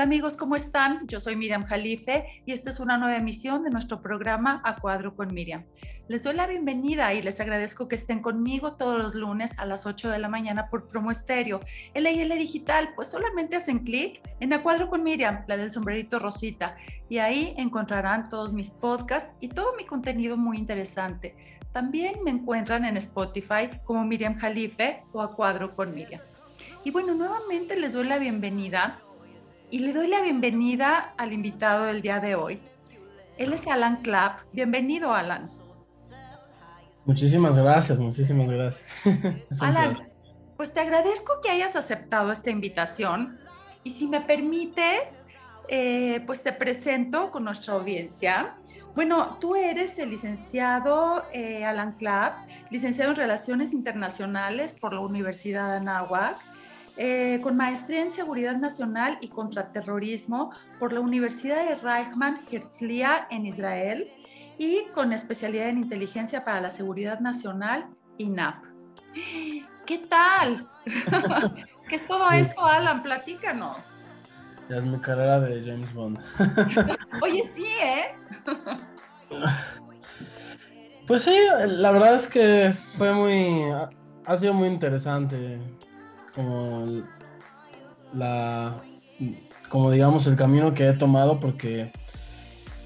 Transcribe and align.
Amigos, 0.00 0.38
¿cómo 0.38 0.56
están? 0.56 1.06
Yo 1.08 1.20
soy 1.20 1.36
Miriam 1.36 1.66
Jalife 1.66 2.42
y 2.46 2.52
esta 2.52 2.70
es 2.70 2.80
una 2.80 2.96
nueva 2.96 3.18
emisión 3.18 3.62
de 3.64 3.68
nuestro 3.68 4.00
programa 4.00 4.62
A 4.64 4.76
Cuadro 4.76 5.14
con 5.14 5.34
Miriam. 5.34 5.64
Les 6.08 6.22
doy 6.22 6.34
la 6.34 6.46
bienvenida 6.46 7.12
y 7.12 7.20
les 7.20 7.38
agradezco 7.38 7.86
que 7.86 7.96
estén 7.96 8.22
conmigo 8.22 8.76
todos 8.76 8.96
los 8.96 9.14
lunes 9.14 9.52
a 9.58 9.66
las 9.66 9.84
8 9.84 10.08
de 10.08 10.18
la 10.18 10.30
mañana 10.30 10.70
por 10.70 10.88
Promo 10.88 11.10
Estéreo. 11.10 11.60
LIL 11.94 12.30
Digital, 12.30 12.94
pues 12.96 13.10
solamente 13.10 13.56
hacen 13.56 13.80
clic 13.80 14.22
en 14.40 14.54
A 14.54 14.62
Cuadro 14.62 14.88
con 14.88 15.02
Miriam, 15.02 15.44
la 15.46 15.58
del 15.58 15.70
sombrerito 15.70 16.18
rosita, 16.18 16.76
y 17.10 17.18
ahí 17.18 17.52
encontrarán 17.58 18.30
todos 18.30 18.54
mis 18.54 18.70
podcasts 18.70 19.30
y 19.38 19.48
todo 19.48 19.76
mi 19.76 19.84
contenido 19.84 20.38
muy 20.38 20.56
interesante. 20.56 21.34
También 21.72 22.24
me 22.24 22.30
encuentran 22.30 22.86
en 22.86 22.96
Spotify 22.96 23.68
como 23.84 24.06
Miriam 24.06 24.38
Jalife 24.38 25.02
o 25.12 25.20
A 25.20 25.36
Cuadro 25.36 25.76
con 25.76 25.94
Miriam. 25.94 26.22
Y 26.84 26.90
bueno, 26.90 27.14
nuevamente 27.14 27.76
les 27.76 27.92
doy 27.92 28.06
la 28.06 28.18
bienvenida 28.18 28.98
y 29.70 29.78
le 29.78 29.92
doy 29.92 30.08
la 30.08 30.20
bienvenida 30.20 31.14
al 31.16 31.32
invitado 31.32 31.84
del 31.84 32.02
día 32.02 32.18
de 32.18 32.34
hoy. 32.34 32.60
Él 33.38 33.52
es 33.52 33.66
Alan 33.68 34.02
Clapp. 34.02 34.40
Bienvenido, 34.52 35.14
Alan. 35.14 35.48
Muchísimas 37.04 37.56
gracias, 37.56 37.98
muchísimas 37.98 38.50
gracias. 38.50 39.06
Alan, 39.60 40.08
pues 40.56 40.74
te 40.74 40.80
agradezco 40.80 41.40
que 41.42 41.50
hayas 41.50 41.76
aceptado 41.76 42.32
esta 42.32 42.50
invitación 42.50 43.38
y 43.84 43.90
si 43.90 44.08
me 44.08 44.20
permites, 44.20 45.22
eh, 45.68 46.22
pues 46.26 46.42
te 46.42 46.52
presento 46.52 47.30
con 47.30 47.44
nuestra 47.44 47.74
audiencia. 47.74 48.54
Bueno, 48.94 49.38
tú 49.40 49.54
eres 49.54 49.98
el 49.98 50.10
licenciado 50.10 51.24
eh, 51.32 51.64
Alan 51.64 51.92
Clapp, 51.92 52.48
licenciado 52.70 53.12
en 53.12 53.16
Relaciones 53.16 53.72
Internacionales 53.72 54.74
por 54.78 54.92
la 54.92 55.00
Universidad 55.00 55.70
de 55.70 55.76
Anáhuac 55.76 56.36
eh, 56.96 57.40
con 57.42 57.56
maestría 57.56 58.02
en 58.02 58.10
Seguridad 58.10 58.56
Nacional 58.56 59.18
y 59.20 59.28
Contraterrorismo 59.28 60.50
por 60.78 60.92
la 60.92 61.00
Universidad 61.00 61.68
de 61.68 61.76
Reichman 61.76 62.40
Herzliya 62.50 63.26
en 63.30 63.46
Israel 63.46 64.10
y 64.58 64.84
con 64.94 65.12
especialidad 65.12 65.68
en 65.68 65.78
Inteligencia 65.78 66.44
para 66.44 66.60
la 66.60 66.70
Seguridad 66.70 67.20
Nacional, 67.20 67.86
INAP. 68.18 68.64
¿Qué 69.86 69.98
tal? 70.08 70.68
¿Qué 71.88 71.96
es 71.96 72.06
todo 72.06 72.30
esto, 72.30 72.64
Alan? 72.64 73.02
Platícanos. 73.02 73.78
Ya 74.68 74.76
es 74.76 74.84
mi 74.84 75.00
carrera 75.00 75.40
de 75.40 75.62
James 75.64 75.92
Bond. 75.94 76.18
Oye, 77.22 77.50
sí, 77.54 77.66
¿eh? 77.82 78.14
Pues 81.06 81.22
sí, 81.22 81.36
la 81.66 81.90
verdad 81.90 82.14
es 82.14 82.26
que 82.26 82.72
fue 82.96 83.12
muy, 83.12 83.64
ha 84.24 84.36
sido 84.36 84.54
muy 84.54 84.68
interesante 84.68 85.58
como 86.34 87.02
la, 88.12 88.76
como 89.68 89.90
digamos, 89.90 90.26
el 90.26 90.36
camino 90.36 90.74
que 90.74 90.88
he 90.88 90.92
tomado 90.92 91.40
porque 91.40 91.92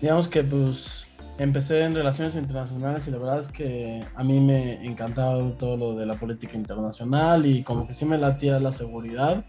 digamos 0.00 0.28
que 0.28 0.44
pues 0.44 1.06
empecé 1.38 1.82
en 1.82 1.94
relaciones 1.94 2.36
internacionales 2.36 3.06
y 3.08 3.10
la 3.10 3.18
verdad 3.18 3.40
es 3.40 3.48
que 3.48 4.04
a 4.14 4.22
mí 4.22 4.40
me 4.40 4.84
encantaba 4.84 5.38
todo 5.58 5.76
lo 5.76 5.94
de 5.94 6.06
la 6.06 6.14
política 6.14 6.56
internacional 6.56 7.46
y 7.46 7.62
como 7.62 7.86
que 7.86 7.94
sí 7.94 8.04
me 8.04 8.18
latía 8.18 8.60
la 8.60 8.70
seguridad, 8.70 9.44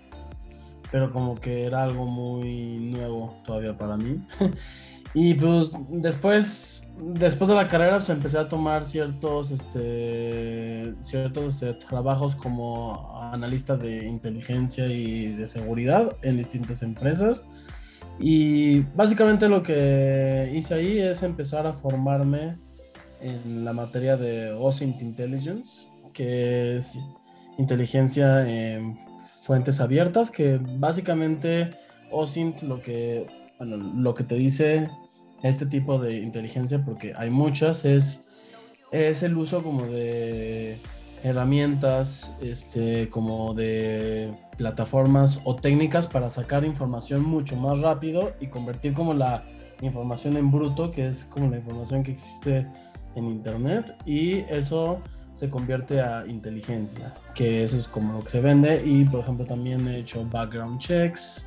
pero 0.92 1.12
como 1.12 1.36
que 1.36 1.66
era 1.66 1.84
algo 1.84 2.06
muy 2.06 2.78
nuevo 2.78 3.36
todavía 3.46 3.74
para 3.74 3.98
mí. 3.98 4.20
y 5.16 5.34
pues 5.34 5.72
después 5.90 6.86
después 6.98 7.50
de 7.50 7.56
la 7.56 7.68
carrera 7.68 7.98
pues, 7.98 8.10
empecé 8.10 8.38
a 8.38 8.48
tomar 8.48 8.84
ciertos, 8.84 9.52
este, 9.52 10.94
ciertos 11.02 11.62
este, 11.62 11.74
trabajos 11.74 12.36
como 12.36 13.22
analista 13.22 13.76
de 13.76 14.08
inteligencia 14.08 14.88
y 14.88 15.28
de 15.36 15.48
seguridad 15.48 16.16
en 16.22 16.38
distintas 16.38 16.82
empresas. 16.84 17.46
Y 18.20 18.80
básicamente 18.96 19.50
lo 19.50 19.62
que 19.62 20.52
hice 20.54 20.74
ahí 20.74 21.00
es 21.00 21.22
empezar 21.22 21.68
a 21.68 21.74
formarme 21.74 22.58
en 23.20 23.66
la 23.66 23.74
materia 23.74 24.16
de 24.16 24.52
OSINT 24.52 25.02
Intelligence, 25.02 25.88
que 26.14 26.78
es 26.78 26.98
inteligencia 27.58 28.48
en 28.48 28.98
fuentes 29.42 29.82
abiertas, 29.82 30.32
que 30.32 30.60
básicamente 30.78 31.72
OSINT 32.10 32.62
lo 32.62 32.82
que, 32.82 33.28
bueno, 33.58 33.76
lo 33.78 34.16
que 34.16 34.24
te 34.24 34.36
dice 34.36 34.90
este 35.44 35.66
tipo 35.66 36.00
de 36.00 36.18
inteligencia, 36.18 36.84
porque 36.84 37.14
hay 37.16 37.30
muchas, 37.30 37.86
es, 37.86 38.22
es 38.92 39.24
el 39.24 39.38
uso 39.38 39.62
como 39.62 39.86
de 39.86 40.78
herramientas, 41.24 42.32
este, 42.42 43.10
como 43.10 43.54
de 43.54 44.34
plataformas 44.58 45.40
o 45.44 45.56
técnicas 45.56 46.08
para 46.08 46.30
sacar 46.30 46.64
información 46.64 47.24
mucho 47.24 47.56
más 47.56 47.80
rápido 47.80 48.34
y 48.40 48.48
convertir 48.48 48.94
como 48.94 49.14
la 49.14 49.44
información 49.82 50.38
en 50.38 50.52
bruto, 50.52 50.92
que 50.92 51.08
es 51.08 51.26
como 51.26 51.50
la 51.50 51.58
información 51.58 52.04
que 52.04 52.12
existe 52.12 52.68
en 53.16 53.28
Internet, 53.28 53.96
y 54.06 54.40
eso 54.50 55.02
se 55.34 55.50
convierte 55.50 56.00
a 56.00 56.26
inteligencia, 56.28 57.14
que 57.34 57.64
eso 57.64 57.78
es 57.78 57.88
como 57.88 58.14
lo 58.14 58.24
que 58.24 58.30
se 58.30 58.42
vende, 58.42 58.86
y 58.86 59.04
por 59.06 59.22
ejemplo 59.22 59.46
también 59.46 59.88
he 59.88 59.98
hecho 59.98 60.26
background 60.26 60.80
checks, 60.80 61.46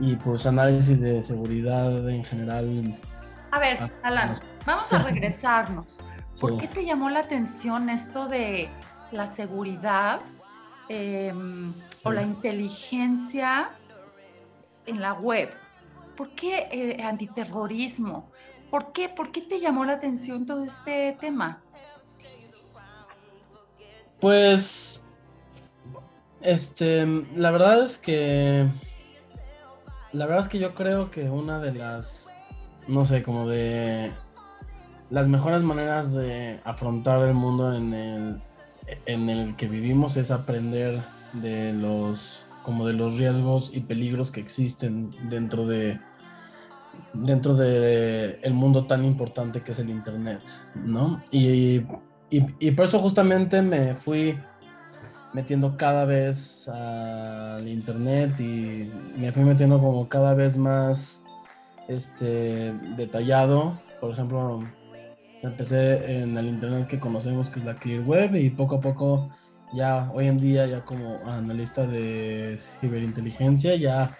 y 0.00 0.16
pues 0.16 0.46
análisis 0.46 1.00
de 1.00 1.22
seguridad 1.22 2.08
en 2.08 2.24
general. 2.24 2.98
A 3.50 3.60
ver, 3.60 3.78
ah, 3.80 3.90
Alan, 4.02 4.34
vamos 4.64 4.90
a 4.92 5.02
regresarnos. 5.02 5.86
¿Por 6.40 6.58
qué 6.58 6.66
te 6.68 6.84
llamó 6.84 7.10
la 7.10 7.20
atención 7.20 7.90
esto 7.90 8.26
de 8.26 8.70
la 9.12 9.26
seguridad 9.26 10.22
em, 10.88 11.72
o 12.02 12.12
la 12.12 12.22
inteligencia 12.22 13.70
en 14.86 15.02
la 15.02 15.12
web? 15.12 15.50
¿Por 16.16 16.30
qué 16.30 16.68
eh, 16.72 17.02
antiterrorismo? 17.02 18.30
¿Por 18.70 18.92
qué, 18.92 19.10
¿Por 19.10 19.30
qué 19.32 19.42
te 19.42 19.60
llamó 19.60 19.84
la 19.84 19.94
atención 19.94 20.46
todo 20.46 20.64
este 20.64 21.16
tema? 21.20 21.62
Pues, 24.18 25.02
este, 26.40 27.04
la 27.34 27.50
verdad 27.50 27.84
es 27.84 27.98
que 27.98 28.66
la 30.12 30.26
verdad 30.26 30.42
es 30.42 30.48
que 30.48 30.58
yo 30.58 30.74
creo 30.74 31.10
que 31.10 31.30
una 31.30 31.60
de 31.60 31.72
las, 31.72 32.34
no 32.88 33.04
sé, 33.04 33.22
como 33.22 33.48
de 33.48 34.10
las 35.10 35.28
mejores 35.28 35.62
maneras 35.62 36.12
de 36.12 36.60
afrontar 36.64 37.26
el 37.26 37.34
mundo 37.34 37.74
en 37.74 37.94
el, 37.94 38.42
en 39.06 39.28
el 39.28 39.56
que 39.56 39.68
vivimos 39.68 40.16
es 40.16 40.30
aprender 40.30 41.00
de 41.34 41.72
los, 41.72 42.44
como 42.62 42.86
de 42.86 42.92
los 42.92 43.16
riesgos 43.16 43.70
y 43.72 43.80
peligros 43.80 44.30
que 44.30 44.40
existen 44.40 45.14
dentro 45.28 45.66
de, 45.66 46.00
dentro 47.12 47.54
de 47.54 48.40
el 48.42 48.54
mundo 48.54 48.86
tan 48.86 49.04
importante 49.04 49.62
que 49.62 49.72
es 49.72 49.78
el 49.78 49.90
internet, 49.90 50.42
¿no? 50.74 51.22
Y, 51.30 51.82
y 52.30 52.70
por 52.72 52.86
eso 52.86 53.00
justamente 53.00 53.60
me 53.60 53.94
fui 53.94 54.38
metiendo 55.32 55.76
cada 55.76 56.04
vez 56.04 56.68
al 56.68 57.66
internet 57.68 58.38
y 58.40 58.90
me 59.16 59.32
fui 59.32 59.44
metiendo 59.44 59.78
como 59.78 60.08
cada 60.08 60.34
vez 60.34 60.56
más 60.56 61.20
este 61.88 62.72
detallado. 62.96 63.80
Por 64.00 64.12
ejemplo, 64.12 64.62
empecé 65.42 66.20
en 66.20 66.36
el 66.36 66.46
internet 66.46 66.88
que 66.88 66.98
conocemos 66.98 67.48
que 67.48 67.60
es 67.60 67.64
la 67.64 67.74
Clear 67.74 68.02
Web 68.02 68.34
y 68.34 68.50
poco 68.50 68.76
a 68.76 68.80
poco 68.80 69.30
ya 69.72 70.10
hoy 70.12 70.26
en 70.26 70.38
día 70.38 70.66
ya 70.66 70.84
como 70.84 71.20
analista 71.26 71.86
de 71.86 72.58
ciberinteligencia 72.80 73.76
ya 73.76 74.10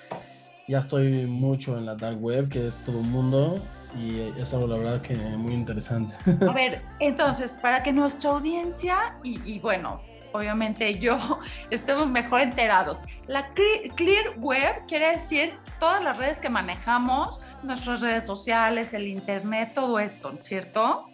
ya 0.69 0.79
estoy 0.79 1.27
mucho 1.27 1.77
en 1.77 1.87
la 1.87 1.97
dark 1.97 2.23
web 2.23 2.49
que 2.49 2.69
es 2.69 2.79
todo 2.79 3.01
un 3.01 3.11
mundo 3.11 3.61
y 3.99 4.21
es 4.41 4.55
algo 4.55 4.69
la 4.69 4.77
verdad 4.77 5.03
que 5.03 5.17
muy 5.17 5.55
interesante. 5.55 6.15
A 6.49 6.53
ver, 6.53 6.81
entonces, 7.01 7.53
para 7.61 7.83
que 7.83 7.93
nuestra 7.93 8.31
audiencia 8.31 9.17
y 9.25 9.59
bueno, 9.59 10.01
obviamente 10.33 10.99
yo 10.99 11.41
estemos 11.71 12.09
mejor 12.09 12.41
enterados. 12.41 13.01
La 13.27 13.53
Clear 13.53 14.39
Web 14.39 14.87
quiere 14.87 15.13
decir 15.13 15.55
todas 15.79 16.03
las 16.03 16.17
redes 16.19 16.39
que 16.39 16.49
manejamos, 16.49 17.41
nuestras 17.63 18.01
redes 18.01 18.25
sociales, 18.25 18.95
el 18.95 19.07
Internet, 19.07 19.73
todo 19.75 19.99
esto, 19.99 20.33
¿cierto? 20.41 21.07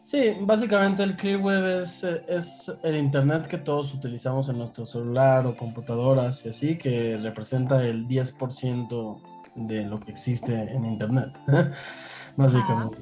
Sí, 0.00 0.34
básicamente 0.40 1.02
el 1.02 1.16
Clear 1.16 1.38
Web 1.40 1.82
es, 1.82 2.02
es 2.02 2.72
el 2.82 2.96
Internet 2.96 3.46
que 3.46 3.58
todos 3.58 3.92
utilizamos 3.92 4.48
en 4.48 4.56
nuestro 4.58 4.86
celular 4.86 5.46
o 5.46 5.54
computadoras 5.54 6.46
y 6.46 6.48
así, 6.48 6.78
que 6.78 7.18
representa 7.18 7.84
el 7.84 8.08
10% 8.08 9.20
de 9.54 9.84
lo 9.84 10.00
que 10.00 10.10
existe 10.10 10.54
en 10.54 10.84
Internet, 10.86 11.36
básicamente. 12.36 12.98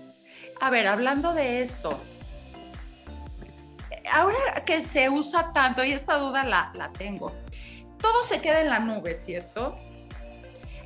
A 0.61 0.71
ver, 0.71 0.87
hablando 0.87 1.33
de 1.35 1.63
esto, 1.63 1.99
ahora 4.13 4.65
que 4.65 4.85
se 4.85 5.09
usa 5.09 5.53
tanto, 5.53 5.85
y 5.85 5.93
esta 5.93 6.19
duda 6.19 6.45
la, 6.45 6.71
la 6.75 6.91
tengo, 6.93 7.33
todo 8.01 8.25
se 8.25 8.41
queda 8.41 8.61
en 8.61 8.71
la 8.71 8.79
nube, 8.79 9.15
¿cierto? 9.15 9.77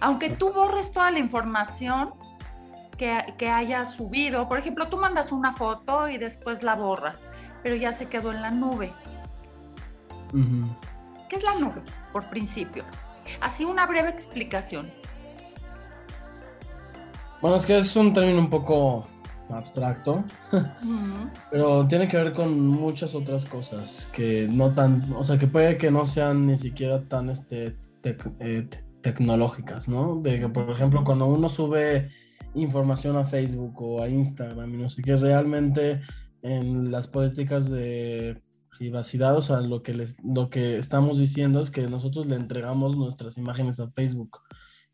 Aunque 0.01 0.31
tú 0.31 0.53
borres 0.53 0.93
toda 0.93 1.11
la 1.11 1.19
información 1.19 2.15
que, 2.97 3.35
que 3.39 3.49
hayas 3.49 3.93
subido, 3.93 4.49
por 4.49 4.59
ejemplo, 4.59 4.89
tú 4.89 4.97
mandas 4.97 5.33
una 5.33 5.53
foto 5.53 6.09
y 6.09 6.19
después 6.19 6.63
la 6.63 6.75
borras, 6.75 7.25
pero 7.63 7.77
ya 7.77 7.93
se 7.93 8.09
quedó 8.09 8.33
en 8.33 8.43
la 8.43 8.51
nube. 8.51 8.93
¿Qué 11.29 11.37
es 11.37 11.43
la 11.43 11.55
nube, 11.55 11.83
por 12.13 12.29
principio? 12.31 12.85
Así 13.41 13.65
una 13.65 13.87
breve 13.87 14.11
explicación. 14.11 14.93
Bueno, 17.41 17.57
es 17.57 17.67
que 17.67 17.79
es 17.79 17.97
un 17.97 18.13
término 18.13 18.39
un 18.39 18.51
poco 18.51 19.07
abstracto, 19.53 20.25
pero 21.51 21.87
tiene 21.87 22.09
que 22.09 22.17
ver 22.17 22.33
con 22.33 22.67
muchas 22.67 23.15
otras 23.15 23.45
cosas 23.45 24.09
que 24.13 24.49
no 24.51 24.71
tan, 24.73 25.13
o 25.13 25.25
sea, 25.25 25.39
que 25.39 25.47
puede 25.47 25.79
que 25.79 25.91
no 25.91 26.07
sean 26.07 26.47
ni 26.47 26.57
siquiera 26.57 27.03
tan 27.03 27.31
este, 27.31 27.77
eh, 28.05 28.69
tecnológicas, 29.01 29.89
¿no? 29.89 30.21
De 30.21 30.41
que, 30.41 30.49
por 30.49 30.71
ejemplo, 30.71 31.05
cuando 31.05 31.27
uno 31.27 31.49
sube 31.49 32.11
información 32.55 33.17
a 33.17 33.25
Facebook 33.25 33.81
o 33.81 34.03
a 34.03 34.09
Instagram 34.09 34.75
y 34.75 34.79
no 34.79 34.91
sé 34.91 35.03
qué, 35.03 35.17
realmente 35.17 36.01
en 36.43 36.91
las 36.91 37.07
políticas 37.07 37.71
de 37.71 38.43
privacidad, 38.79 39.37
o 39.37 39.43
sea, 39.43 39.61
lo 39.61 39.83
que, 39.83 39.95
les, 39.95 40.17
lo 40.25 40.49
que 40.49 40.79
estamos 40.79 41.19
diciendo 41.19 41.61
es 41.61 41.71
que 41.71 41.87
nosotros 41.87 42.27
le 42.27 42.37
entregamos 42.37 42.97
nuestras 42.97 43.37
imágenes 43.37 43.79
a 43.81 43.91
Facebook 43.91 44.39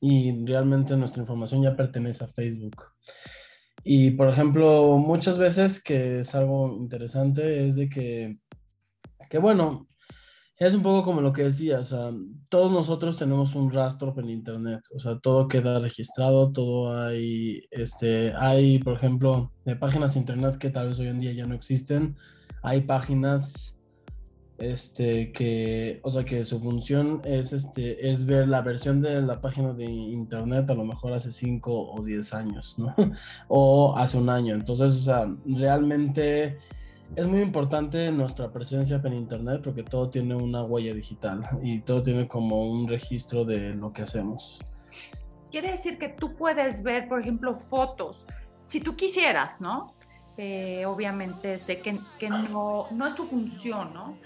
y 0.01 0.45
realmente 0.45 0.97
nuestra 0.97 1.23
información 1.23 1.63
ya 1.63 1.77
pertenece 1.77 2.25
a 2.25 2.29
Facebook. 2.29 2.83
Y 3.89 4.11
por 4.11 4.29
ejemplo, 4.29 4.99
muchas 4.99 5.39
veces 5.39 5.81
que 5.81 6.19
es 6.19 6.35
algo 6.35 6.77
interesante 6.77 7.69
es 7.69 7.77
de 7.77 7.89
que, 7.89 8.37
que 9.31 9.39
bueno, 9.39 9.87
es 10.57 10.75
un 10.75 10.83
poco 10.83 11.05
como 11.05 11.21
lo 11.21 11.33
que 11.33 11.45
decías, 11.45 11.95
todos 12.49 12.73
nosotros 12.73 13.17
tenemos 13.17 13.55
un 13.55 13.71
rastro 13.71 14.13
en 14.19 14.31
internet, 14.31 14.81
o 14.93 14.99
sea, 14.99 15.21
todo 15.21 15.47
queda 15.47 15.79
registrado, 15.79 16.51
todo 16.51 17.01
hay, 17.01 17.63
este, 17.71 18.33
hay, 18.37 18.81
por 18.81 18.95
ejemplo, 18.95 19.53
de 19.65 19.77
páginas 19.77 20.17
internet 20.17 20.57
que 20.59 20.71
tal 20.71 20.89
vez 20.89 20.99
hoy 20.99 21.07
en 21.07 21.21
día 21.21 21.33
ya 21.33 21.47
no 21.47 21.55
existen, 21.55 22.17
hay 22.65 22.81
páginas 22.81 23.76
este, 24.59 25.33
que, 25.33 26.01
o 26.03 26.11
sea, 26.11 26.25
que 26.25 26.45
su 26.45 26.59
función 26.61 27.21
es, 27.25 27.53
este, 27.53 28.11
es 28.11 28.25
ver 28.25 28.49
la 28.49 28.63
versión 28.63 29.03
de 29.03 29.21
la 29.21 29.41
página 29.41 29.73
de 29.75 29.85
internet 29.85 30.71
a 30.71 30.75
lo 30.75 30.85
mejor 30.85 31.13
hace 31.13 31.33
5 31.33 31.93
o 31.93 32.03
10 32.03 32.35
años, 32.35 32.75
¿no? 32.79 32.95
o 33.49 33.95
hace 33.97 34.17
un 34.19 34.31
año. 34.31 34.55
Entonces, 34.55 34.95
o 34.95 35.03
sea, 35.03 35.31
realmente 35.45 36.59
es 37.15 37.27
muy 37.27 37.41
importante 37.41 38.11
nuestra 38.11 38.51
presencia 38.51 39.01
en 39.05 39.13
internet 39.13 39.61
porque 39.63 39.83
todo 39.83 40.09
tiene 40.09 40.35
una 40.35 40.63
huella 40.65 40.95
digital 40.95 41.49
y 41.63 41.81
todo 41.81 42.03
tiene 42.03 42.27
como 42.27 42.69
un 42.69 42.89
registro 42.89 43.45
de 43.45 43.75
lo 43.75 43.93
que 43.93 44.03
hacemos. 44.03 44.61
Quiere 45.51 45.71
decir 45.71 45.99
que 45.99 46.09
tú 46.09 46.35
puedes 46.35 46.83
ver, 46.83 47.09
por 47.09 47.21
ejemplo, 47.21 47.55
fotos, 47.57 48.25
si 48.67 48.81
tú 48.81 48.97
quisieras, 48.97 49.61
¿no? 49.61 49.95
Eh, 50.39 50.85
obviamente 50.85 51.59
sé 51.59 51.81
que, 51.81 51.99
que 52.19 52.29
no, 52.29 52.89
no 52.91 53.07
es 53.07 53.15
tu 53.15 53.25
función, 53.25 53.95
¿no? 53.95 54.17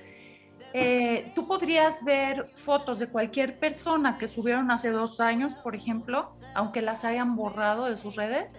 Eh, 0.73 1.33
tú 1.35 1.47
podrías 1.47 2.05
ver 2.05 2.51
fotos 2.55 3.01
de 3.01 3.09
cualquier 3.09 3.59
persona 3.59 4.19
que 4.19 4.29
subieron 4.29 4.71
hace 4.71 4.91
dos 4.91 5.21
años, 5.21 5.53
por 5.63 5.75
ejemplo, 5.75 6.29
aunque 6.55 6.81
las 6.81 7.05
hayan 7.05 7.35
borrado 7.35 7.87
de 7.87 7.97
sus 7.97 8.15
redes. 8.15 8.57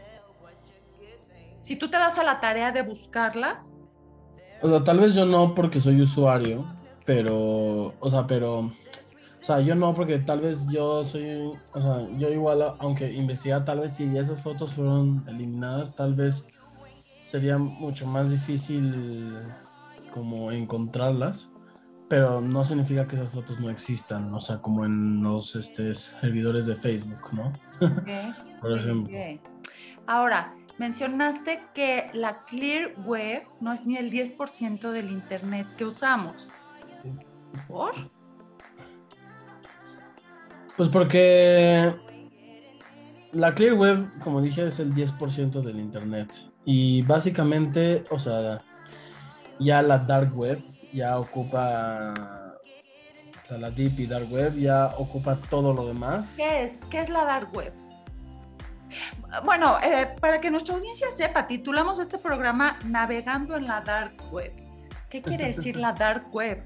Si 1.61 1.75
tú 1.77 1.89
te 1.89 1.97
das 1.97 2.17
a 2.17 2.23
la 2.23 2.39
tarea 2.41 2.71
de 2.71 2.81
buscarlas. 2.81 3.77
O 4.61 4.67
sea, 4.67 4.81
tal 4.81 4.99
vez 4.99 5.15
yo 5.15 5.25
no 5.25 5.55
porque 5.55 5.79
soy 5.79 6.01
usuario, 6.01 6.65
pero, 7.05 7.93
o 7.99 8.09
sea, 8.09 8.27
pero, 8.27 8.59
o 8.59 8.71
sea, 9.43 9.61
yo 9.61 9.73
no 9.75 9.93
porque 9.93 10.19
tal 10.19 10.41
vez 10.41 10.67
yo 10.67 11.05
soy, 11.05 11.53
o 11.71 11.81
sea, 11.81 12.07
yo 12.17 12.29
igual, 12.29 12.75
aunque 12.79 13.11
investiga, 13.11 13.63
tal 13.63 13.79
vez 13.79 13.95
si 13.95 14.17
esas 14.17 14.41
fotos 14.41 14.73
fueron 14.73 15.23
eliminadas, 15.27 15.95
tal 15.95 16.13
vez 16.13 16.45
sería 17.23 17.57
mucho 17.57 18.05
más 18.05 18.29
difícil 18.29 19.37
como 20.11 20.51
encontrarlas 20.51 21.50
pero 22.11 22.41
no 22.41 22.65
significa 22.65 23.07
que 23.07 23.15
esas 23.15 23.31
fotos 23.31 23.57
no 23.61 23.69
existan, 23.69 24.33
o 24.33 24.41
sea, 24.41 24.57
como 24.57 24.83
en 24.83 25.23
los 25.23 25.55
este, 25.55 25.95
servidores 25.95 26.65
de 26.65 26.75
Facebook, 26.75 27.29
¿no? 27.31 27.53
Por 28.61 28.77
ejemplo. 28.77 29.17
Ahora, 30.07 30.53
mencionaste 30.77 31.61
que 31.73 32.09
la 32.11 32.43
Clear 32.43 32.95
Web 33.05 33.43
no 33.61 33.71
es 33.71 33.85
ni 33.85 33.95
el 33.95 34.11
10% 34.11 34.91
del 34.91 35.09
Internet 35.09 35.65
que 35.77 35.85
usamos. 35.85 36.49
¿Por? 37.69 37.93
Pues 40.75 40.89
porque 40.89 41.95
la 43.31 43.55
Clear 43.55 43.75
Web, 43.75 44.19
como 44.21 44.41
dije, 44.41 44.67
es 44.67 44.81
el 44.81 44.93
10% 44.93 45.61
del 45.61 45.79
Internet. 45.79 46.33
Y 46.65 47.03
básicamente, 47.03 48.03
o 48.09 48.19
sea, 48.19 48.61
ya 49.61 49.81
la 49.81 49.99
Dark 49.99 50.37
Web 50.37 50.70
ya 50.93 51.19
ocupa, 51.19 52.13
o 53.43 53.47
sea, 53.47 53.57
la 53.57 53.69
Deep 53.69 53.99
y 53.99 54.05
Dark 54.07 54.31
Web 54.31 54.55
ya 54.57 54.93
ocupa 54.97 55.37
todo 55.49 55.73
lo 55.73 55.87
demás. 55.87 56.35
¿Qué 56.37 56.65
es? 56.65 56.79
¿Qué 56.89 57.01
es 57.01 57.09
la 57.09 57.25
Dark 57.25 57.49
Web? 57.53 57.73
Bueno, 59.45 59.77
eh, 59.81 60.09
para 60.19 60.41
que 60.41 60.51
nuestra 60.51 60.75
audiencia 60.75 61.07
sepa, 61.11 61.47
titulamos 61.47 61.99
este 61.99 62.17
programa 62.17 62.77
Navegando 62.85 63.55
en 63.55 63.67
la 63.67 63.81
Dark 63.81 64.13
Web. 64.31 64.51
¿Qué 65.09 65.21
quiere 65.21 65.47
decir 65.47 65.75
la 65.75 65.93
Dark 65.99 66.33
Web? 66.33 66.61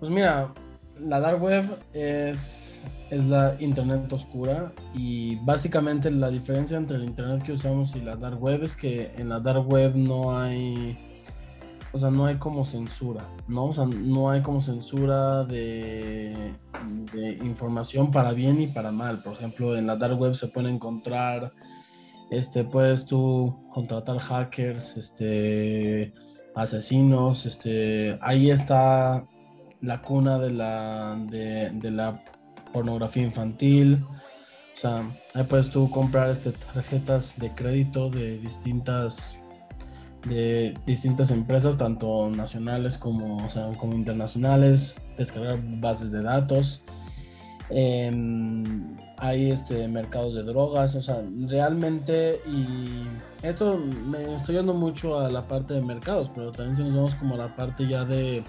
Pues 0.00 0.10
mira, 0.10 0.52
la 0.98 1.20
Dark 1.20 1.40
Web 1.40 1.78
es, 1.92 2.80
es 3.10 3.24
la 3.26 3.54
Internet 3.60 4.12
oscura 4.12 4.72
y 4.94 5.36
básicamente 5.36 6.10
la 6.10 6.28
diferencia 6.28 6.76
entre 6.76 6.96
el 6.96 7.04
Internet 7.04 7.44
que 7.44 7.52
usamos 7.52 7.94
y 7.94 8.00
la 8.00 8.16
Dark 8.16 8.42
Web 8.42 8.64
es 8.64 8.74
que 8.74 9.12
en 9.16 9.28
la 9.28 9.38
Dark 9.38 9.68
Web 9.68 9.94
no 9.94 10.36
hay 10.36 11.11
o 11.92 11.98
sea, 11.98 12.10
no 12.10 12.24
hay 12.24 12.36
como 12.36 12.64
censura, 12.64 13.28
¿no? 13.48 13.66
O 13.66 13.72
sea, 13.72 13.84
no 13.84 14.30
hay 14.30 14.40
como 14.40 14.60
censura 14.62 15.44
de, 15.44 16.54
información 17.42 18.10
para 18.10 18.32
bien 18.32 18.60
y 18.60 18.66
para 18.66 18.90
mal. 18.90 19.22
Por 19.22 19.34
ejemplo, 19.34 19.76
en 19.76 19.86
la 19.86 19.96
dark 19.96 20.18
web 20.18 20.34
se 20.34 20.48
pueden 20.48 20.76
encontrar, 20.76 21.52
este, 22.30 22.64
puedes 22.64 23.04
tú 23.04 23.68
contratar 23.72 24.18
hackers, 24.18 24.96
este, 24.96 26.14
asesinos, 26.54 27.44
este, 27.44 28.18
ahí 28.22 28.50
está 28.50 29.26
la 29.82 30.00
cuna 30.00 30.38
de 30.38 30.50
la, 30.50 31.16
de, 31.28 31.90
la 31.90 32.24
pornografía 32.72 33.22
infantil. 33.22 34.02
O 34.74 34.76
sea, 34.76 35.02
ahí 35.34 35.44
puedes 35.44 35.70
tú 35.70 35.90
comprar 35.90 36.30
este, 36.30 36.52
tarjetas 36.52 37.38
de 37.38 37.54
crédito 37.54 38.08
de 38.08 38.38
distintas 38.38 39.36
de 40.24 40.76
distintas 40.86 41.30
empresas, 41.30 41.76
tanto 41.76 42.30
nacionales 42.30 42.98
como, 42.98 43.48
como 43.78 43.94
internacionales, 43.94 45.00
descargar 45.16 45.58
bases 45.80 46.10
de 46.12 46.22
datos. 46.22 46.82
Em, 47.70 48.96
hay 49.16 49.50
este, 49.50 49.88
mercados 49.88 50.34
de 50.34 50.42
drogas, 50.42 50.94
o 50.94 51.02
sea, 51.02 51.22
realmente, 51.46 52.40
y 52.46 53.06
esto 53.46 53.78
me 53.78 54.34
estoy 54.34 54.56
yendo 54.56 54.74
mucho 54.74 55.18
a 55.18 55.30
la 55.30 55.46
parte 55.46 55.74
de 55.74 55.80
mercados, 55.80 56.30
pero 56.34 56.52
también 56.52 56.76
si 56.76 56.82
nos 56.82 56.94
vamos 56.94 57.14
como 57.14 57.34
a 57.34 57.38
la 57.38 57.56
parte 57.56 57.86
ya 57.86 58.04
de, 58.04 58.42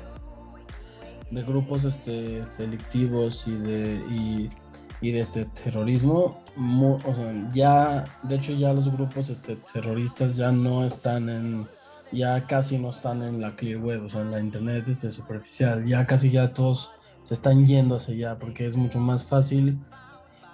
de 1.31 1.43
grupos 1.43 1.85
este, 1.85 2.43
delictivos 2.57 3.43
y 3.47 3.51
de, 3.51 4.49
de 5.11 5.21
este 5.21 5.45
terrorismo, 5.45 6.39
ya, 7.53 8.05
de 8.23 8.35
hecho 8.35 8.53
ya 8.53 8.73
los 8.73 8.91
grupos 8.91 9.29
este, 9.29 9.57
terroristas 9.73 10.35
ya 10.35 10.51
no 10.51 10.85
están 10.85 11.29
en, 11.29 11.67
ya 12.11 12.45
casi 12.45 12.77
no 12.77 12.91
están 12.91 13.21
en 13.23 13.41
la 13.41 13.55
clear 13.55 13.79
web, 13.79 14.05
o 14.05 14.09
sea, 14.09 14.21
en 14.21 14.31
la 14.31 14.39
internet 14.39 14.87
este, 14.87 15.11
superficial, 15.11 15.85
ya 15.85 16.05
casi 16.05 16.29
ya 16.29 16.53
todos 16.53 16.91
se 17.23 17.33
están 17.33 17.65
yendo 17.65 17.95
hacia 17.95 18.13
allá 18.13 18.39
porque 18.39 18.67
es 18.67 18.75
mucho 18.75 18.99
más 18.99 19.25
fácil 19.25 19.79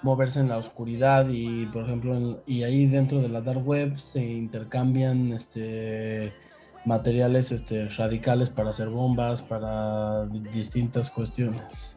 moverse 0.01 0.39
en 0.39 0.50
la 0.50 0.58
oscuridad 0.58 1.27
y 1.29 1.65
por 1.65 1.84
ejemplo 1.84 2.41
y 2.46 2.63
ahí 2.63 2.86
dentro 2.86 3.22
de 3.22 3.29
la 3.29 3.41
dark 3.41 3.68
web 3.68 3.98
se 3.98 4.24
intercambian 4.24 5.34
este 5.34 6.34
materiales 6.86 7.51
este 7.51 7.89
radicales 7.89 8.50
para 8.50 8.70
hacer 8.70 8.88
bombas 8.88 9.41
para 9.41 10.25
distintas 10.25 11.10
cuestiones. 11.10 11.96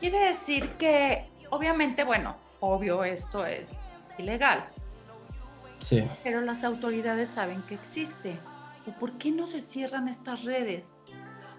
Quiere 0.00 0.18
decir 0.26 0.68
que 0.76 1.24
obviamente, 1.54 2.04
bueno, 2.04 2.36
obvio 2.60 3.04
esto 3.04 3.46
es 3.46 3.76
ilegal. 4.18 4.64
Sí. 5.78 6.06
Pero 6.22 6.40
las 6.40 6.64
autoridades 6.64 7.28
saben 7.30 7.62
que 7.62 7.74
existe. 7.74 8.38
¿O 8.86 8.92
por 8.92 9.12
qué 9.12 9.30
no 9.30 9.46
se 9.46 9.60
cierran 9.60 10.08
estas 10.08 10.44
redes? 10.44 10.94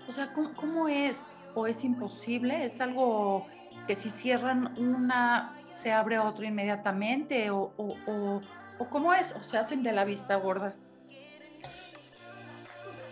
O 0.08 0.12
sea, 0.12 0.34
¿cómo, 0.34 0.88
es? 0.88 1.20
¿O 1.56 1.68
es 1.68 1.84
imposible? 1.84 2.66
¿Es 2.66 2.82
algo 2.82 3.48
que 3.88 3.96
si 3.96 4.10
cierran 4.10 4.74
una, 4.78 5.54
se 5.74 5.92
abre 5.92 6.20
otro 6.20 6.46
inmediatamente? 6.46 7.50
¿O, 7.50 7.72
o, 7.78 8.42
o 8.78 8.86
cómo 8.90 9.14
es? 9.14 9.34
¿O 9.40 9.44
se 9.44 9.58
hacen 9.58 9.82
de 9.82 9.92
la 9.92 10.06
vista 10.06 10.36
gorda? 10.36 10.74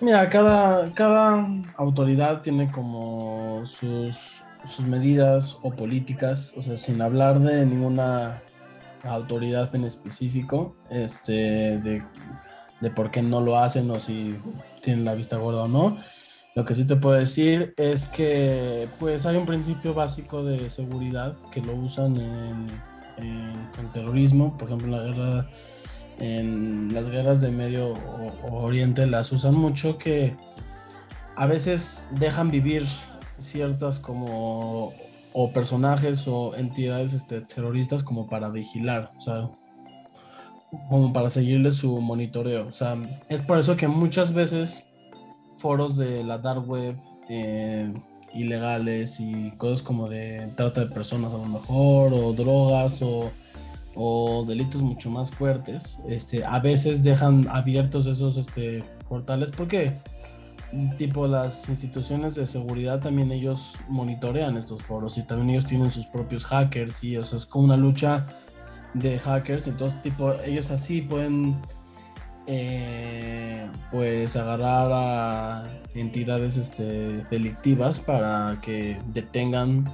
Mira, 0.03 0.29
cada, 0.29 0.93
cada 0.93 1.47
autoridad 1.77 2.41
tiene 2.41 2.69
como 2.69 3.65
sus 3.65 4.42
sus 4.67 4.85
medidas 4.85 5.57
o 5.61 5.71
políticas, 5.71 6.53
o 6.55 6.61
sea, 6.61 6.77
sin 6.77 7.01
hablar 7.01 7.39
de 7.39 7.65
ninguna 7.65 8.41
autoridad 9.03 9.73
en 9.75 9.83
específico, 9.83 10.75
este, 10.89 11.79
de, 11.79 12.01
por 12.95 13.11
qué 13.11 13.21
no 13.21 13.41
lo 13.41 13.57
hacen 13.57 13.89
o 13.91 13.99
si 13.99 14.37
tienen 14.81 15.05
la 15.05 15.15
vista 15.15 15.37
gorda 15.37 15.63
o 15.63 15.67
no. 15.67 15.97
Lo 16.55 16.65
que 16.65 16.75
sí 16.75 16.85
te 16.85 16.95
puedo 16.95 17.15
decir 17.15 17.73
es 17.77 18.07
que 18.07 18.87
pues 18.99 19.25
hay 19.25 19.37
un 19.37 19.45
principio 19.45 19.93
básico 19.93 20.43
de 20.43 20.69
seguridad 20.69 21.35
que 21.51 21.61
lo 21.61 21.73
usan 21.75 22.15
en, 22.17 22.67
en, 23.17 23.91
terrorismo, 23.91 24.55
por 24.57 24.67
ejemplo 24.67 24.87
en 24.87 24.91
la 24.91 25.03
guerra, 25.03 25.49
en 26.19 26.93
las 26.93 27.09
guerras 27.09 27.41
de 27.41 27.51
Medio 27.51 27.95
Oriente 28.51 29.07
las 29.07 29.31
usan 29.31 29.55
mucho 29.55 29.97
que 29.97 30.35
a 31.35 31.47
veces 31.47 32.07
dejan 32.11 32.51
vivir 32.51 32.85
ciertas 33.43 33.99
como 33.99 34.93
o 35.33 35.51
personajes 35.51 36.27
o 36.27 36.55
entidades 36.55 37.13
este, 37.13 37.41
terroristas 37.41 38.03
como 38.03 38.27
para 38.27 38.49
vigilar, 38.49 39.11
o 39.17 39.21
sea, 39.21 39.49
como 40.89 41.11
para 41.11 41.29
seguirle 41.29 41.71
su 41.71 41.99
monitoreo. 41.99 42.67
O 42.67 42.73
sea, 42.73 42.95
es 43.29 43.41
por 43.41 43.57
eso 43.57 43.75
que 43.75 43.87
muchas 43.87 44.31
veces 44.33 44.85
foros 45.57 45.97
de 45.97 46.23
la 46.23 46.37
dark 46.37 46.67
web 46.69 46.95
eh, 47.29 47.91
ilegales 48.33 49.19
y 49.19 49.51
cosas 49.57 49.81
como 49.81 50.07
de 50.07 50.51
trata 50.55 50.81
de 50.81 50.87
personas 50.87 51.33
a 51.33 51.37
lo 51.37 51.45
mejor, 51.45 52.13
o 52.13 52.33
drogas, 52.33 53.01
o, 53.01 53.31
o 53.95 54.45
delitos 54.47 54.81
mucho 54.81 55.09
más 55.09 55.31
fuertes, 55.31 55.99
este, 56.07 56.43
a 56.43 56.59
veces 56.59 57.03
dejan 57.03 57.47
abiertos 57.49 58.07
esos 58.07 58.37
este, 58.37 58.83
portales 59.07 59.51
porque 59.51 59.93
tipo 60.97 61.27
las 61.27 61.69
instituciones 61.69 62.35
de 62.35 62.47
seguridad 62.47 62.99
también 62.99 63.31
ellos 63.31 63.75
monitorean 63.87 64.57
estos 64.57 64.81
foros 64.81 65.17
y 65.17 65.23
también 65.23 65.51
ellos 65.51 65.65
tienen 65.65 65.91
sus 65.91 66.05
propios 66.07 66.45
hackers 66.45 67.03
y 67.03 67.17
o 67.17 67.21
es 67.21 67.45
como 67.45 67.65
una 67.65 67.77
lucha 67.77 68.27
de 68.93 69.19
hackers. 69.19 69.67
Entonces 69.67 70.01
tipo 70.01 70.33
ellos 70.45 70.71
así 70.71 71.01
pueden 71.01 71.57
eh, 72.47 73.69
pues 73.91 74.35
agarrar 74.35 74.91
a 74.91 75.67
entidades 75.95 76.57
este, 76.57 77.23
delictivas 77.29 77.99
para 77.99 78.59
que 78.61 79.01
detengan 79.13 79.91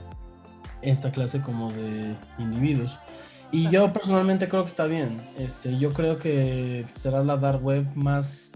esta 0.82 1.12
clase 1.12 1.42
como 1.42 1.72
de 1.74 2.16
individuos. 2.38 2.98
Y 3.52 3.70
yo 3.70 3.92
personalmente 3.92 4.48
creo 4.48 4.64
que 4.64 4.68
está 4.70 4.86
bien. 4.86 5.20
Este 5.38 5.78
yo 5.78 5.94
creo 5.94 6.20
que 6.20 6.86
será 6.94 7.24
la 7.24 7.38
dark 7.38 7.64
web 7.64 7.86
más 7.96 8.52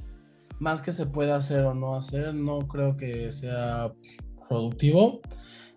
más 0.59 0.81
que 0.81 0.91
se 0.91 1.05
pueda 1.05 1.35
hacer 1.35 1.61
o 1.61 1.73
no 1.73 1.95
hacer, 1.95 2.33
no 2.33 2.59
creo 2.67 2.95
que 2.95 3.31
sea 3.31 3.91
productivo. 4.47 5.21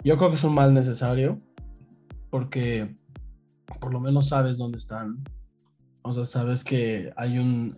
Yo 0.05 0.17
creo 0.17 0.31
que 0.31 0.37
es 0.37 0.45
un 0.45 0.55
mal 0.55 0.73
necesario 0.73 1.39
porque 2.31 2.95
por 3.81 3.93
lo 3.93 4.01
menos 4.01 4.29
sabes 4.29 4.59
dónde 4.59 4.79
están. 4.79 5.25
O 6.03 6.13
sea, 6.13 6.25
sabes 6.25 6.63
que 6.63 7.13
hay 7.17 7.39
un 7.39 7.75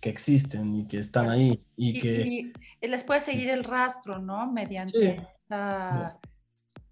que 0.00 0.10
existen 0.10 0.74
y 0.74 0.86
que 0.86 0.98
están 0.98 1.30
ahí 1.30 1.64
y, 1.74 1.98
que 1.98 2.52
les 2.82 3.04
puede 3.04 3.20
seguir 3.20 3.48
el 3.48 3.64
rastro, 3.64 4.18
¿no? 4.18 4.52
Mediante 4.52 5.26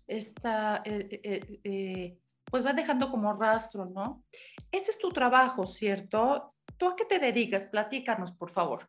esta, 0.06 0.82
eh, 0.84 1.20
eh, 1.22 1.60
eh, 1.64 2.18
pues 2.50 2.64
va 2.64 2.72
dejando 2.72 3.10
como 3.10 3.32
rastro, 3.34 3.86
¿no? 3.86 4.24
Ese 4.70 4.90
es 4.90 4.98
tu 4.98 5.10
trabajo, 5.10 5.66
¿cierto? 5.66 6.54
¿Tú 6.78 6.88
a 6.88 6.96
qué 6.96 7.04
te 7.04 7.18
dedicas? 7.18 7.64
Platícanos, 7.64 8.32
por 8.32 8.50
favor 8.50 8.88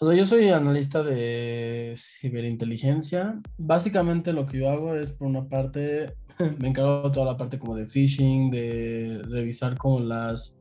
yo 0.00 0.26
soy 0.26 0.48
analista 0.48 1.02
de 1.02 1.94
ciberinteligencia. 1.96 3.40
Básicamente 3.56 4.32
lo 4.32 4.46
que 4.46 4.58
yo 4.58 4.70
hago 4.70 4.94
es, 4.94 5.10
por 5.10 5.28
una 5.28 5.48
parte, 5.48 6.14
me 6.58 6.68
encargo 6.68 7.02
de 7.02 7.10
toda 7.10 7.26
la 7.26 7.36
parte 7.36 7.58
como 7.58 7.74
de 7.74 7.86
phishing, 7.86 8.50
de 8.50 9.22
revisar 9.28 9.76
como 9.76 10.00
las 10.00 10.58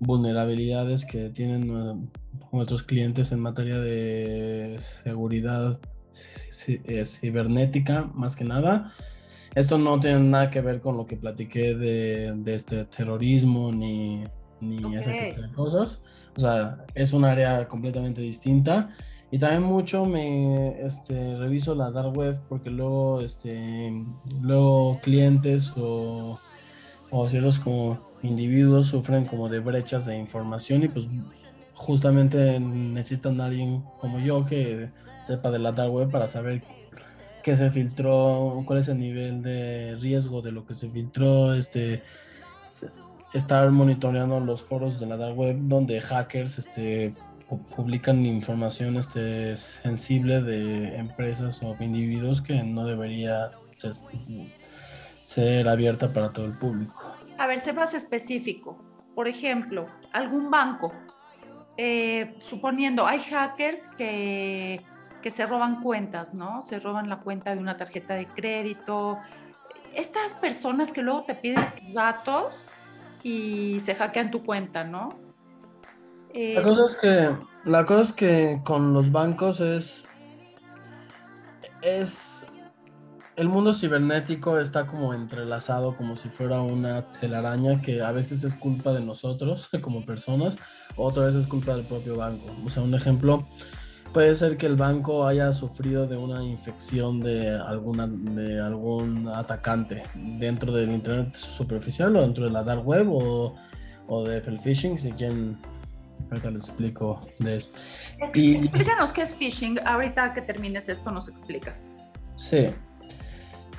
vulnerabilidades 0.00 1.06
que 1.06 1.30
tienen 1.30 2.10
nuestros 2.52 2.82
clientes 2.82 3.32
en 3.32 3.40
materia 3.40 3.78
de 3.78 4.76
seguridad 4.80 5.80
eh, 6.66 7.04
cibernética, 7.04 8.10
más 8.14 8.36
que 8.36 8.44
nada. 8.44 8.92
Esto 9.54 9.78
no 9.78 10.00
tiene 10.00 10.18
nada 10.20 10.50
que 10.50 10.60
ver 10.60 10.80
con 10.80 10.96
lo 10.96 11.06
que 11.06 11.16
platiqué 11.16 11.74
de, 11.74 12.34
este 12.46 12.84
terrorismo 12.86 13.70
ni, 13.72 14.24
ni 14.60 14.96
ese 14.96 15.12
tipo 15.12 15.42
de 15.42 15.52
cosas. 15.52 16.02
O 16.36 16.40
sea, 16.40 16.84
es 16.94 17.12
un 17.12 17.24
área 17.24 17.66
completamente 17.68 18.20
distinta. 18.20 18.90
Y 19.30 19.38
también 19.38 19.62
mucho 19.62 20.04
me 20.04 20.80
este, 20.80 21.36
reviso 21.36 21.74
la 21.74 21.90
dark 21.90 22.16
web 22.16 22.38
porque 22.48 22.70
luego, 22.70 23.20
este, 23.20 23.92
luego 24.40 25.00
clientes 25.02 25.72
o, 25.76 26.38
ciertos 27.28 27.58
como 27.58 27.98
individuos 28.22 28.88
sufren 28.88 29.24
como 29.24 29.48
de 29.48 29.60
brechas 29.60 30.04
de 30.06 30.16
información 30.16 30.82
y 30.84 30.88
pues 30.88 31.08
justamente 31.74 32.58
necesitan 32.60 33.40
a 33.40 33.46
alguien 33.46 33.82
como 34.00 34.18
yo 34.18 34.44
que 34.44 34.90
sepa 35.22 35.50
de 35.50 35.58
la 35.58 35.72
dark 35.72 35.92
web 35.92 36.10
para 36.10 36.26
saber 36.26 36.62
qué 37.42 37.56
se 37.56 37.70
filtró, 37.70 38.62
cuál 38.66 38.80
es 38.80 38.88
el 38.88 38.98
nivel 38.98 39.42
de 39.42 39.96
riesgo 40.00 40.42
de 40.42 40.52
lo 40.52 40.64
que 40.66 40.74
se 40.74 40.88
filtró, 40.88 41.54
este, 41.54 42.02
estar 43.34 43.68
monitoreando 43.70 44.40
los 44.40 44.62
foros 44.62 45.00
de 45.00 45.06
la 45.06 45.16
dark 45.16 45.36
web 45.36 45.56
donde 45.62 46.00
hackers 46.00 46.58
este, 46.58 47.12
publican 47.76 48.24
información 48.24 48.96
este, 48.96 49.56
sensible 49.56 50.40
de 50.40 50.96
empresas 50.96 51.60
o 51.62 51.76
individuos 51.80 52.40
que 52.40 52.62
no 52.62 52.86
debería 52.86 53.50
ser 55.24 55.68
abierta 55.68 56.12
para 56.12 56.32
todo 56.32 56.46
el 56.46 56.56
público. 56.56 56.94
A 57.36 57.46
ver, 57.46 57.58
sé 57.58 57.72
más 57.72 57.92
específico. 57.92 58.78
Por 59.14 59.28
ejemplo, 59.28 59.86
algún 60.12 60.50
banco, 60.50 60.92
eh, 61.76 62.34
suponiendo, 62.38 63.06
hay 63.06 63.20
hackers 63.20 63.88
que, 63.98 64.80
que 65.22 65.30
se 65.30 65.44
roban 65.44 65.82
cuentas, 65.82 66.34
¿no? 66.34 66.62
Se 66.62 66.78
roban 66.78 67.08
la 67.08 67.18
cuenta 67.18 67.54
de 67.54 67.60
una 67.60 67.76
tarjeta 67.76 68.14
de 68.14 68.26
crédito. 68.26 69.18
Estas 69.94 70.34
personas 70.34 70.90
que 70.92 71.02
luego 71.02 71.24
te 71.24 71.34
piden 71.34 71.66
datos, 71.92 72.63
y 73.24 73.80
se 73.80 73.94
hackean 73.94 74.30
tu 74.30 74.44
cuenta, 74.44 74.84
¿no? 74.84 75.18
la, 76.34 76.62
cosa 76.62 76.86
es 76.86 76.96
que, 76.96 77.36
la 77.64 77.86
cosa 77.86 78.02
es 78.02 78.12
que 78.12 78.60
con 78.64 78.92
los 78.92 79.10
bancos 79.10 79.60
es, 79.60 80.04
es, 81.82 82.44
el 83.36 83.48
mundo 83.48 83.72
cibernético 83.72 84.58
está 84.58 84.86
como 84.86 85.14
entrelazado 85.14 85.96
como 85.96 86.16
si 86.16 86.28
fuera 86.28 86.60
una 86.60 87.10
telaraña 87.12 87.80
que 87.80 88.02
a 88.02 88.12
veces 88.12 88.44
es 88.44 88.54
culpa 88.54 88.92
de 88.92 89.00
nosotros 89.00 89.70
como 89.82 90.04
personas, 90.04 90.58
otra 90.96 91.24
vez 91.24 91.34
es 91.34 91.46
culpa 91.46 91.74
del 91.74 91.86
propio 91.86 92.16
banco. 92.16 92.44
O 92.64 92.68
sea, 92.68 92.82
un 92.82 92.94
ejemplo, 92.94 93.46
puede 94.14 94.34
ser 94.36 94.56
que 94.56 94.66
el 94.66 94.76
banco 94.76 95.26
haya 95.26 95.52
sufrido 95.52 96.06
de 96.06 96.16
una 96.16 96.42
infección 96.42 97.20
de 97.20 97.50
alguna 97.50 98.06
de 98.06 98.60
algún 98.60 99.26
atacante 99.28 100.04
dentro 100.14 100.72
del 100.72 100.92
internet 100.92 101.34
superficial 101.34 102.14
o 102.16 102.22
dentro 102.22 102.44
de 102.44 102.50
la 102.50 102.62
dark 102.62 102.86
web 102.86 103.08
o, 103.10 103.54
o 104.06 104.24
de 104.24 104.38
el 104.38 104.58
phishing 104.60 104.98
si 104.98 105.10
quieren 105.12 105.58
ahorita 106.30 106.50
les 106.52 106.68
explico 106.68 107.26
de 107.40 107.56
eso. 107.56 107.70
Y, 108.34 108.54
explícanos 108.54 109.10
qué 109.10 109.22
es 109.22 109.34
phishing. 109.34 109.80
Ahorita 109.84 110.32
que 110.32 110.42
termines 110.42 110.88
esto 110.88 111.10
nos 111.10 111.28
explicas. 111.28 111.74
Sí. 112.36 112.68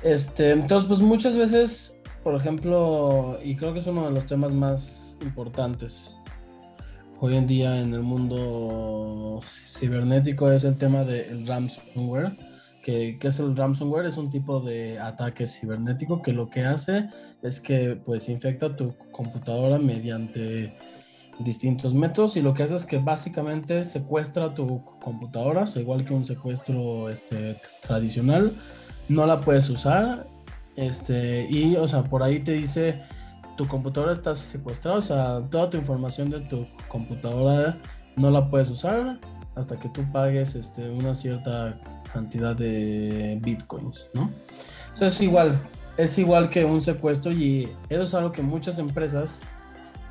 Este 0.02 0.50
entonces 0.50 0.86
pues 0.86 1.00
muchas 1.00 1.36
veces 1.38 1.98
por 2.22 2.34
ejemplo 2.34 3.38
y 3.42 3.56
creo 3.56 3.72
que 3.72 3.78
es 3.78 3.86
uno 3.86 4.04
de 4.04 4.10
los 4.10 4.26
temas 4.26 4.52
más 4.52 5.16
importantes 5.22 6.18
hoy 7.20 7.36
en 7.36 7.46
día 7.46 7.80
en 7.80 7.94
el 7.94 8.02
mundo 8.02 9.40
cibernético 9.66 10.50
es 10.50 10.64
el 10.64 10.76
tema 10.76 11.04
del 11.04 11.46
ransomware. 11.46 12.36
Que, 12.82 13.18
es 13.20 13.40
el 13.40 13.56
ransomware? 13.56 14.06
Es 14.06 14.16
un 14.16 14.30
tipo 14.30 14.60
de 14.60 14.98
ataque 15.00 15.46
cibernético 15.46 16.22
que 16.22 16.32
lo 16.32 16.48
que 16.48 16.64
hace 16.64 17.08
es 17.42 17.60
que 17.60 17.96
pues 17.96 18.28
infecta 18.28 18.76
tu 18.76 18.94
computadora 19.10 19.78
mediante 19.78 20.76
distintos 21.40 21.94
métodos 21.94 22.36
y 22.36 22.42
lo 22.42 22.54
que 22.54 22.62
hace 22.62 22.76
es 22.76 22.86
que 22.86 22.98
básicamente 22.98 23.84
secuestra 23.84 24.54
tu 24.54 24.84
computadora, 25.02 25.64
igual 25.74 26.04
que 26.04 26.14
un 26.14 26.24
secuestro 26.24 27.10
este, 27.10 27.60
tradicional, 27.82 28.52
no 29.08 29.26
la 29.26 29.40
puedes 29.40 29.68
usar 29.68 30.26
este, 30.76 31.46
y 31.50 31.74
o 31.76 31.88
sea, 31.88 32.04
por 32.04 32.22
ahí 32.22 32.40
te 32.40 32.52
dice 32.52 33.02
tu 33.56 33.66
computadora 33.66 34.12
está 34.12 34.34
secuestrada, 34.34 34.98
o 34.98 35.02
sea, 35.02 35.42
toda 35.50 35.70
tu 35.70 35.76
información 35.76 36.30
de 36.30 36.40
tu 36.40 36.66
computadora 36.88 37.78
no 38.16 38.30
la 38.30 38.50
puedes 38.50 38.70
usar 38.70 39.18
hasta 39.54 39.78
que 39.78 39.88
tú 39.88 40.02
pagues 40.12 40.54
este, 40.54 40.88
una 40.88 41.14
cierta 41.14 41.78
cantidad 42.12 42.54
de 42.54 43.38
bitcoins, 43.42 44.06
¿no? 44.14 44.30
Eso 44.94 45.06
es 45.06 45.20
igual, 45.20 45.58
es 45.96 46.18
igual 46.18 46.50
que 46.50 46.64
un 46.64 46.80
secuestro 46.80 47.32
y 47.32 47.70
eso 47.88 48.02
es 48.02 48.14
algo 48.14 48.32
que 48.32 48.42
muchas 48.42 48.78
empresas 48.78 49.40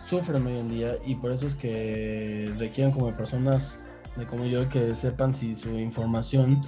sufren 0.07 0.45
hoy 0.45 0.57
en 0.57 0.69
día 0.69 0.93
y 1.05 1.15
por 1.15 1.31
eso 1.31 1.47
es 1.47 1.55
que 1.55 2.53
requieren 2.57 2.91
como 2.93 3.11
personas 3.15 3.79
de 4.15 4.25
como 4.25 4.45
yo 4.45 4.67
que 4.69 4.95
sepan 4.95 5.33
si 5.33 5.55
su 5.55 5.77
información 5.77 6.61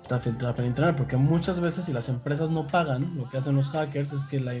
está 0.00 0.18
filtrada 0.18 0.54
para 0.54 0.66
internet, 0.66 0.96
porque 0.96 1.16
muchas 1.16 1.60
veces 1.60 1.84
si 1.84 1.92
las 1.92 2.08
empresas 2.08 2.50
no 2.50 2.66
pagan, 2.66 3.16
lo 3.16 3.28
que 3.28 3.38
hacen 3.38 3.56
los 3.56 3.68
hackers 3.70 4.12
es 4.12 4.24
que 4.24 4.40
la 4.40 4.54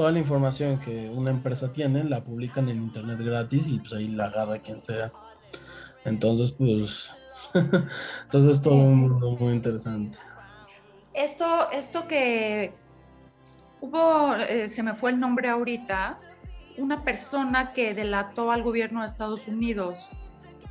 toda 0.00 0.12
la 0.12 0.18
información 0.18 0.80
que 0.80 1.10
una 1.10 1.30
empresa 1.30 1.70
tiene 1.70 2.04
la 2.04 2.24
publican 2.24 2.70
en 2.70 2.78
internet 2.78 3.18
gratis 3.20 3.66
y 3.66 3.80
pues 3.80 3.92
ahí 3.92 4.08
la 4.08 4.24
agarra 4.24 4.56
quien 4.56 4.80
sea. 4.80 5.12
Entonces, 6.06 6.52
pues 6.52 7.10
Entonces 8.22 8.62
todo 8.62 8.76
un 8.76 8.94
mundo 8.94 9.36
muy 9.38 9.52
interesante. 9.52 10.16
Esto, 11.12 11.70
esto 11.70 12.08
que 12.08 12.72
hubo, 13.82 14.36
eh, 14.36 14.70
se 14.70 14.82
me 14.82 14.94
fue 14.94 15.10
el 15.10 15.20
nombre 15.20 15.50
ahorita, 15.50 16.16
una 16.78 17.04
persona 17.04 17.74
que 17.74 17.92
delató 17.92 18.52
al 18.52 18.62
gobierno 18.62 19.00
de 19.00 19.06
Estados 19.06 19.46
Unidos. 19.48 20.08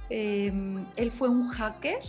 Em, 0.09 0.83
él 0.95 1.12
fue 1.12 1.29
un 1.29 1.50
hacker. 1.50 2.00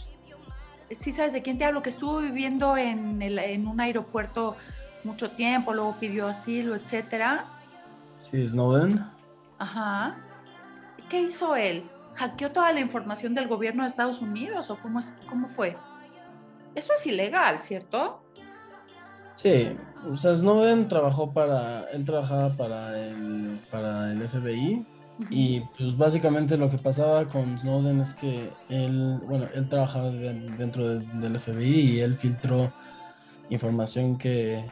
Sí, 0.98 1.12
sabes 1.12 1.34
de 1.34 1.42
quién 1.42 1.58
te 1.58 1.66
hablo, 1.66 1.82
que 1.82 1.90
estuvo 1.90 2.20
viviendo 2.20 2.78
en, 2.78 3.20
en 3.20 3.66
un 3.66 3.78
aeropuerto 3.78 4.56
mucho 5.04 5.30
tiempo, 5.30 5.72
luego 5.72 5.96
pidió 5.98 6.26
asilo, 6.26 6.74
etcétera. 6.74 7.46
Sí, 8.18 8.46
Snowden. 8.46 9.04
Ajá. 9.58 10.16
¿Qué 11.08 11.22
hizo 11.22 11.56
él? 11.56 11.84
¿Hackeó 12.14 12.50
toda 12.50 12.72
la 12.72 12.80
información 12.80 13.34
del 13.34 13.48
gobierno 13.48 13.82
de 13.82 13.88
Estados 13.88 14.20
Unidos 14.20 14.70
o 14.70 14.76
cómo, 14.76 15.00
es, 15.00 15.12
cómo 15.28 15.48
fue? 15.48 15.76
Eso 16.74 16.92
es 16.94 17.06
ilegal, 17.06 17.60
¿cierto? 17.60 18.22
Sí, 19.34 19.74
o 20.10 20.16
sea, 20.16 20.36
Snowden 20.36 20.88
trabajó 20.88 21.32
para, 21.32 21.84
él 21.92 22.04
trabajaba 22.04 22.50
para 22.50 22.98
el, 22.98 23.58
para 23.70 24.12
el 24.12 24.28
FBI 24.28 24.86
y 25.28 25.60
pues 25.76 25.96
básicamente 25.96 26.56
lo 26.56 26.70
que 26.70 26.78
pasaba 26.78 27.26
con 27.26 27.58
Snowden 27.58 28.00
es 28.00 28.14
que 28.14 28.50
él, 28.68 29.20
bueno, 29.26 29.46
él 29.54 29.68
trabajaba 29.68 30.10
dentro 30.10 30.98
del 30.98 31.38
FBI 31.38 31.80
y 31.80 32.00
él 32.00 32.16
filtró 32.16 32.72
información 33.50 34.16
que 34.16 34.64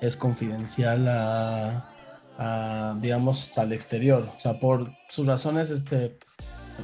es 0.00 0.16
confidencial 0.16 1.06
a, 1.08 2.96
digamos, 3.00 3.56
al 3.58 3.72
exterior. 3.72 4.28
O 4.36 4.40
sea, 4.40 4.58
por 4.60 4.90
sus 5.08 5.26
razones 5.26 5.70
este, 5.70 6.18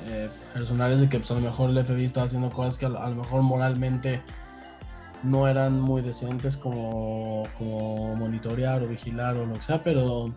eh, 0.07 0.29
personales 0.55 1.01
de 1.01 1.09
que 1.09 1.19
pues, 1.19 1.31
a 1.31 1.35
lo 1.35 1.41
mejor 1.41 1.71
el 1.71 1.85
FBI 1.85 2.05
estaba 2.05 2.27
haciendo 2.27 2.51
cosas 2.51 2.79
que 2.79 2.87
a 2.87 2.89
lo 2.89 3.15
mejor 3.15 3.43
moralmente 3.43 4.23
no 5.23 5.47
eran 5.47 5.81
muy 5.81 6.03
decentes 6.03 6.57
como, 6.57 7.45
como 7.59 8.17
monitorear 8.17 8.83
o 8.83 8.89
vigilar 8.89 9.37
o 9.37 9.47
lo 9.47 9.55
que 9.55 9.63
sea, 9.63 9.83
pero, 9.83 10.35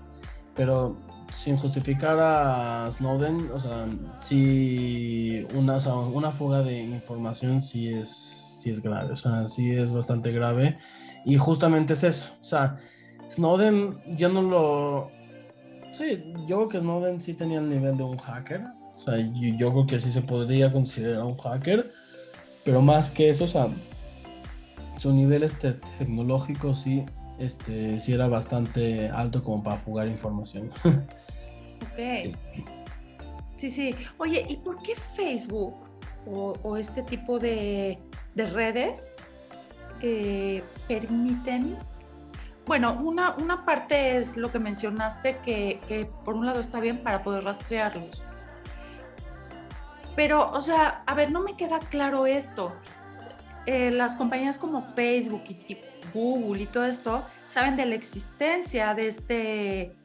pero 0.55 0.97
sin 1.31 1.57
justificar 1.57 2.17
a 2.19 2.89
Snowden, 2.91 3.49
o 3.51 3.59
sea, 3.59 3.87
sí, 4.19 5.45
una, 5.53 5.77
una 6.13 6.31
fuga 6.31 6.61
de 6.61 6.81
información 6.81 7.61
sí 7.61 7.89
es, 7.89 8.09
sí 8.61 8.69
es 8.69 8.81
grave, 8.81 9.13
o 9.13 9.15
sea, 9.15 9.47
sí 9.47 9.71
es 9.71 9.91
bastante 9.91 10.31
grave. 10.31 10.77
Y 11.25 11.37
justamente 11.37 11.93
es 11.93 12.03
eso, 12.03 12.31
o 12.41 12.45
sea, 12.45 12.77
Snowden, 13.29 13.97
yo 14.15 14.29
no 14.29 14.41
lo... 14.41 15.11
Sí, 15.91 16.23
yo 16.47 16.57
creo 16.57 16.69
que 16.69 16.79
Snowden 16.79 17.21
sí 17.21 17.33
tenía 17.33 17.59
el 17.59 17.69
nivel 17.69 17.97
de 17.97 18.03
un 18.03 18.17
hacker, 18.17 18.61
o 18.95 18.99
sea, 18.99 19.17
yo, 19.17 19.71
creo 19.71 19.87
que 19.87 19.99
sí 19.99 20.11
se 20.11 20.21
podría 20.21 20.71
considerar 20.71 21.23
un 21.23 21.37
hacker, 21.37 21.91
pero 22.63 22.81
más 22.81 23.11
que 23.11 23.29
eso, 23.29 23.45
o 23.45 23.47
sea, 23.47 23.67
su 24.97 25.13
nivel 25.13 25.43
este, 25.43 25.73
tecnológico 25.97 26.75
sí, 26.75 27.05
este, 27.39 27.99
sí 27.99 28.13
era 28.13 28.27
bastante 28.27 29.09
alto 29.09 29.43
como 29.43 29.63
para 29.63 29.77
jugar 29.77 30.07
información. 30.07 30.71
ok. 30.83 32.35
Sí, 33.57 33.69
sí. 33.69 33.95
Oye, 34.17 34.45
¿y 34.49 34.57
por 34.57 34.81
qué 34.81 34.95
Facebook 35.15 35.75
o, 36.27 36.77
este 36.77 37.03
tipo 37.03 37.39
de, 37.39 37.97
redes 38.35 39.11
eh, 40.01 40.63
permiten 40.87 41.77
bueno, 42.65 42.99
una, 42.99 43.35
una, 43.35 43.63
parte 43.63 44.17
es 44.17 44.37
lo 44.37 44.51
que 44.51 44.57
mencionaste, 44.57 45.37
que, 45.45 45.79
que, 45.87 46.05
por 46.05 46.33
un 46.33 46.47
lado 46.47 46.59
está 46.59 46.79
bien 46.79 47.03
para 47.03 47.21
poder 47.21 47.43
rastrearlos. 47.43 48.23
Pero, 50.15 50.49
o 50.51 50.61
sea, 50.61 51.03
a 51.05 51.13
ver, 51.13 51.31
no 51.31 51.41
me 51.41 51.55
queda 51.55 51.79
claro 51.79 52.25
esto. 52.25 52.73
Eh, 53.65 53.91
las 53.91 54.15
compañías 54.15 54.57
como 54.57 54.81
Facebook 54.81 55.43
y, 55.47 55.77
Google 56.13 56.63
y 56.63 56.65
todo 56.67 56.85
esto 56.85 57.23
saben 57.45 57.75
de 57.75 57.85
la 57.85 57.95
existencia 57.95 58.93
de, 58.93 59.07
este, 59.07 59.95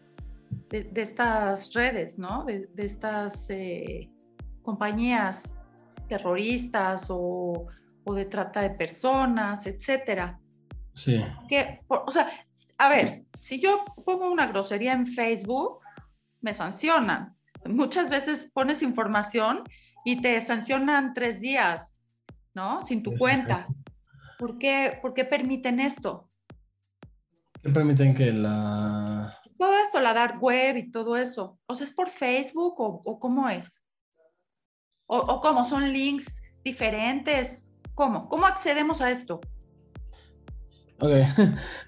de, 0.70 1.02
estas 1.02 1.72
redes, 1.72 2.18
¿no? 2.18 2.44
De, 2.44 2.68
estas 2.78 3.48
eh, 3.50 4.10
compañías 4.62 5.52
terroristas 6.08 7.06
o, 7.10 7.66
o, 8.04 8.14
de 8.14 8.24
trata 8.24 8.62
de 8.62 8.70
personas, 8.70 9.66
etcétera. 9.66 10.39
Sí. 11.04 11.24
Que, 11.48 11.80
o 11.88 12.10
sea, 12.10 12.30
a 12.78 12.88
ver, 12.88 13.24
si 13.40 13.60
yo 13.60 13.84
pongo 14.04 14.30
una 14.30 14.46
grosería 14.46 14.92
en 14.92 15.06
Facebook, 15.06 15.78
me 16.40 16.52
sancionan. 16.52 17.34
Muchas 17.66 18.08
veces 18.10 18.50
pones 18.52 18.82
información 18.82 19.64
y 20.04 20.20
te 20.22 20.40
sancionan 20.40 21.12
tres 21.14 21.40
días 21.40 21.96
¿no? 22.54 22.84
Sin 22.84 23.02
tu 23.02 23.16
cuenta. 23.16 23.66
¿Por 24.38 24.58
qué, 24.58 24.98
¿Por 25.00 25.14
qué 25.14 25.24
permiten 25.24 25.80
esto? 25.80 26.28
¿Qué 27.62 27.70
permiten 27.70 28.14
que 28.14 28.32
la... 28.32 29.38
Todo 29.58 29.78
esto, 29.78 30.00
la 30.00 30.14
dark 30.14 30.42
web 30.42 30.76
y 30.78 30.90
todo 30.90 31.16
eso. 31.16 31.58
O 31.66 31.74
sea, 31.74 31.84
¿es 31.84 31.92
por 31.92 32.08
Facebook 32.08 32.74
o, 32.78 33.20
cómo 33.20 33.48
es? 33.50 33.82
O, 35.06 35.18
¿O 35.18 35.40
cómo? 35.42 35.66
¿Son 35.68 35.92
links 35.92 36.40
diferentes? 36.64 37.68
¿Cómo? 37.94 38.28
¿Cómo 38.28 38.46
accedemos 38.46 39.02
a 39.02 39.10
esto? 39.10 39.40
Ok, 41.00 41.12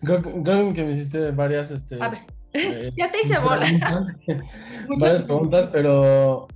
creo, 0.44 0.72
que 0.72 0.85
me 0.85 0.90
hiciste 0.92 1.31
varias... 1.31 1.70
Este, 1.70 2.03
a 2.03 2.09
ver, 2.09 2.20
eh, 2.53 2.90
ya 2.96 3.11
te 3.11 3.20
hice 3.22 3.38
bola. 3.38 3.66
varias 4.98 5.22
preguntas, 5.22 5.66
pero 5.66 6.48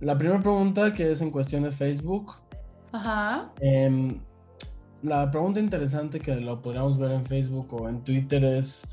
la 0.00 0.16
primera 0.18 0.40
pregunta 0.40 0.92
que 0.92 1.12
es 1.12 1.20
en 1.20 1.30
cuestión 1.30 1.62
de 1.62 1.70
Facebook, 1.70 2.32
Ajá. 2.92 3.52
Em, 3.60 4.20
la 5.02 5.30
pregunta 5.30 5.60
interesante 5.60 6.20
que 6.20 6.34
lo 6.36 6.62
podríamos 6.62 6.98
ver 6.98 7.12
en 7.12 7.26
Facebook 7.26 7.72
o 7.74 7.88
en 7.88 8.02
Twitter 8.02 8.44
es 8.44 8.86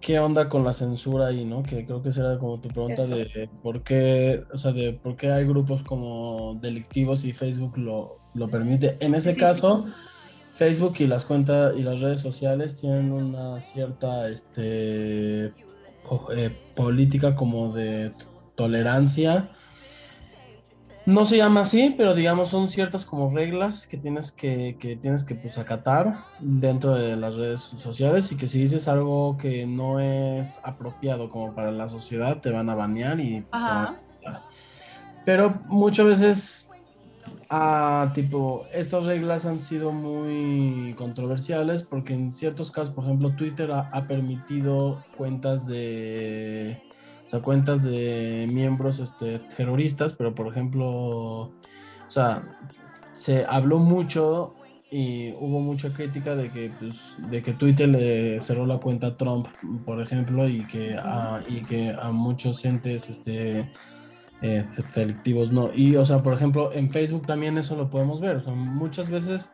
qué 0.00 0.18
onda 0.18 0.48
con 0.48 0.64
la 0.64 0.72
censura 0.72 1.28
ahí, 1.28 1.44
¿no? 1.44 1.62
Que 1.62 1.86
creo 1.86 2.02
que 2.02 2.12
será 2.12 2.38
como 2.38 2.60
tu 2.60 2.68
pregunta 2.68 3.06
de 3.06 3.48
por 3.62 3.82
qué, 3.82 4.44
o 4.52 4.58
sea, 4.58 4.72
de 4.72 4.92
por 4.92 5.16
qué 5.16 5.32
hay 5.32 5.46
grupos 5.46 5.82
como 5.82 6.58
delictivos 6.60 7.24
y 7.24 7.32
Facebook 7.32 7.78
lo, 7.78 8.18
lo 8.34 8.48
permite. 8.48 8.96
En 9.00 9.14
ese 9.14 9.34
caso, 9.36 9.86
Facebook 10.56 10.94
y 11.00 11.06
las 11.06 11.24
cuentas 11.24 11.74
y 11.76 11.82
las 11.82 12.00
redes 12.00 12.20
sociales 12.20 12.76
tienen 12.76 13.12
una 13.12 13.60
cierta 13.60 14.28
este, 14.28 15.46
eh, 15.46 15.52
política 16.76 17.34
como 17.34 17.72
de 17.72 18.12
tolerancia. 18.54 19.50
No 21.06 21.26
se 21.26 21.36
llama 21.36 21.60
así, 21.60 21.92
pero 21.96 22.14
digamos 22.14 22.48
son 22.48 22.68
ciertas 22.68 23.04
como 23.04 23.30
reglas 23.30 23.86
que 23.86 23.98
tienes 23.98 24.32
que, 24.32 24.76
que 24.78 24.96
tienes 24.96 25.24
que 25.24 25.34
pues 25.34 25.58
acatar 25.58 26.14
dentro 26.40 26.94
de 26.94 27.16
las 27.16 27.36
redes 27.36 27.60
sociales 27.60 28.32
y 28.32 28.36
que 28.36 28.48
si 28.48 28.60
dices 28.60 28.88
algo 28.88 29.36
que 29.36 29.66
no 29.66 30.00
es 30.00 30.60
apropiado 30.62 31.28
como 31.28 31.54
para 31.54 31.72
la 31.72 31.90
sociedad 31.90 32.40
te 32.40 32.50
van 32.50 32.70
a 32.70 32.74
banear 32.74 33.20
y 33.20 33.44
pero 35.26 35.60
muchas 35.66 36.06
veces 36.06 36.70
ah, 37.50 38.12
tipo 38.14 38.66
estas 38.72 39.04
reglas 39.04 39.46
han 39.46 39.58
sido 39.58 39.92
muy 39.92 40.94
controversiales 40.94 41.82
porque 41.82 42.14
en 42.14 42.32
ciertos 42.32 42.70
casos 42.70 42.94
por 42.94 43.04
ejemplo 43.04 43.34
Twitter 43.36 43.70
ha 43.72 44.06
permitido 44.06 45.04
cuentas 45.16 45.66
de 45.66 46.80
o 47.24 47.28
sea, 47.28 47.40
cuentas 47.40 47.82
de 47.82 48.46
miembros 48.50 48.98
este, 48.98 49.38
terroristas, 49.56 50.12
pero 50.12 50.34
por 50.34 50.46
ejemplo, 50.48 50.86
o 50.86 51.52
sea, 52.08 52.42
se 53.12 53.46
habló 53.48 53.78
mucho 53.78 54.54
y 54.90 55.32
hubo 55.40 55.60
mucha 55.60 55.88
crítica 55.90 56.36
de 56.36 56.50
que, 56.50 56.70
pues, 56.78 57.16
de 57.30 57.42
que 57.42 57.54
Twitter 57.54 57.88
le 57.88 58.40
cerró 58.40 58.66
la 58.66 58.78
cuenta 58.78 59.08
a 59.08 59.16
Trump, 59.16 59.48
por 59.86 60.00
ejemplo, 60.02 60.46
y 60.46 60.66
que 60.66 60.96
a, 60.96 61.42
y 61.48 61.62
que 61.62 61.90
a 61.98 62.10
muchos 62.10 62.64
entes 62.64 63.08
este, 63.08 63.72
eh, 64.44 64.64
delictivos 64.94 65.52
no. 65.52 65.70
Y, 65.74 65.96
o 65.96 66.04
sea, 66.04 66.22
por 66.22 66.34
ejemplo, 66.34 66.72
en 66.72 66.90
Facebook 66.90 67.26
también 67.26 67.56
eso 67.58 67.76
lo 67.76 67.88
podemos 67.88 68.20
ver. 68.20 68.46
Muchas 68.46 69.08
veces 69.08 69.50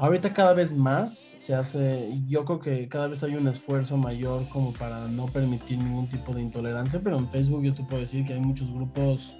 Ahorita 0.00 0.32
cada 0.32 0.52
vez 0.52 0.74
más 0.74 1.14
se 1.14 1.54
hace, 1.54 2.10
yo 2.26 2.44
creo 2.44 2.60
que 2.60 2.88
cada 2.88 3.06
vez 3.06 3.22
hay 3.22 3.34
un 3.34 3.48
esfuerzo 3.48 3.96
mayor 3.96 4.46
como 4.50 4.72
para 4.72 5.06
no 5.08 5.26
permitir 5.26 5.78
ningún 5.78 6.08
tipo 6.08 6.34
de 6.34 6.42
intolerancia, 6.42 7.00
pero 7.02 7.16
en 7.16 7.30
Facebook 7.30 7.62
yo 7.62 7.72
te 7.72 7.82
puedo 7.84 8.00
decir 8.00 8.24
que 8.26 8.34
hay 8.34 8.40
muchos 8.40 8.70
grupos 8.70 9.38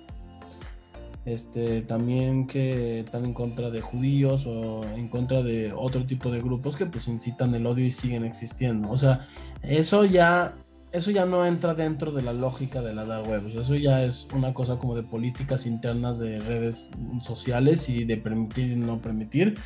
este, 1.26 1.82
también 1.82 2.46
que 2.46 3.00
están 3.00 3.24
en 3.24 3.34
contra 3.34 3.68
de 3.70 3.82
judíos 3.82 4.46
o 4.46 4.84
en 4.84 5.08
contra 5.08 5.42
de 5.42 5.72
otro 5.74 6.06
tipo 6.06 6.30
de 6.30 6.40
grupos 6.40 6.76
que 6.76 6.86
pues 6.86 7.06
incitan 7.08 7.54
el 7.54 7.66
odio 7.66 7.84
y 7.84 7.90
siguen 7.90 8.24
existiendo. 8.24 8.88
O 8.90 8.96
sea, 8.96 9.26
eso 9.62 10.04
ya, 10.04 10.54
eso 10.96 11.10
ya 11.10 11.26
no 11.26 11.44
entra 11.44 11.74
dentro 11.74 12.10
de 12.12 12.22
la 12.22 12.32
lógica 12.32 12.80
de 12.80 12.94
la 12.94 13.04
dark 13.04 13.28
web. 13.28 13.46
eso 13.58 13.74
ya 13.74 14.02
es 14.02 14.26
una 14.34 14.54
cosa 14.54 14.78
como 14.78 14.94
de 14.94 15.02
políticas 15.02 15.66
internas 15.66 16.18
de 16.18 16.40
redes 16.40 16.90
sociales 17.20 17.88
y 17.88 18.04
de 18.04 18.16
permitir 18.16 18.72
y 18.72 18.76
no 18.76 19.00
permitir 19.00 19.58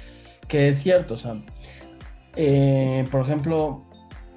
que 0.48 0.68
es 0.68 0.82
cierto, 0.82 1.14
o 1.14 1.16
sea, 1.16 1.36
eh, 2.34 3.06
por 3.10 3.22
ejemplo, 3.22 3.84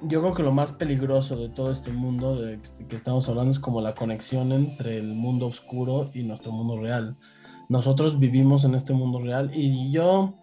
yo 0.02 0.20
creo 0.20 0.32
que 0.32 0.44
lo 0.44 0.52
más 0.52 0.70
peligroso 0.70 1.36
de 1.36 1.48
todo 1.48 1.72
este 1.72 1.90
mundo 1.90 2.36
de 2.36 2.60
que 2.88 2.94
estamos 2.94 3.28
hablando 3.28 3.50
es 3.50 3.58
como 3.58 3.80
la 3.80 3.96
conexión 3.96 4.52
entre 4.52 4.98
el 4.98 5.08
mundo 5.14 5.48
oscuro 5.48 6.10
y 6.14 6.22
nuestro 6.22 6.52
mundo 6.52 6.80
real. 6.80 7.16
nosotros 7.68 8.18
vivimos 8.18 8.64
en 8.64 8.74
este 8.74 8.92
mundo 8.92 9.20
real 9.20 9.50
y 9.54 9.90
yo 9.90 10.34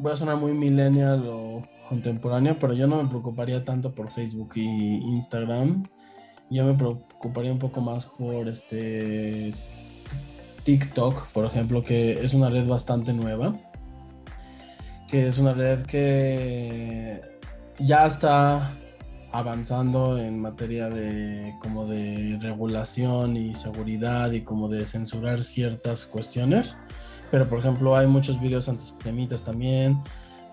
voy 0.00 0.12
a 0.12 0.16
sonar 0.16 0.36
muy 0.38 0.52
millennial 0.52 1.24
o 1.28 1.63
contemporáneo, 1.88 2.58
pero 2.58 2.72
yo 2.72 2.86
no 2.86 3.02
me 3.02 3.08
preocuparía 3.08 3.64
tanto 3.64 3.94
por 3.94 4.10
Facebook 4.10 4.52
y 4.56 4.62
Instagram. 4.62 5.88
Yo 6.50 6.64
me 6.64 6.74
preocuparía 6.74 7.52
un 7.52 7.58
poco 7.58 7.80
más 7.80 8.06
por 8.06 8.48
este 8.48 9.54
TikTok, 10.64 11.28
por 11.32 11.44
ejemplo, 11.44 11.82
que 11.82 12.24
es 12.24 12.34
una 12.34 12.50
red 12.50 12.66
bastante 12.66 13.12
nueva. 13.12 13.54
Que 15.08 15.28
es 15.28 15.38
una 15.38 15.52
red 15.54 15.84
que 15.84 17.20
ya 17.78 18.06
está 18.06 18.72
avanzando 19.34 20.16
en 20.16 20.40
materia 20.40 20.88
de 20.88 21.54
como 21.60 21.86
de 21.86 22.38
regulación 22.40 23.36
y 23.36 23.54
seguridad 23.56 24.30
y 24.30 24.42
como 24.42 24.68
de 24.68 24.86
censurar 24.86 25.42
ciertas 25.42 26.06
cuestiones. 26.06 26.76
Pero 27.32 27.48
por 27.48 27.58
ejemplo 27.58 27.96
hay 27.96 28.06
muchos 28.06 28.40
videos 28.40 28.68
antisemitas 28.68 29.42
también, 29.42 30.00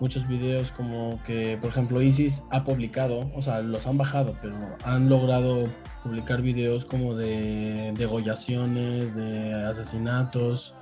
muchos 0.00 0.26
videos 0.26 0.72
como 0.72 1.20
que 1.24 1.58
por 1.60 1.70
ejemplo 1.70 2.02
ISIS 2.02 2.42
ha 2.50 2.64
publicado, 2.64 3.30
o 3.34 3.42
sea, 3.42 3.60
los 3.62 3.86
han 3.86 3.98
bajado, 3.98 4.36
pero 4.42 4.56
han 4.84 5.08
logrado 5.08 5.68
publicar 6.02 6.42
videos 6.42 6.84
como 6.84 7.14
de 7.14 7.92
degollaciones, 7.96 9.14
de 9.14 9.54
asesinatos. 9.64 10.74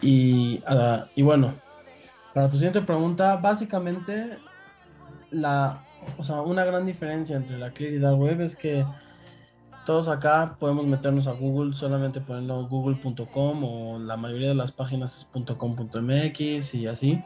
Y, 0.00 0.62
ah, 0.66 1.06
y 1.14 1.22
bueno, 1.22 1.54
para 2.34 2.48
tu 2.48 2.56
siguiente 2.56 2.82
pregunta, 2.82 3.36
básicamente 3.36 4.38
la 5.30 5.82
o 6.18 6.24
sea, 6.24 6.40
una 6.40 6.64
gran 6.64 6.86
diferencia 6.86 7.36
entre 7.36 7.58
la 7.58 7.72
la 7.78 8.14
web 8.14 8.40
es 8.40 8.56
que 8.56 8.84
todos 9.84 10.08
acá 10.08 10.56
podemos 10.58 10.86
meternos 10.86 11.26
a 11.26 11.32
Google 11.32 11.74
solamente 11.74 12.20
poniendo 12.20 12.66
google.com 12.66 13.64
o 13.64 13.98
la 13.98 14.16
mayoría 14.16 14.48
de 14.48 14.54
las 14.54 14.70
páginas 14.70 15.28
es 15.34 15.44
.com.mx 15.56 16.74
y 16.74 16.86
así. 16.86 17.22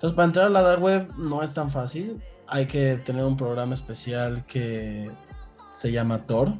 Entonces, 0.00 0.16
para 0.16 0.26
entrar 0.26 0.46
a 0.46 0.48
la 0.48 0.62
dark 0.62 0.82
web 0.82 1.12
no 1.18 1.42
es 1.42 1.52
tan 1.52 1.70
fácil. 1.70 2.22
Hay 2.46 2.64
que 2.64 2.96
tener 3.04 3.22
un 3.22 3.36
programa 3.36 3.74
especial 3.74 4.46
que 4.46 5.10
se 5.74 5.92
llama 5.92 6.22
Tor 6.22 6.54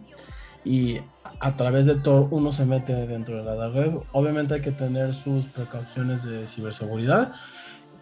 y 0.62 0.98
a 1.40 1.56
través 1.56 1.86
de 1.86 1.94
Tor 1.94 2.28
uno 2.32 2.52
se 2.52 2.66
mete 2.66 2.92
dentro 3.06 3.38
de 3.38 3.44
la 3.44 3.54
dark 3.54 3.74
web. 3.74 4.02
Obviamente 4.12 4.52
hay 4.52 4.60
que 4.60 4.72
tener 4.72 5.14
sus 5.14 5.46
precauciones 5.46 6.22
de 6.22 6.46
ciberseguridad, 6.46 7.32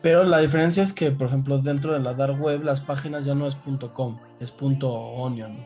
pero 0.03 0.25
la 0.25 0.39
diferencia 0.39 0.83
es 0.83 0.93
que, 0.93 1.13
por 1.13 1.29
ejemplo, 1.29 1.59
dentro 1.59 1.93
de 1.93 2.01
la 2.01 2.15
dark 2.15 2.43
web 2.43 2.65
las 2.65 2.81
páginas 2.81 3.25
ya 3.25 3.37
no 3.37 3.47
es 3.47 3.57
.com, 3.95 4.19
es 4.41 4.53
.onion. 4.61 5.65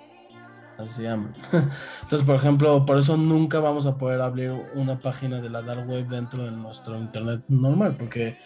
Así 0.77 0.97
se 0.97 1.03
llama. 1.05 1.33
Entonces, 2.03 2.27
por 2.27 2.37
ejemplo, 2.37 2.85
por 2.85 2.99
eso 2.99 3.17
nunca 3.17 3.59
vamos 3.59 3.87
a 3.87 3.97
poder 3.97 4.21
abrir 4.21 4.53
una 4.75 4.99
página 4.99 5.41
de 5.41 5.49
la 5.49 5.63
dark 5.63 5.89
web 5.89 6.07
dentro 6.09 6.45
de 6.45 6.51
nuestro 6.51 6.99
internet 6.99 7.43
normal, 7.49 7.97
porque 7.99 8.37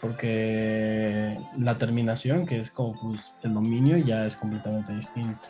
porque 0.00 1.38
la 1.58 1.78
terminación, 1.78 2.46
que 2.46 2.60
es 2.60 2.70
como 2.70 2.94
pues, 3.00 3.34
el 3.42 3.54
dominio, 3.54 3.96
ya 3.96 4.24
es 4.26 4.36
completamente 4.36 4.94
distinta. 4.94 5.48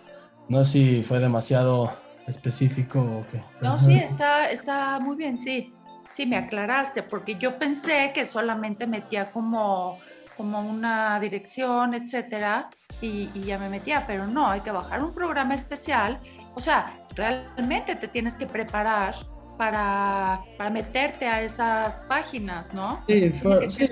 No 0.49 0.65
sé 0.65 0.73
si 0.73 1.03
fue 1.03 1.19
demasiado 1.19 1.97
específico 2.27 3.01
o 3.01 3.27
qué. 3.31 3.41
No, 3.61 3.79
sí, 3.79 3.95
está, 3.95 4.51
está 4.51 4.99
muy 5.01 5.17
bien, 5.17 5.39
sí 5.39 5.73
sí 6.17 6.25
me 6.25 6.37
aclaraste, 6.37 7.03
porque 7.03 7.35
yo 7.35 7.59
pensé 7.59 8.13
que 8.15 8.25
solamente 8.25 8.87
metía 8.87 9.31
como, 9.33 9.99
como 10.35 10.61
una 10.61 11.21
dirección, 11.21 11.93
etcétera, 11.93 12.71
y, 13.03 13.29
ya 13.45 13.59
me 13.59 13.69
metía, 13.69 14.03
pero 14.07 14.27
no, 14.27 14.47
hay 14.49 14.63
que 14.63 14.71
bajar 14.71 15.03
un 15.03 15.13
programa 15.13 15.55
especial. 15.55 16.19
O 16.55 16.61
sea, 16.63 16.99
realmente 17.15 17.97
te 17.97 18.09
tienes 18.09 18.39
que 18.39 18.47
preparar 18.47 19.15
para, 19.59 20.41
para 20.57 20.71
meterte 20.71 21.27
a 21.27 21.43
esas 21.43 22.01
páginas, 22.09 22.73
¿no? 22.73 23.05
Sí, 23.07 23.31
sí. 23.69 23.89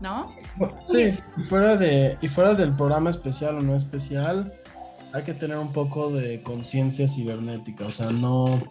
¿No? 0.00 0.34
Sí, 0.86 1.12
fuera 1.48 1.76
de, 1.76 2.16
y 2.20 2.28
fuera 2.28 2.54
del 2.54 2.74
programa 2.74 3.10
especial 3.10 3.58
o 3.58 3.60
no 3.60 3.76
especial, 3.76 4.52
hay 5.12 5.22
que 5.22 5.34
tener 5.34 5.58
un 5.58 5.72
poco 5.72 6.10
de 6.10 6.42
conciencia 6.42 7.06
cibernética. 7.06 7.86
O 7.86 7.92
sea, 7.92 8.10
no, 8.10 8.62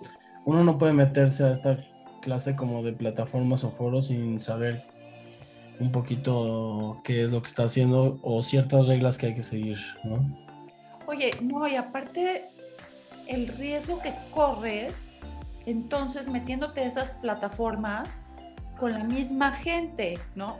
uno 0.46 0.64
no 0.64 0.78
puede 0.78 0.94
meterse 0.94 1.44
a 1.44 1.52
esta 1.52 1.78
clase 2.22 2.56
como 2.56 2.84
de 2.84 2.94
plataformas 2.94 3.64
o 3.64 3.72
foros 3.72 4.08
sin 4.08 4.42
saber 4.42 4.84
un 5.80 5.92
poquito 5.92 7.00
qué 7.04 7.24
es 7.24 7.32
lo 7.32 7.42
que 7.42 7.48
está 7.48 7.64
haciendo 7.64 8.20
o 8.22 8.42
ciertas 8.44 8.88
reglas 8.88 9.18
que 9.18 9.28
hay 9.28 9.36
que 9.36 9.44
seguir, 9.44 9.78
¿no? 10.04 10.20
Oye, 11.08 11.32
no, 11.42 11.68
y 11.68 11.76
aparte 11.76 12.50
el 13.28 13.48
riesgo 13.48 14.02
que 14.02 14.14
corres, 14.32 15.12
entonces 15.66 16.28
metiéndote 16.28 16.82
a 16.82 16.86
esas 16.86 17.12
plataformas 17.12 18.26
con 18.78 18.94
la 18.94 19.04
misma 19.04 19.52
gente, 19.52 20.20
¿no? 20.36 20.58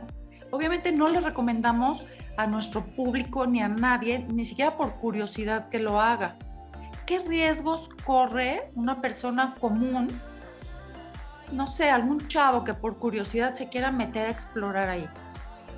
Obviamente 0.50 0.92
no 0.92 1.06
le 1.08 1.20
recomendamos 1.20 2.04
a 2.36 2.46
nuestro 2.46 2.84
público 2.84 3.46
ni 3.46 3.60
a 3.60 3.68
nadie, 3.68 4.26
ni 4.28 4.44
siquiera 4.44 4.76
por 4.76 4.94
curiosidad 4.94 5.68
que 5.68 5.78
lo 5.78 6.00
haga. 6.00 6.36
¿Qué 7.06 7.18
riesgos 7.18 7.88
corre 8.04 8.70
una 8.74 9.00
persona 9.00 9.54
común 9.60 10.08
no 11.52 11.66
sé, 11.66 11.90
algún 11.90 12.26
chavo 12.28 12.64
que 12.64 12.74
por 12.74 12.96
curiosidad 12.98 13.54
se 13.54 13.68
quiera 13.68 13.90
meter 13.90 14.26
a 14.26 14.30
explorar 14.30 14.88
ahí. 14.88 15.06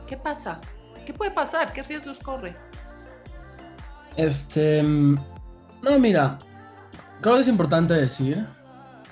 ¿Qué 0.06 0.16
pasa? 0.16 0.61
¿Qué 1.06 1.12
puede 1.12 1.30
pasar? 1.30 1.72
¿Qué 1.72 1.82
riesgos 1.82 2.18
corre? 2.18 2.54
Este, 4.16 4.82
no, 4.82 5.98
mira, 5.98 6.38
creo 7.20 7.37
que 7.37 7.40
es 7.40 7.48
importante 7.48 7.94
decir 7.94 8.46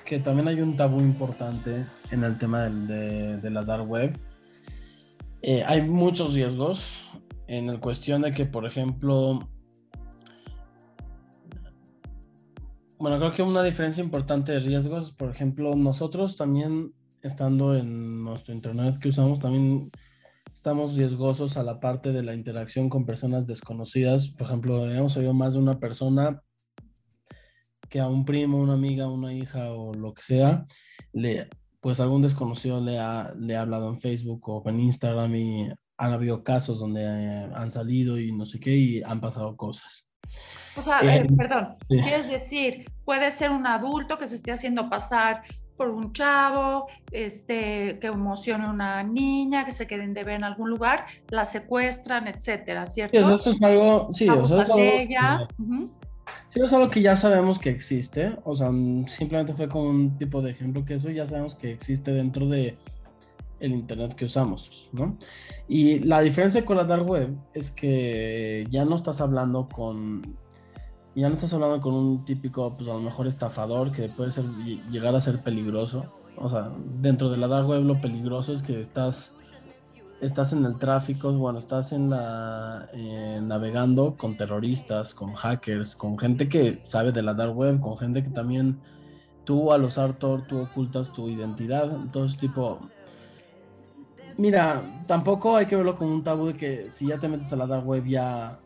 que 0.05 0.19
también 0.19 0.47
hay 0.47 0.61
un 0.61 0.75
tabú 0.77 0.99
importante 0.99 1.85
en 2.11 2.23
el 2.23 2.37
tema 2.37 2.63
de, 2.63 3.37
de 3.37 3.49
la 3.49 3.63
dark 3.63 3.89
web. 3.89 4.17
Eh, 5.41 5.63
hay 5.65 5.81
muchos 5.81 6.33
riesgos 6.33 7.05
en 7.47 7.69
el 7.69 7.79
cuestión 7.79 8.21
de 8.21 8.31
que, 8.31 8.45
por 8.45 8.65
ejemplo, 8.65 9.47
Bueno, 13.01 13.17
creo 13.17 13.31
que 13.31 13.41
una 13.41 13.63
diferencia 13.63 14.03
importante 14.03 14.51
de 14.51 14.59
riesgos, 14.59 15.11
por 15.11 15.31
ejemplo, 15.31 15.75
nosotros 15.75 16.35
también 16.35 16.93
estando 17.23 17.75
en 17.75 18.23
nuestro 18.23 18.53
internet 18.53 18.99
que 18.99 19.09
usamos, 19.09 19.39
también 19.39 19.89
estamos 20.53 20.95
riesgosos 20.95 21.57
a 21.57 21.63
la 21.63 21.79
parte 21.79 22.11
de 22.11 22.21
la 22.21 22.35
interacción 22.35 22.89
con 22.89 23.07
personas 23.07 23.47
desconocidas. 23.47 24.27
Por 24.27 24.45
ejemplo, 24.45 24.87
hemos 24.87 25.17
oído 25.17 25.33
más 25.33 25.53
de 25.53 25.59
una 25.61 25.79
persona 25.79 26.43
que 27.89 27.99
a 27.99 28.07
un 28.07 28.23
primo, 28.23 28.59
una 28.59 28.73
amiga, 28.73 29.07
una 29.07 29.33
hija 29.33 29.71
o 29.71 29.95
lo 29.95 30.13
que 30.13 30.21
sea, 30.21 30.67
le, 31.11 31.49
pues 31.81 31.99
algún 31.99 32.21
desconocido 32.21 32.79
le 32.79 32.99
ha, 32.99 33.33
le 33.37 33.57
ha 33.57 33.61
hablado 33.61 33.89
en 33.89 33.99
Facebook 33.99 34.47
o 34.47 34.63
en 34.69 34.79
Instagram 34.79 35.35
y 35.35 35.69
han 35.97 36.13
habido 36.13 36.43
casos 36.43 36.79
donde 36.79 37.03
eh, 37.03 37.49
han 37.53 37.71
salido 37.71 38.19
y 38.19 38.31
no 38.31 38.45
sé 38.45 38.59
qué 38.59 38.75
y 38.75 39.03
han 39.03 39.19
pasado 39.19 39.57
cosas. 39.57 40.07
O 40.77 40.83
sea, 40.83 40.99
eh, 41.03 41.27
perdón, 41.35 41.75
quieres 41.89 42.29
decir, 42.29 42.85
puede 43.03 43.29
ser 43.31 43.51
un 43.51 43.67
adulto 43.67 44.17
que 44.17 44.27
se 44.27 44.35
esté 44.35 44.51
haciendo 44.51 44.89
pasar 44.89 45.43
por 45.75 45.89
un 45.89 46.13
chavo, 46.13 46.87
este, 47.11 47.97
que 47.99 48.07
emocione 48.07 48.65
a 48.65 48.69
una 48.69 49.03
niña, 49.03 49.65
que 49.65 49.73
se 49.73 49.87
queden 49.87 50.13
de 50.13 50.23
ver 50.23 50.35
en 50.35 50.43
algún 50.43 50.69
lugar, 50.69 51.07
la 51.29 51.45
secuestran, 51.45 52.27
etcétera, 52.27 52.85
¿cierto? 52.85 53.17
Sí, 53.17 53.33
eso 53.33 53.49
es 53.49 53.61
algo, 53.63 54.07
sí, 54.11 54.25
eso 54.25 54.61
es 54.61 54.69
algo, 54.69 55.47
sí, 56.47 56.59
es 56.59 56.73
algo 56.73 56.89
que 56.89 57.01
ya 57.01 57.15
sabemos 57.15 57.59
que 57.59 57.69
existe, 57.69 58.37
o 58.43 58.55
sea, 58.55 58.69
simplemente 59.07 59.53
fue 59.53 59.67
como 59.67 59.89
un 59.89 60.17
tipo 60.17 60.41
de 60.41 60.51
ejemplo 60.51 60.85
que 60.85 60.95
eso 60.95 61.09
ya 61.09 61.25
sabemos 61.25 61.55
que 61.55 61.71
existe 61.71 62.11
dentro 62.11 62.47
de 62.47 62.77
el 63.59 63.73
internet 63.73 64.15
que 64.15 64.25
usamos, 64.25 64.89
¿no? 64.91 65.17
Y 65.67 65.99
la 65.99 66.21
diferencia 66.21 66.65
con 66.65 66.77
la 66.77 66.83
dark 66.83 67.07
web 67.07 67.35
es 67.53 67.69
que 67.71 68.67
ya 68.69 68.85
no 68.85 68.95
estás 68.95 69.21
hablando 69.21 69.69
con 69.69 70.39
ya 71.15 71.27
no 71.27 71.35
estás 71.35 71.53
hablando 71.53 71.81
con 71.81 71.93
un 71.93 72.25
típico, 72.25 72.75
pues 72.77 72.89
a 72.89 72.93
lo 72.93 73.01
mejor 73.01 73.27
estafador 73.27 73.91
que 73.91 74.07
puede 74.07 74.31
ser, 74.31 74.45
llegar 74.91 75.13
a 75.13 75.21
ser 75.21 75.41
peligroso. 75.43 76.05
O 76.37 76.49
sea, 76.49 76.71
dentro 77.01 77.29
de 77.29 77.37
la 77.37 77.47
dark 77.47 77.67
web 77.67 77.83
lo 77.83 77.99
peligroso 77.99 78.53
es 78.53 78.63
que 78.63 78.79
estás, 78.79 79.33
estás 80.21 80.53
en 80.53 80.63
el 80.65 80.77
tráfico, 80.77 81.33
bueno, 81.33 81.59
estás 81.59 81.91
en 81.91 82.09
la, 82.11 82.87
eh, 82.93 83.39
navegando 83.41 84.15
con 84.15 84.37
terroristas, 84.37 85.13
con 85.13 85.33
hackers, 85.33 85.95
con 85.95 86.17
gente 86.17 86.47
que 86.47 86.81
sabe 86.85 87.11
de 87.11 87.23
la 87.23 87.33
dark 87.33 87.57
web, 87.57 87.79
con 87.79 87.97
gente 87.97 88.23
que 88.23 88.29
también 88.29 88.79
tú 89.43 89.71
al 89.71 89.83
usar 89.83 90.15
Tor, 90.15 90.45
tú 90.47 90.59
ocultas 90.61 91.11
tu 91.11 91.27
identidad. 91.27 91.91
Entonces, 91.91 92.37
tipo, 92.37 92.79
mira, 94.37 95.03
tampoco 95.07 95.57
hay 95.57 95.65
que 95.65 95.75
verlo 95.75 95.95
como 95.95 96.13
un 96.13 96.23
tabú 96.23 96.47
de 96.47 96.53
que 96.53 96.91
si 96.91 97.07
ya 97.07 97.17
te 97.17 97.27
metes 97.27 97.51
a 97.51 97.55
la 97.55 97.65
dark 97.65 97.87
web 97.87 98.05
ya 98.05 98.59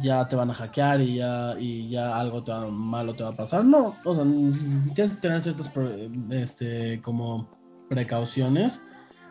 ya 0.00 0.26
te 0.26 0.36
van 0.36 0.50
a 0.50 0.54
hackear 0.54 1.00
y 1.02 1.16
ya, 1.16 1.54
y 1.58 1.88
ya 1.88 2.18
algo 2.18 2.42
malo 2.70 3.14
te 3.14 3.22
va 3.22 3.30
a 3.30 3.36
pasar. 3.36 3.64
No, 3.64 3.94
o 4.04 4.14
sea, 4.14 4.24
tienes 4.94 5.14
que 5.14 5.20
tener 5.20 5.40
ciertas 5.42 5.70
este, 6.30 7.00
como 7.02 7.46
precauciones 7.88 8.80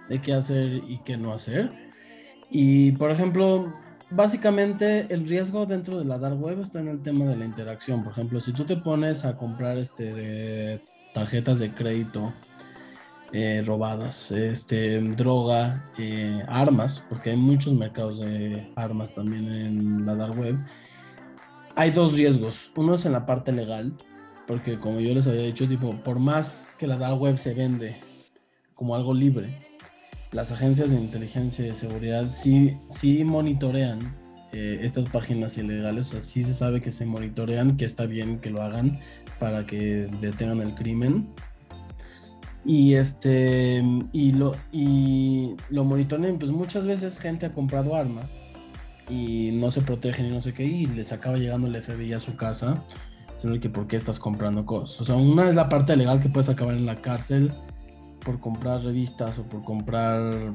de 0.09 0.21
qué 0.21 0.33
hacer 0.33 0.81
y 0.87 0.99
qué 0.99 1.17
no 1.17 1.33
hacer. 1.33 1.71
Y 2.49 2.91
por 2.93 3.11
ejemplo, 3.11 3.73
básicamente 4.09 5.07
el 5.13 5.27
riesgo 5.27 5.65
dentro 5.65 5.97
de 5.99 6.05
la 6.05 6.17
dark 6.17 6.41
web 6.41 6.61
está 6.61 6.79
en 6.79 6.87
el 6.87 7.01
tema 7.01 7.25
de 7.25 7.37
la 7.37 7.45
interacción. 7.45 8.03
Por 8.03 8.11
ejemplo, 8.11 8.39
si 8.39 8.53
tú 8.53 8.65
te 8.65 8.77
pones 8.77 9.25
a 9.25 9.37
comprar 9.37 9.77
este 9.77 10.13
de 10.13 10.81
tarjetas 11.13 11.59
de 11.59 11.71
crédito 11.71 12.33
eh, 13.31 13.63
robadas, 13.65 14.31
este, 14.31 14.99
droga, 14.99 15.89
eh, 15.97 16.43
armas, 16.47 17.03
porque 17.09 17.31
hay 17.31 17.37
muchos 17.37 17.73
mercados 17.73 18.19
de 18.19 18.71
armas 18.75 19.13
también 19.13 19.47
en 19.51 20.05
la 20.05 20.15
dark 20.15 20.37
web. 20.39 20.57
Hay 21.75 21.91
dos 21.91 22.15
riesgos. 22.15 22.71
Uno 22.75 22.93
es 22.93 23.05
en 23.05 23.11
la 23.11 23.25
parte 23.25 23.51
legal, 23.51 23.93
porque 24.47 24.79
como 24.79 24.99
yo 24.99 25.13
les 25.13 25.27
había 25.27 25.41
dicho, 25.41 25.67
tipo, 25.67 25.93
por 26.03 26.19
más 26.19 26.69
que 26.77 26.87
la 26.87 26.97
dark 26.97 27.19
web 27.19 27.37
se 27.37 27.53
vende 27.53 27.97
como 28.73 28.95
algo 28.95 29.13
libre, 29.13 29.64
las 30.35 30.51
agencias 30.51 30.91
de 30.91 30.97
inteligencia 30.97 31.65
y 31.65 31.69
de 31.69 31.75
seguridad 31.75 32.29
sí, 32.29 32.77
sí 32.89 33.23
monitorean 33.23 34.13
eh, 34.51 34.79
estas 34.81 35.09
páginas 35.09 35.57
ilegales, 35.57 36.07
o 36.07 36.11
sea, 36.11 36.21
sí 36.21 36.43
se 36.43 36.53
sabe 36.53 36.81
que 36.81 36.91
se 36.91 37.05
monitorean, 37.05 37.77
que 37.77 37.85
está 37.85 38.05
bien 38.05 38.39
que 38.39 38.49
lo 38.49 38.61
hagan 38.61 38.99
para 39.39 39.65
que 39.65 40.09
detengan 40.19 40.59
el 40.59 40.75
crimen. 40.75 41.29
Y 42.65 42.95
este 42.95 43.83
y 44.11 44.31
lo 44.33 44.55
y 44.71 45.55
lo 45.69 45.83
monitorean, 45.85 46.37
pues 46.37 46.51
muchas 46.51 46.85
veces 46.85 47.17
gente 47.17 47.45
ha 47.45 47.53
comprado 47.53 47.95
armas 47.95 48.51
y 49.09 49.51
no 49.53 49.71
se 49.71 49.81
protegen 49.81 50.25
y 50.25 50.31
no 50.31 50.41
sé 50.41 50.53
qué, 50.53 50.63
y 50.63 50.85
les 50.85 51.11
acaba 51.11 51.37
llegando 51.37 51.67
el 51.67 51.81
FBI 51.81 52.13
a 52.13 52.19
su 52.19 52.35
casa, 52.35 52.83
sino 53.37 53.59
que 53.59 53.69
por 53.69 53.87
qué 53.87 53.95
estás 53.95 54.19
comprando 54.19 54.65
cosas. 54.65 55.01
O 55.01 55.03
sea, 55.05 55.15
una 55.15 55.47
es 55.47 55.55
la 55.55 55.69
parte 55.69 55.95
legal 55.95 56.19
que 56.19 56.29
puedes 56.29 56.49
acabar 56.49 56.75
en 56.75 56.85
la 56.85 57.01
cárcel 57.01 57.53
por 58.25 58.39
comprar 58.39 58.83
revistas 58.83 59.39
o 59.39 59.43
por 59.43 59.63
comprar 59.63 60.51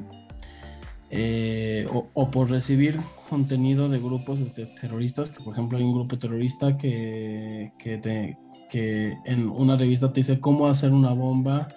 eh, 1.09 1.89
o, 1.91 2.31
por 2.31 2.51
recibir 2.51 3.01
contenido 3.29 3.89
de 3.89 3.99
grupos 3.99 4.41
este, 4.41 4.67
terroristas, 4.67 5.31
que 5.31 5.43
por 5.43 5.55
ejemplo 5.55 5.79
hay 5.79 5.85
un 5.85 5.95
grupo 5.95 6.19
terrorista 6.19 6.77
que, 6.77 7.73
que, 7.79 7.99
te, 7.99 8.37
que 8.71 9.17
en 9.25 9.49
una 9.49 9.77
revista 9.77 10.13
te 10.13 10.21
dice 10.21 10.41
cómo 10.41 10.67
hacer 10.67 10.93
una 10.93 11.13
bomba 11.13 11.69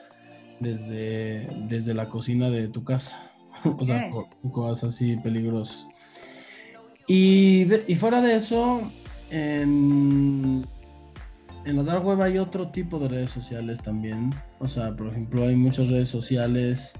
desde, 0.59 1.47
desde 1.67 1.93
la 1.93 2.09
cocina 2.09 2.49
de 2.49 2.67
tu 2.67 2.83
casa. 2.83 3.31
o 3.79 3.85
sea, 3.85 4.09
cosas 4.51 4.93
así 4.93 5.17
peligrosas. 5.17 5.87
Y, 7.07 7.65
y 7.87 7.95
fuera 7.95 8.21
de 8.21 8.35
eso, 8.35 8.81
en, 9.29 10.65
en 11.65 11.77
la 11.77 11.83
dark 11.83 12.05
web 12.05 12.21
hay 12.21 12.37
otro 12.37 12.69
tipo 12.69 12.99
de 12.99 13.07
redes 13.07 13.31
sociales 13.31 13.79
también. 13.79 14.33
O 14.59 14.67
sea, 14.67 14.95
por 14.95 15.07
ejemplo, 15.07 15.43
hay 15.43 15.55
muchas 15.55 15.89
redes 15.89 16.09
sociales. 16.09 16.93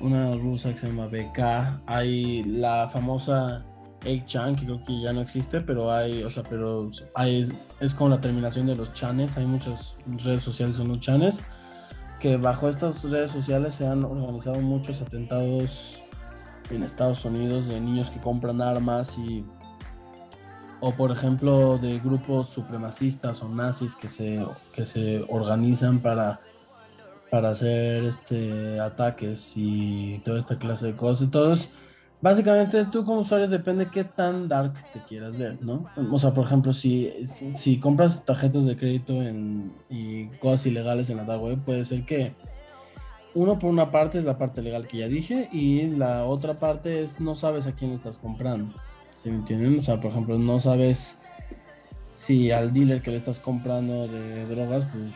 Una 0.00 0.34
rusa 0.36 0.72
que 0.72 0.78
se 0.78 0.86
llama 0.88 1.06
BK. 1.06 1.82
Hay 1.86 2.44
la 2.44 2.88
famosa 2.88 3.64
8chan, 4.04 4.56
que 4.56 4.66
creo 4.66 4.84
que 4.84 5.00
ya 5.00 5.12
no 5.12 5.22
existe, 5.22 5.60
pero 5.60 5.90
hay, 5.92 6.22
o 6.22 6.30
sea, 6.30 6.42
pero 6.42 6.90
hay, 7.14 7.48
es 7.80 7.94
como 7.94 8.10
la 8.10 8.20
terminación 8.20 8.66
de 8.66 8.76
los 8.76 8.92
chanes. 8.92 9.36
Hay 9.36 9.46
muchas 9.46 9.96
redes 10.06 10.42
sociales 10.42 10.76
son 10.76 10.88
los 10.88 11.00
chanes. 11.00 11.42
Que 12.20 12.36
bajo 12.36 12.68
estas 12.68 13.02
redes 13.04 13.30
sociales 13.30 13.74
se 13.74 13.86
han 13.86 14.04
organizado 14.04 14.60
muchos 14.60 15.00
atentados 15.00 16.02
en 16.70 16.82
Estados 16.82 17.24
Unidos 17.24 17.66
de 17.66 17.80
niños 17.80 18.10
que 18.10 18.20
compran 18.20 18.60
armas 18.60 19.16
y 19.18 19.44
o 20.80 20.92
por 20.92 21.10
ejemplo 21.10 21.78
de 21.78 21.98
grupos 21.98 22.48
supremacistas 22.48 23.42
o 23.42 23.48
nazis 23.48 23.96
que 23.96 24.08
se, 24.08 24.44
que 24.74 24.86
se 24.86 25.24
organizan 25.28 26.00
para, 26.00 26.40
para 27.30 27.50
hacer 27.50 28.04
este, 28.04 28.80
ataques 28.80 29.52
y 29.56 30.20
toda 30.24 30.38
esta 30.38 30.58
clase 30.58 30.86
de 30.86 30.96
cosas. 30.96 31.22
Entonces, 31.22 31.70
básicamente 32.20 32.84
tú 32.86 33.04
como 33.04 33.20
usuario 33.20 33.48
depende 33.48 33.90
qué 33.90 34.04
tan 34.04 34.48
dark 34.48 34.74
te 34.92 35.00
quieras 35.04 35.36
ver, 35.36 35.62
¿no? 35.62 35.86
O 36.12 36.18
sea, 36.18 36.34
por 36.34 36.46
ejemplo, 36.46 36.72
si, 36.72 37.12
si 37.54 37.80
compras 37.80 38.24
tarjetas 38.24 38.64
de 38.64 38.76
crédito 38.76 39.14
en, 39.22 39.72
y 39.88 40.26
cosas 40.38 40.66
ilegales 40.66 41.10
en 41.10 41.18
la 41.18 41.24
dark 41.24 41.42
web, 41.42 41.58
puede 41.64 41.84
ser 41.84 42.04
que 42.04 42.32
uno 43.34 43.58
por 43.58 43.70
una 43.70 43.90
parte 43.90 44.18
es 44.18 44.24
la 44.24 44.38
parte 44.38 44.62
legal 44.62 44.86
que 44.86 44.98
ya 44.98 45.08
dije 45.08 45.48
y 45.52 45.88
la 45.90 46.24
otra 46.24 46.54
parte 46.54 47.02
es 47.02 47.20
no 47.20 47.34
sabes 47.34 47.66
a 47.66 47.72
quién 47.72 47.92
estás 47.92 48.16
comprando 48.16 48.74
entienden? 49.30 49.78
O 49.78 49.82
sea, 49.82 50.00
por 50.00 50.10
ejemplo, 50.10 50.38
no 50.38 50.60
sabes 50.60 51.16
si 52.14 52.50
al 52.50 52.72
dealer 52.72 53.02
que 53.02 53.10
le 53.10 53.16
estas 53.16 53.40
comprando 53.40 54.08
de 54.08 54.46
drogas, 54.46 54.86
pues 54.86 55.12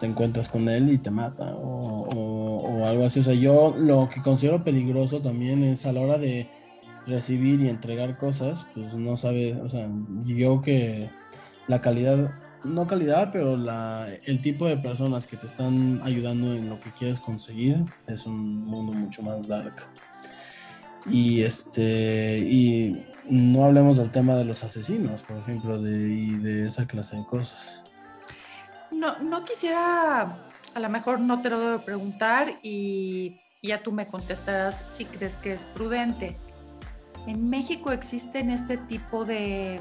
te 0.00 0.06
encuentras 0.06 0.48
con 0.48 0.68
él 0.68 0.90
y 0.90 0.98
te 0.98 1.10
mata 1.10 1.54
o, 1.54 2.84
algo 2.86 3.06
así. 3.06 3.20
O 3.20 3.22
sea, 3.22 3.34
yo 3.34 3.74
lo 3.76 4.08
que 4.08 4.22
considero 4.22 4.62
peligroso 4.62 5.20
también 5.20 5.64
es 5.64 5.86
a 5.86 5.92
la 5.92 6.00
hora 6.00 6.18
de 6.18 6.48
recibir 7.06 7.60
y 7.60 7.68
entregar 7.68 8.18
cosas, 8.18 8.66
pues 8.74 8.94
no 8.94 9.16
sabes, 9.16 9.58
o 9.58 9.68
sea, 9.68 9.88
yo 10.24 10.62
que 10.62 11.10
la 11.66 11.80
calidad, 11.80 12.30
no 12.64 12.86
calidad, 12.86 13.30
pero 13.32 13.56
la, 13.56 14.08
el 14.24 14.40
tipo 14.40 14.66
de 14.66 14.76
personas 14.76 15.26
que 15.26 15.36
te 15.36 15.46
están 15.46 16.00
ayudando 16.02 16.54
en 16.54 16.68
lo 16.68 16.80
que 16.80 16.90
quieres 16.92 17.20
conseguir 17.20 17.84
es 18.06 18.26
un 18.26 18.64
mundo 18.64 18.92
mucho 18.92 19.22
más 19.22 19.48
dark. 19.48 19.74
Y 21.06 21.42
este, 21.42 22.38
y 22.38 23.04
no 23.28 23.64
hablemos 23.64 23.96
del 23.96 24.10
tema 24.10 24.34
de 24.34 24.44
los 24.44 24.62
asesinos, 24.64 25.22
por 25.22 25.38
ejemplo, 25.38 25.80
de, 25.80 26.08
y 26.08 26.30
de 26.36 26.66
esa 26.66 26.86
clase 26.86 27.16
de 27.16 27.24
cosas. 27.24 27.82
No, 28.90 29.18
no 29.18 29.44
quisiera, 29.44 30.36
a 30.74 30.80
lo 30.80 30.88
mejor 30.88 31.20
no 31.20 31.40
te 31.40 31.50
lo 31.50 31.58
debo 31.58 31.78
preguntar 31.78 32.54
y 32.62 33.40
ya 33.62 33.82
tú 33.82 33.92
me 33.92 34.06
contestarás 34.06 34.84
si 34.88 35.04
crees 35.04 35.36
que 35.36 35.54
es 35.54 35.62
prudente. 35.74 36.36
¿En 37.26 37.48
México 37.48 37.90
existen 37.90 38.50
este 38.50 38.76
tipo 38.76 39.24
de, 39.24 39.80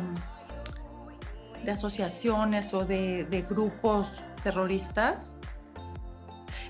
de 1.63 1.71
asociaciones 1.71 2.73
o 2.73 2.85
de, 2.85 3.45
grupos 3.49 4.09
terroristas? 4.41 5.35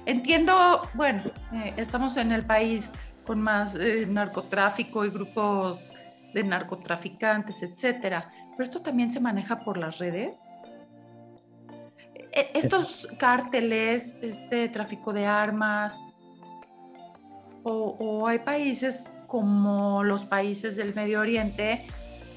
Entiendo, 0.05 0.81
bueno, 0.95 1.23
eh, 1.53 1.73
estamos 1.77 2.17
en 2.17 2.31
el 2.31 2.45
país 2.45 2.91
con 3.25 3.39
más 3.41 3.75
eh, 3.75 4.05
narcotráfico 4.09 5.05
y 5.05 5.11
grupos 5.11 5.92
de 6.33 6.43
narcotraficantes, 6.43 7.63
etcétera. 7.63 8.31
Pero 8.51 8.63
esto 8.63 8.81
también 8.81 9.09
se 9.09 9.19
maneja 9.19 9.59
por 9.59 9.77
las 9.77 9.97
redes. 9.97 10.39
E, 12.31 12.49
estos 12.53 13.07
cárteles, 13.17 14.17
este 14.21 14.69
tráfico 14.69 15.13
de 15.13 15.25
armas, 15.25 15.99
o, 17.63 18.27
hay 18.27 18.39
países 18.39 19.07
como 19.27 20.03
los 20.03 20.25
países 20.25 20.75
del 20.75 20.93
Medio 20.93 21.21
Oriente, 21.21 21.85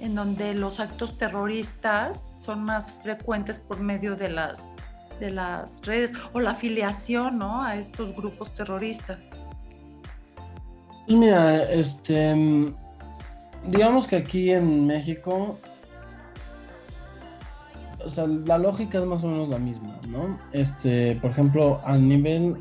en 0.01 0.15
donde 0.15 0.55
los 0.55 0.79
actos 0.79 1.19
terroristas 1.19 2.35
son 2.39 2.65
más 2.65 2.93
frecuentes 3.03 3.59
por 3.59 3.81
medio 3.81 4.15
de 4.15 4.29
las, 4.29 4.71
de 5.19 5.31
las 5.31 5.81
redes 5.85 6.13
o 6.33 6.41
la 6.41 6.51
afiliación 6.51 7.39
¿no? 7.39 7.63
a 7.63 7.77
estos 7.77 8.15
grupos 8.15 8.55
terroristas. 8.55 9.29
Mira, 11.09 11.63
este, 11.65 12.35
digamos 13.69 14.07
que 14.07 14.17
aquí 14.17 14.51
en 14.51 14.87
México, 14.87 15.59
o 18.05 18.09
sea, 18.09 18.27
la 18.27 18.59
lógica 18.59 18.99
es 18.99 19.05
más 19.05 19.23
o 19.25 19.29
menos 19.29 19.49
la 19.49 19.59
misma, 19.59 19.99
¿no? 20.09 20.39
Este, 20.53 21.17
por 21.17 21.31
ejemplo, 21.31 21.81
a 21.85 21.97
nivel, 21.97 22.57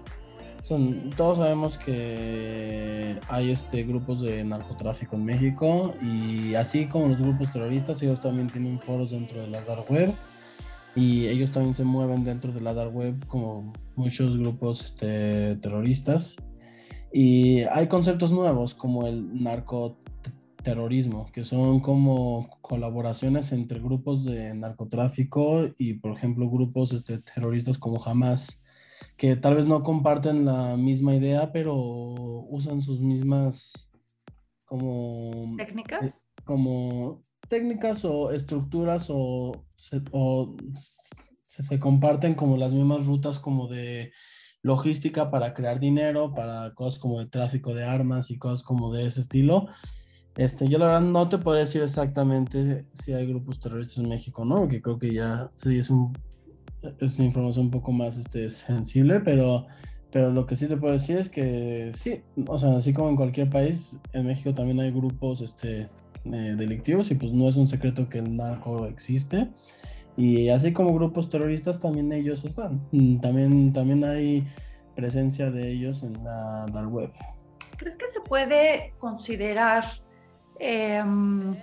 son, 0.61 1.11
todos 1.11 1.37
sabemos 1.37 1.77
que 1.77 3.19
hay 3.27 3.51
este 3.51 3.83
grupos 3.83 4.21
de 4.21 4.43
narcotráfico 4.43 5.15
en 5.15 5.25
México 5.25 5.93
y 6.01 6.55
así 6.55 6.85
como 6.87 7.07
los 7.07 7.21
grupos 7.21 7.51
terroristas, 7.51 8.01
ellos 8.01 8.21
también 8.21 8.49
tienen 8.49 8.79
foros 8.79 9.11
dentro 9.11 9.41
de 9.41 9.47
la 9.47 9.61
dark 9.61 9.89
web 9.89 10.11
y 10.95 11.27
ellos 11.27 11.51
también 11.51 11.75
se 11.75 11.83
mueven 11.83 12.23
dentro 12.23 12.51
de 12.51 12.61
la 12.61 12.73
dark 12.73 12.95
web 12.95 13.27
como 13.27 13.73
muchos 13.95 14.37
grupos 14.37 14.85
este, 14.85 15.57
terroristas. 15.57 16.37
Y 17.11 17.61
hay 17.63 17.87
conceptos 17.87 18.31
nuevos 18.31 18.73
como 18.73 19.07
el 19.07 19.41
narco 19.41 19.97
terrorismo, 20.65 21.31
que 21.31 21.45
son 21.45 21.79
como 21.79 22.49
colaboraciones 22.61 23.51
entre 23.51 23.79
grupos 23.79 24.25
de 24.25 24.53
narcotráfico 24.55 25.69
y, 25.77 25.93
por 25.93 26.11
ejemplo, 26.11 26.49
grupos 26.49 26.91
este, 26.91 27.19
terroristas 27.19 27.77
como 27.77 28.03
Hamas, 28.03 28.61
que 29.15 29.35
tal 29.35 29.55
vez 29.55 29.67
no 29.67 29.83
comparten 29.83 30.43
la 30.43 30.75
misma 30.75 31.15
idea, 31.15 31.51
pero 31.53 31.75
usan 31.75 32.81
sus 32.81 32.99
mismas 32.99 33.89
como 34.65 35.55
técnicas, 35.55 36.03
eh, 36.03 36.41
como 36.43 37.21
técnicas 37.47 38.03
o 38.03 38.31
estructuras 38.31 39.07
o, 39.09 39.67
se, 39.75 40.01
o 40.11 40.57
se 41.43 41.79
comparten 41.79 42.33
como 42.33 42.57
las 42.57 42.73
mismas 42.73 43.05
rutas 43.05 43.37
como 43.37 43.67
de 43.67 44.11
logística 44.63 45.29
para 45.29 45.53
crear 45.53 45.79
dinero, 45.79 46.33
para 46.33 46.73
cosas 46.73 46.99
como 46.99 47.19
de 47.19 47.27
tráfico 47.27 47.75
de 47.75 47.85
armas 47.85 48.31
y 48.31 48.39
cosas 48.39 48.63
como 48.63 48.91
de 48.91 49.05
ese 49.05 49.19
estilo. 49.21 49.67
Este, 50.37 50.67
yo 50.67 50.77
la 50.77 50.87
verdad 50.87 51.01
no 51.01 51.29
te 51.29 51.37
puedo 51.37 51.57
decir 51.57 51.81
exactamente 51.81 52.85
si 52.93 53.13
hay 53.13 53.25
grupos 53.25 53.59
terroristas 53.59 53.99
en 53.99 54.09
México, 54.09 54.43
¿no? 54.43 54.59
Porque 54.59 54.81
creo 54.81 54.99
que 54.99 55.13
ya 55.13 55.49
sí 55.53 55.77
es 55.77 55.89
un 55.89 56.13
es 56.99 57.17
una 57.17 57.27
información 57.27 57.65
un 57.65 57.71
poco 57.71 57.91
más 57.91 58.17
este, 58.17 58.49
sensible, 58.49 59.19
pero, 59.19 59.67
pero 60.11 60.31
lo 60.31 60.45
que 60.45 60.55
sí 60.55 60.67
te 60.67 60.77
puedo 60.77 60.93
decir 60.93 61.17
es 61.17 61.29
que 61.29 61.91
sí, 61.93 62.21
o 62.47 62.59
sea, 62.59 62.77
así 62.77 62.93
como 62.93 63.09
en 63.09 63.15
cualquier 63.15 63.49
país, 63.49 63.99
en 64.13 64.25
México 64.25 64.53
también 64.53 64.79
hay 64.79 64.91
grupos 64.91 65.41
este, 65.41 65.87
eh, 66.25 66.55
delictivos 66.57 67.11
y 67.11 67.15
pues 67.15 67.33
no 67.33 67.47
es 67.47 67.57
un 67.57 67.67
secreto 67.67 68.09
que 68.09 68.19
el 68.19 68.35
narco 68.35 68.85
existe. 68.87 69.49
Y 70.17 70.47
así 70.47 70.71
como 70.71 70.93
grupos 70.93 71.29
terroristas, 71.29 71.79
también 71.79 72.11
ellos 72.13 72.45
están. 72.45 72.87
Mm, 72.91 73.19
también, 73.19 73.73
también 73.73 74.03
hay 74.05 74.47
presencia 74.95 75.51
de 75.51 75.69
ellos 75.71 76.03
en 76.03 76.23
la 76.23 76.87
web. 76.87 77.11
¿Crees 77.75 77.97
que 77.97 78.07
se 78.07 78.21
puede 78.21 78.93
considerar 78.97 79.83
em, 80.59 81.55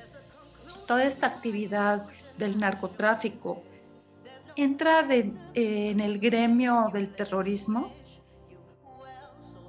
toda 0.87 1.05
esta 1.05 1.27
actividad 1.27 2.07
del 2.39 2.59
narcotráfico 2.59 3.63
entra 4.57 5.07
en 5.55 6.01
el 6.01 6.19
gremio 6.19 6.91
del 6.93 7.15
terrorismo? 7.15 7.93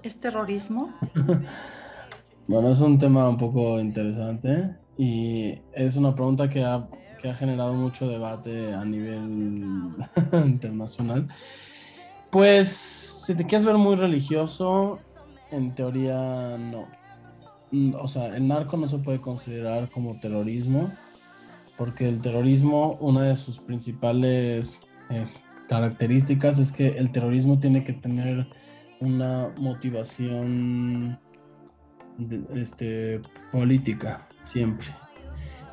¿Es 0.02 0.20
terrorismo? 0.20 0.94
bueno, 2.48 2.72
es 2.72 2.80
un 2.82 2.98
tema 2.98 3.30
un 3.30 3.38
poco 3.38 3.80
interesante 3.80 4.76
y 4.98 5.58
es 5.72 5.96
una 5.96 6.14
pregunta 6.14 6.50
que 6.50 6.64
ha, 6.64 6.88
que 7.22 7.30
ha 7.30 7.34
generado 7.34 7.74
mucho 7.74 8.08
debate 8.08 8.74
a 8.74 8.84
nivel 8.84 9.94
internacional. 10.46 11.28
Pues 12.30 12.70
si 13.26 13.36
te 13.36 13.46
quieres 13.46 13.66
ver 13.66 13.78
muy 13.78 13.96
religioso, 13.96 15.00
en 15.52 15.74
teoría 15.74 16.58
no. 16.58 16.88
Mm, 17.74 17.96
o 18.00 18.08
sea, 18.08 18.28
el 18.38 18.48
narco 18.48 18.78
no 18.78 18.88
se 18.88 19.00
puede 19.00 19.20
considerar 19.20 19.90
como 19.90 20.20
terrorismo, 20.20 20.92
porque 21.76 22.08
el 22.08 22.22
terrorismo, 22.22 22.98
una 23.02 23.24
de 23.24 23.36
sus 23.36 23.60
principales 23.60 24.80
eh, 25.10 25.26
características 25.68 26.60
es 26.60 26.72
que 26.72 26.90
el 26.90 27.12
terrorismo 27.12 27.60
tiene 27.60 27.84
que 27.84 27.94
tener 27.94 28.48
una 29.00 29.52
motivación 29.58 31.20
este, 32.54 33.22
política, 33.52 34.28
siempre. 34.46 34.90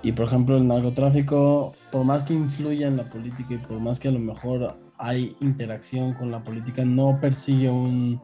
Y 0.03 0.13
por 0.13 0.25
ejemplo, 0.25 0.57
el 0.57 0.67
narcotráfico, 0.67 1.75
por 1.93 2.05
más 2.05 2.25
que 2.25 2.33
influya 2.33 2.87
en 2.87 2.97
la 2.97 3.11
política 3.11 3.55
y 3.55 3.59
por 3.59 3.79
más 3.79 4.01
que 4.01 4.09
a 4.09 4.13
lo 4.13 4.21
mejor 4.21 4.81
hay 4.97 5.37
interacción 5.41 6.15
con 6.15 6.31
la 6.31 6.43
política, 6.43 6.83
no 6.83 7.19
persigue 7.21 7.69
un, 7.69 8.19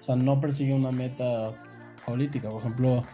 o 0.00 0.02
sea, 0.02 0.16
no 0.16 0.40
persigue 0.40 0.74
una 0.74 0.90
meta 0.90 1.52
política. 2.04 2.50
Por 2.50 2.60
ejemplo, 2.60 3.04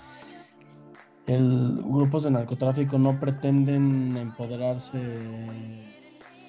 el 1.27 1.81
grupos 1.83 2.25
de 2.25 2.31
narcotráfico 2.31 2.99
no 2.99 3.19
pretenden 3.19 4.17
empoderarse 4.17 4.99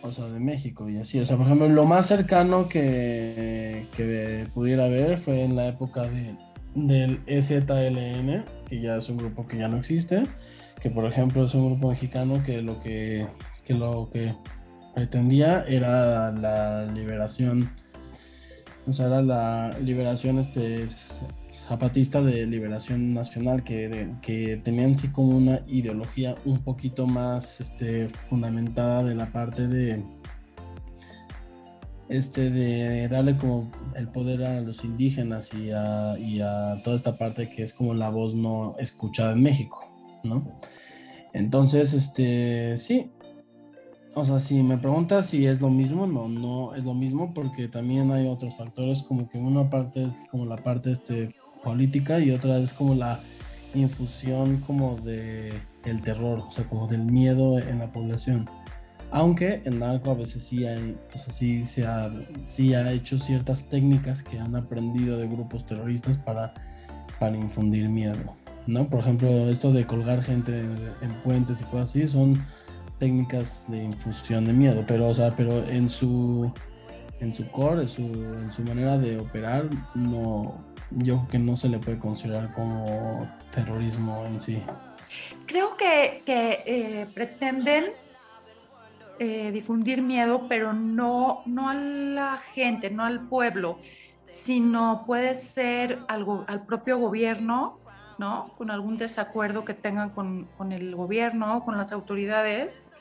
o 0.04 0.12
sea, 0.12 0.26
de 0.28 0.40
México 0.40 0.90
y 0.90 0.98
así. 0.98 1.20
O 1.20 1.26
sea, 1.26 1.38
por 1.38 1.46
ejemplo, 1.46 1.68
lo 1.68 1.86
más 1.86 2.08
cercano 2.08 2.70
que, 2.70 3.88
que 3.96 4.48
pudiera 4.54 4.86
haber 4.86 5.18
fue 5.18 5.44
en 5.44 5.56
la 5.56 5.68
época 5.68 6.04
de, 6.04 6.36
del 6.76 7.20
EZLN, 7.26 8.46
que 8.68 8.80
ya 8.80 8.98
es 8.98 9.10
un 9.10 9.18
grupo 9.18 9.48
que 9.48 9.58
ya 9.58 9.68
no 9.68 9.78
existe, 9.78 10.26
que 10.82 10.90
por 10.90 11.06
ejemplo 11.06 11.46
es 11.46 11.54
un 11.56 11.72
grupo 11.72 11.90
mexicano 11.90 12.44
que 12.46 12.62
lo 12.62 12.80
que, 12.82 13.28
que 13.66 13.74
lo 13.74 14.10
que 14.12 14.34
pretendía 14.94 15.64
era 15.68 16.32
la 16.32 16.86
liberación, 16.86 17.70
o 18.88 18.94
sea, 18.94 19.08
era 19.08 19.22
la 19.22 19.78
liberación 19.84 20.40
este, 20.40 20.88
zapatista 21.68 22.22
de 22.22 22.46
liberación 22.46 23.14
nacional, 23.14 23.64
que, 23.64 24.10
que 24.22 24.62
tenían 24.64 24.96
sí 24.96 25.10
como 25.10 25.36
una 25.38 25.62
ideología 25.68 26.36
un 26.46 26.60
poquito 26.60 27.06
más 27.06 27.60
este, 27.60 28.08
fundamentada 28.30 29.04
de 29.04 29.16
la 29.16 29.26
parte 29.26 29.68
de, 29.68 30.04
este, 32.08 32.50
de 32.50 33.10
darle 33.10 33.36
como 33.38 33.72
el 33.96 34.08
poder 34.08 34.44
a 34.44 34.62
los 34.62 34.86
indígenas 34.86 35.54
y 35.54 35.72
a, 35.72 36.18
y 36.18 36.40
a 36.40 36.82
toda 36.84 36.96
esta 36.96 37.18
parte 37.18 37.50
que 37.50 37.64
es 37.64 37.74
como 37.74 37.94
la 37.94 38.10
voz 38.10 38.34
no 38.36 38.76
escuchada 38.80 39.34
en 39.34 39.44
México, 39.44 39.86
¿no? 40.24 40.60
Entonces, 41.34 41.94
este, 41.94 42.78
sí, 42.78 43.12
o 44.14 44.26
sea, 44.26 44.40
si 44.40 44.64
me 44.64 44.78
preguntas 44.78 45.28
si 45.28 45.46
es 45.46 45.62
lo 45.62 45.70
mismo, 45.70 46.08
no, 46.08 46.28
no 46.28 46.76
es 46.76 46.84
lo 46.84 46.94
mismo 46.94 47.34
porque 47.34 47.68
también 47.68 48.12
hay 48.12 48.28
otros 48.28 48.56
factores 48.56 49.04
como 49.04 49.30
que 49.30 49.38
una 49.38 49.70
parte 49.70 50.06
es 50.06 50.14
como 50.32 50.46
la 50.46 50.58
parte 50.58 50.92
este, 50.92 51.36
política 51.64 52.20
y 52.20 52.32
otra 52.32 52.58
es 52.58 52.74
como 52.74 52.96
la 52.96 53.20
infusión 53.74 54.62
como 54.66 54.96
de 54.98 55.54
el 55.86 56.02
terror, 56.02 56.40
o 56.48 56.52
sea, 56.52 56.66
como 56.66 56.88
del 56.88 57.06
miedo 57.06 57.60
en 57.60 57.80
la 57.80 57.92
población. 57.92 58.50
Aunque 59.12 59.62
el 59.64 59.80
narco 59.80 60.12
a 60.12 60.16
veces 60.16 60.44
sí, 60.44 60.66
hay, 60.66 60.98
o 61.16 61.18
sea, 61.18 61.34
sí, 61.34 61.66
se 61.66 61.86
ha, 61.86 62.12
sí 62.48 62.74
ha 62.74 62.92
hecho 62.92 63.18
ciertas 63.18 63.70
técnicas 63.70 64.22
que 64.22 64.38
han 64.38 64.56
aprendido 64.56 65.18
de 65.18 65.28
grupos 65.28 65.66
terroristas 65.66 66.18
para, 66.18 66.54
para 67.20 67.38
infundir 67.38 67.88
miedo. 67.88 68.36
¿no? 68.68 68.90
Por 68.90 69.00
ejemplo, 69.00 69.30
esto 69.50 69.72
de 69.72 69.86
colgar 69.86 70.22
gente 70.22 70.60
en, 70.60 71.14
puentes 71.24 71.62
y 71.62 71.64
cosas 71.66 71.90
así 71.90 72.08
son 72.08 72.44
técnicas 73.00 73.66
de 73.68 73.84
infusión 73.84 74.46
de 74.46 74.54
miedo, 74.54 74.84
pero, 74.88 75.08
o 75.08 75.14
sea, 75.14 75.34
pero 75.36 75.64
en 75.68 75.90
su, 75.90 76.52
en 77.20 77.34
su 77.34 77.50
core, 77.52 77.84
en 77.84 77.88
su, 77.88 78.04
en 78.04 78.52
su 78.52 78.64
manera 78.64 78.98
de 78.98 79.20
operar, 79.20 79.70
no, 79.96 80.56
yo 80.92 81.18
creo 81.18 81.28
que 81.28 81.40
no 81.40 81.58
se 81.58 81.70
le 81.70 81.80
puede 81.80 82.00
considerar 82.00 82.54
como 82.54 83.30
terrorismo 83.54 84.26
en 84.26 84.40
sí. 84.40 84.62
Creo 85.46 85.78
que, 85.78 86.24
que 86.26 86.64
eh, 86.66 87.08
pretenden 87.14 87.86
eh, 89.20 89.52
difundir 89.52 90.02
miedo, 90.02 90.46
pero 90.48 90.74
no, 90.74 91.42
no 91.46 91.70
a 91.70 91.74
la 91.74 92.38
gente, 92.38 92.90
no 92.90 93.04
al 93.04 93.22
pueblo, 93.22 93.80
sino 94.30 95.04
puede 95.08 95.36
ser 95.36 96.00
algo, 96.08 96.46
al 96.48 96.66
propio 96.66 97.00
gobierno, 97.00 97.80
¿no? 98.18 98.52
Con 98.58 98.72
algún 98.72 98.98
desacuerdo 98.98 99.66
que 99.66 99.74
tengan 99.74 100.10
con, 100.10 100.48
con 100.58 100.72
el 100.72 100.96
gobierno, 100.96 101.64
con 101.64 101.78
las 101.78 101.92
autoridades, 101.92 102.92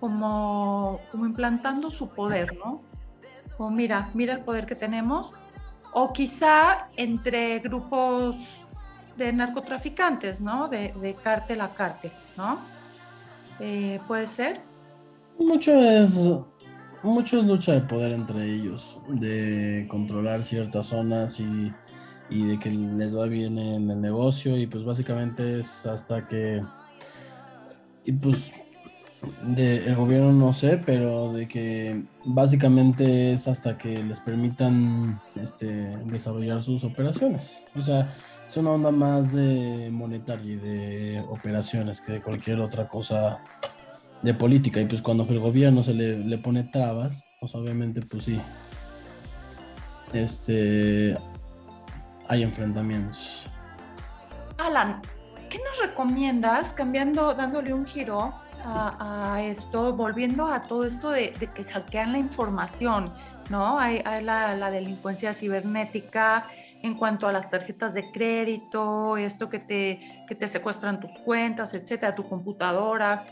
como, 0.00 1.00
como 1.10 1.26
implantando 1.26 1.90
su 1.90 2.08
poder, 2.08 2.56
¿no? 2.56 2.80
O 3.58 3.70
mira, 3.70 4.10
mira 4.14 4.34
el 4.34 4.40
poder 4.40 4.66
que 4.66 4.74
tenemos. 4.74 5.32
O 5.92 6.12
quizá 6.12 6.88
entre 6.96 7.60
grupos 7.60 8.36
de 9.16 9.32
narcotraficantes, 9.32 10.40
¿no? 10.40 10.68
De, 10.68 10.92
de 11.00 11.14
cártel 11.14 11.60
a 11.60 11.70
cártel, 11.70 12.12
¿no? 12.36 12.58
Eh, 13.60 14.00
puede 14.06 14.26
ser. 14.26 14.60
Mucho 15.38 15.72
es, 15.72 16.18
mucho 17.02 17.38
es 17.38 17.44
lucha 17.44 17.72
de 17.72 17.80
poder 17.82 18.12
entre 18.12 18.44
ellos, 18.44 18.98
de 19.08 19.86
controlar 19.88 20.42
ciertas 20.42 20.86
zonas 20.86 21.40
y, 21.40 21.72
de 22.30 22.58
que 22.58 22.70
les 22.70 23.16
va 23.16 23.26
bien 23.26 23.58
en 23.58 23.90
el 23.90 24.00
negocio 24.00 24.56
y 24.56 24.66
pues 24.66 24.84
básicamente 24.84 25.60
es 25.60 25.86
hasta 25.86 26.26
que, 26.26 26.62
y 28.04 28.12
pues 28.12 28.52
de 29.42 29.86
el 29.86 29.94
gobierno 29.94 30.32
no 30.32 30.52
sé, 30.52 30.80
pero 30.84 31.32
de 31.32 31.48
que 31.48 32.04
básicamente 32.24 33.32
es 33.32 33.48
hasta 33.48 33.78
que 33.78 34.02
les 34.02 34.20
permitan 34.20 35.20
este, 35.40 35.66
desarrollar 36.06 36.62
sus 36.62 36.84
operaciones. 36.84 37.62
O 37.74 37.82
sea, 37.82 38.14
es 38.48 38.56
una 38.56 38.72
onda 38.72 38.90
más 38.90 39.32
de 39.32 39.90
monetaria 39.90 40.52
y 40.52 40.56
de 40.56 41.24
operaciones 41.28 42.00
que 42.00 42.12
de 42.12 42.22
cualquier 42.22 42.60
otra 42.60 42.88
cosa 42.88 43.40
de 44.22 44.34
política 44.34 44.80
y 44.80 44.86
pues 44.86 45.02
cuando 45.02 45.26
el 45.28 45.38
gobierno 45.38 45.82
se 45.82 45.92
le, 45.94 46.38
pone 46.38 46.64
trabas, 46.64 47.24
pues 47.40 47.54
obviamente 47.54 48.00
pues 48.00 48.24
sí, 48.24 48.40
este, 50.12 51.16
hay 52.28 52.42
enfrentamientos. 52.42 53.46
Alan, 54.58 55.02
¿qué 55.50 55.58
nos 55.58 55.80
recomiendas 55.80 56.72
cambiando, 56.72 57.34
dándole 57.34 57.72
un 57.72 57.86
giro 57.86 58.34
a, 58.66 59.42
esto, 59.42 59.92
volviendo 59.92 60.46
a 60.46 60.62
todo 60.62 60.84
esto 60.84 61.10
de, 61.10 61.32
que 61.32 61.64
hackean 61.64 62.12
la 62.12 62.18
información, 62.18 63.12
¿no? 63.50 63.78
Hay, 63.78 64.02
la, 64.22 64.54
la, 64.54 64.70
delincuencia 64.70 65.34
cibernética 65.34 66.46
en 66.82 66.94
cuanto 66.94 67.28
a 67.28 67.32
las 67.32 67.50
tarjetas 67.50 67.92
de 67.92 68.10
crédito, 68.10 69.18
esto 69.18 69.50
que 69.50 69.58
te, 69.58 70.24
que 70.26 70.34
te 70.34 70.48
secuestran 70.48 71.00
tus 71.00 71.10
cuentas, 71.20 71.74
etcétera, 71.74 72.14
tu 72.14 72.26
computadora. 72.26 73.26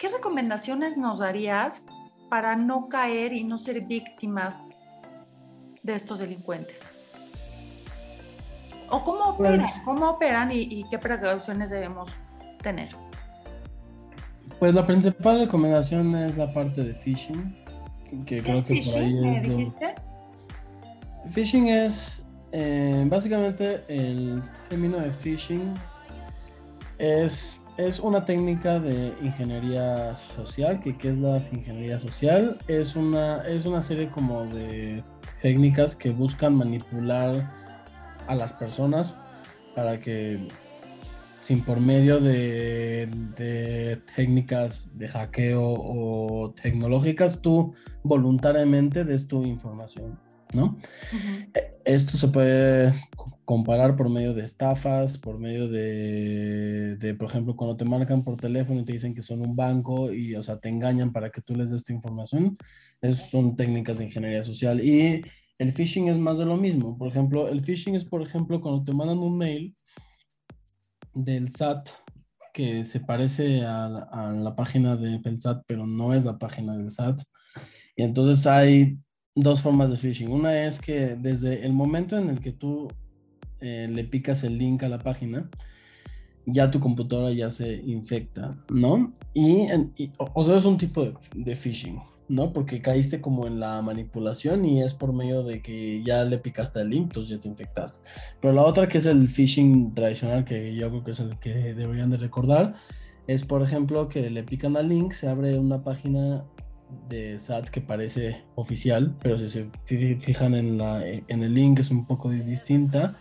¿qué 0.00 0.08
recomendaciones 0.08 0.96
nos 0.96 1.18
darías 1.18 1.84
para 2.30 2.56
no 2.56 2.88
caer 2.88 3.34
y 3.34 3.44
no 3.44 3.58
ser 3.58 3.82
víctimas 3.82 4.66
de 5.82 5.94
estos 5.94 6.18
delincuentes? 6.18 6.80
¿O 8.90 9.04
cómo 9.04 9.24
operan, 9.30 9.60
pues 9.60 9.80
¿Cómo 9.84 10.10
operan 10.10 10.50
y, 10.52 10.84
qué 10.90 10.98
precauciones 10.98 11.70
debemos 11.70 12.10
tener? 12.62 12.88
Pues 14.58 14.74
la 14.74 14.86
principal 14.86 15.40
recomendación 15.40 16.14
es 16.16 16.36
la 16.36 16.52
parte 16.52 16.82
de 16.82 16.92
phishing, 16.92 17.56
que 18.26 18.42
creo 18.42 18.64
que 18.64 18.82
por 18.84 18.94
ahí 18.96 19.36
es 19.36 19.42
dijiste? 19.42 19.94
Phishing 21.32 21.68
es 21.68 22.22
eh, 22.52 23.04
básicamente 23.06 23.84
el 23.88 24.42
término 24.68 24.98
de 24.98 25.10
phishing 25.10 25.74
es 26.98 27.60
es 27.86 27.98
una 27.98 28.24
técnica 28.24 28.78
de 28.78 29.14
ingeniería 29.22 30.16
social, 30.36 30.80
que 30.80 30.96
¿qué 30.96 31.10
es 31.10 31.18
la 31.18 31.38
ingeniería 31.50 31.98
social? 31.98 32.58
Es 32.68 32.94
una, 32.94 33.38
es 33.48 33.64
una 33.64 33.82
serie 33.82 34.08
como 34.10 34.44
de 34.44 35.02
técnicas 35.40 35.96
que 35.96 36.10
buscan 36.10 36.54
manipular 36.56 37.50
a 38.30 38.34
las 38.36 38.52
personas 38.52 39.12
para 39.74 39.98
que 39.98 40.48
sin 41.40 41.62
por 41.62 41.80
medio 41.80 42.20
de, 42.20 43.08
de, 43.36 43.96
técnicas 44.14 44.88
de 44.96 45.08
hackeo 45.08 45.64
o 45.64 46.52
tecnológicas, 46.52 47.40
tú 47.40 47.74
voluntariamente 48.04 49.04
des 49.04 49.26
tu 49.26 49.44
información. 49.44 50.18
¿no? 50.52 50.76
Esto 51.84 52.16
se 52.16 52.28
puede 52.28 52.94
comparar 53.44 53.96
por 53.96 54.08
medio 54.08 54.32
de 54.32 54.44
estafas, 54.44 55.18
por 55.18 55.38
medio 55.40 55.66
de, 55.66 56.96
de, 56.96 57.14
por 57.14 57.28
ejemplo, 57.28 57.56
cuando 57.56 57.76
te 57.76 57.84
marcan 57.84 58.22
por 58.22 58.36
teléfono 58.36 58.80
y 58.80 58.84
te 58.84 58.92
dicen 58.92 59.14
que 59.14 59.22
son 59.22 59.40
un 59.40 59.56
banco 59.56 60.12
y, 60.12 60.36
o 60.36 60.42
sea, 60.44 60.58
te 60.58 60.68
engañan 60.68 61.12
para 61.12 61.30
que 61.30 61.40
tú 61.40 61.56
les 61.56 61.70
des 61.70 61.82
tu 61.82 61.92
información. 61.92 62.56
Esas 63.00 63.28
son 63.28 63.56
técnicas 63.56 63.98
de 63.98 64.04
ingeniería 64.04 64.44
social. 64.44 64.80
Y 64.84 65.22
el 65.60 65.72
phishing 65.72 66.08
es 66.08 66.16
más 66.16 66.38
de 66.38 66.46
lo 66.46 66.56
mismo. 66.56 66.96
Por 66.96 67.08
ejemplo, 67.08 67.46
el 67.48 67.60
phishing 67.60 67.94
es, 67.94 68.06
por 68.06 68.22
ejemplo, 68.22 68.62
cuando 68.62 68.82
te 68.82 68.94
mandan 68.94 69.18
un 69.18 69.36
mail 69.36 69.76
del 71.12 71.54
SAT 71.54 71.90
que 72.54 72.82
se 72.82 73.00
parece 73.00 73.62
a, 73.66 73.84
a 73.84 74.32
la 74.32 74.56
página 74.56 74.96
del 74.96 75.38
SAT, 75.38 75.64
pero 75.66 75.86
no 75.86 76.14
es 76.14 76.24
la 76.24 76.38
página 76.38 76.74
del 76.78 76.90
SAT. 76.90 77.22
Y 77.94 78.04
entonces 78.04 78.46
hay 78.46 78.98
dos 79.34 79.60
formas 79.60 79.90
de 79.90 79.98
phishing. 79.98 80.32
Una 80.32 80.64
es 80.64 80.80
que 80.80 81.16
desde 81.16 81.66
el 81.66 81.74
momento 81.74 82.16
en 82.16 82.30
el 82.30 82.40
que 82.40 82.52
tú 82.52 82.88
eh, 83.60 83.86
le 83.90 84.04
picas 84.04 84.42
el 84.44 84.56
link 84.56 84.82
a 84.82 84.88
la 84.88 84.98
página, 84.98 85.50
ya 86.46 86.70
tu 86.70 86.80
computadora 86.80 87.32
ya 87.32 87.50
se 87.50 87.74
infecta, 87.74 88.56
¿no? 88.70 89.12
Y, 89.34 89.66
o, 90.16 90.42
sea, 90.42 90.56
es 90.56 90.64
un 90.64 90.78
tipo 90.78 91.04
de, 91.04 91.14
de, 91.34 91.54
phishing, 91.54 92.00
¿no? 92.30 92.52
Porque 92.52 92.80
caíste 92.80 93.20
como 93.20 93.46
en 93.46 93.58
la 93.58 93.82
manipulación 93.82 94.64
y 94.64 94.82
es 94.82 94.94
por 94.94 95.12
medio 95.12 95.42
de 95.42 95.62
que 95.62 96.02
ya 96.04 96.24
le 96.24 96.38
picaste 96.38 96.80
el 96.80 96.90
link, 96.90 97.02
entonces 97.04 97.36
ya 97.36 97.40
te 97.40 97.48
infectaste. 97.48 97.98
Pero 98.40 98.54
la 98.54 98.62
otra 98.62 98.88
que 98.88 98.98
es 98.98 99.06
el 99.06 99.28
phishing 99.28 99.94
tradicional, 99.94 100.44
que 100.44 100.74
yo 100.74 100.88
creo 100.88 101.04
que 101.04 101.10
es 101.10 101.20
el 101.20 101.38
que 101.40 101.74
deberían 101.74 102.10
de 102.10 102.18
recordar, 102.18 102.74
es 103.26 103.44
por 103.44 103.62
ejemplo 103.62 104.08
que 104.08 104.30
le 104.30 104.44
pican 104.44 104.76
al 104.76 104.88
link, 104.88 105.12
se 105.12 105.28
abre 105.28 105.58
una 105.58 105.82
página 105.82 106.44
de 107.08 107.38
SAT 107.38 107.68
que 107.68 107.80
parece 107.80 108.42
oficial, 108.54 109.16
pero 109.22 109.36
si 109.36 109.48
se 109.48 109.68
fijan 110.20 110.54
en, 110.54 110.78
la, 110.78 111.04
en 111.06 111.42
el 111.42 111.52
link 111.52 111.80
es 111.80 111.90
un 111.90 112.06
poco 112.06 112.30
distinta. 112.30 113.16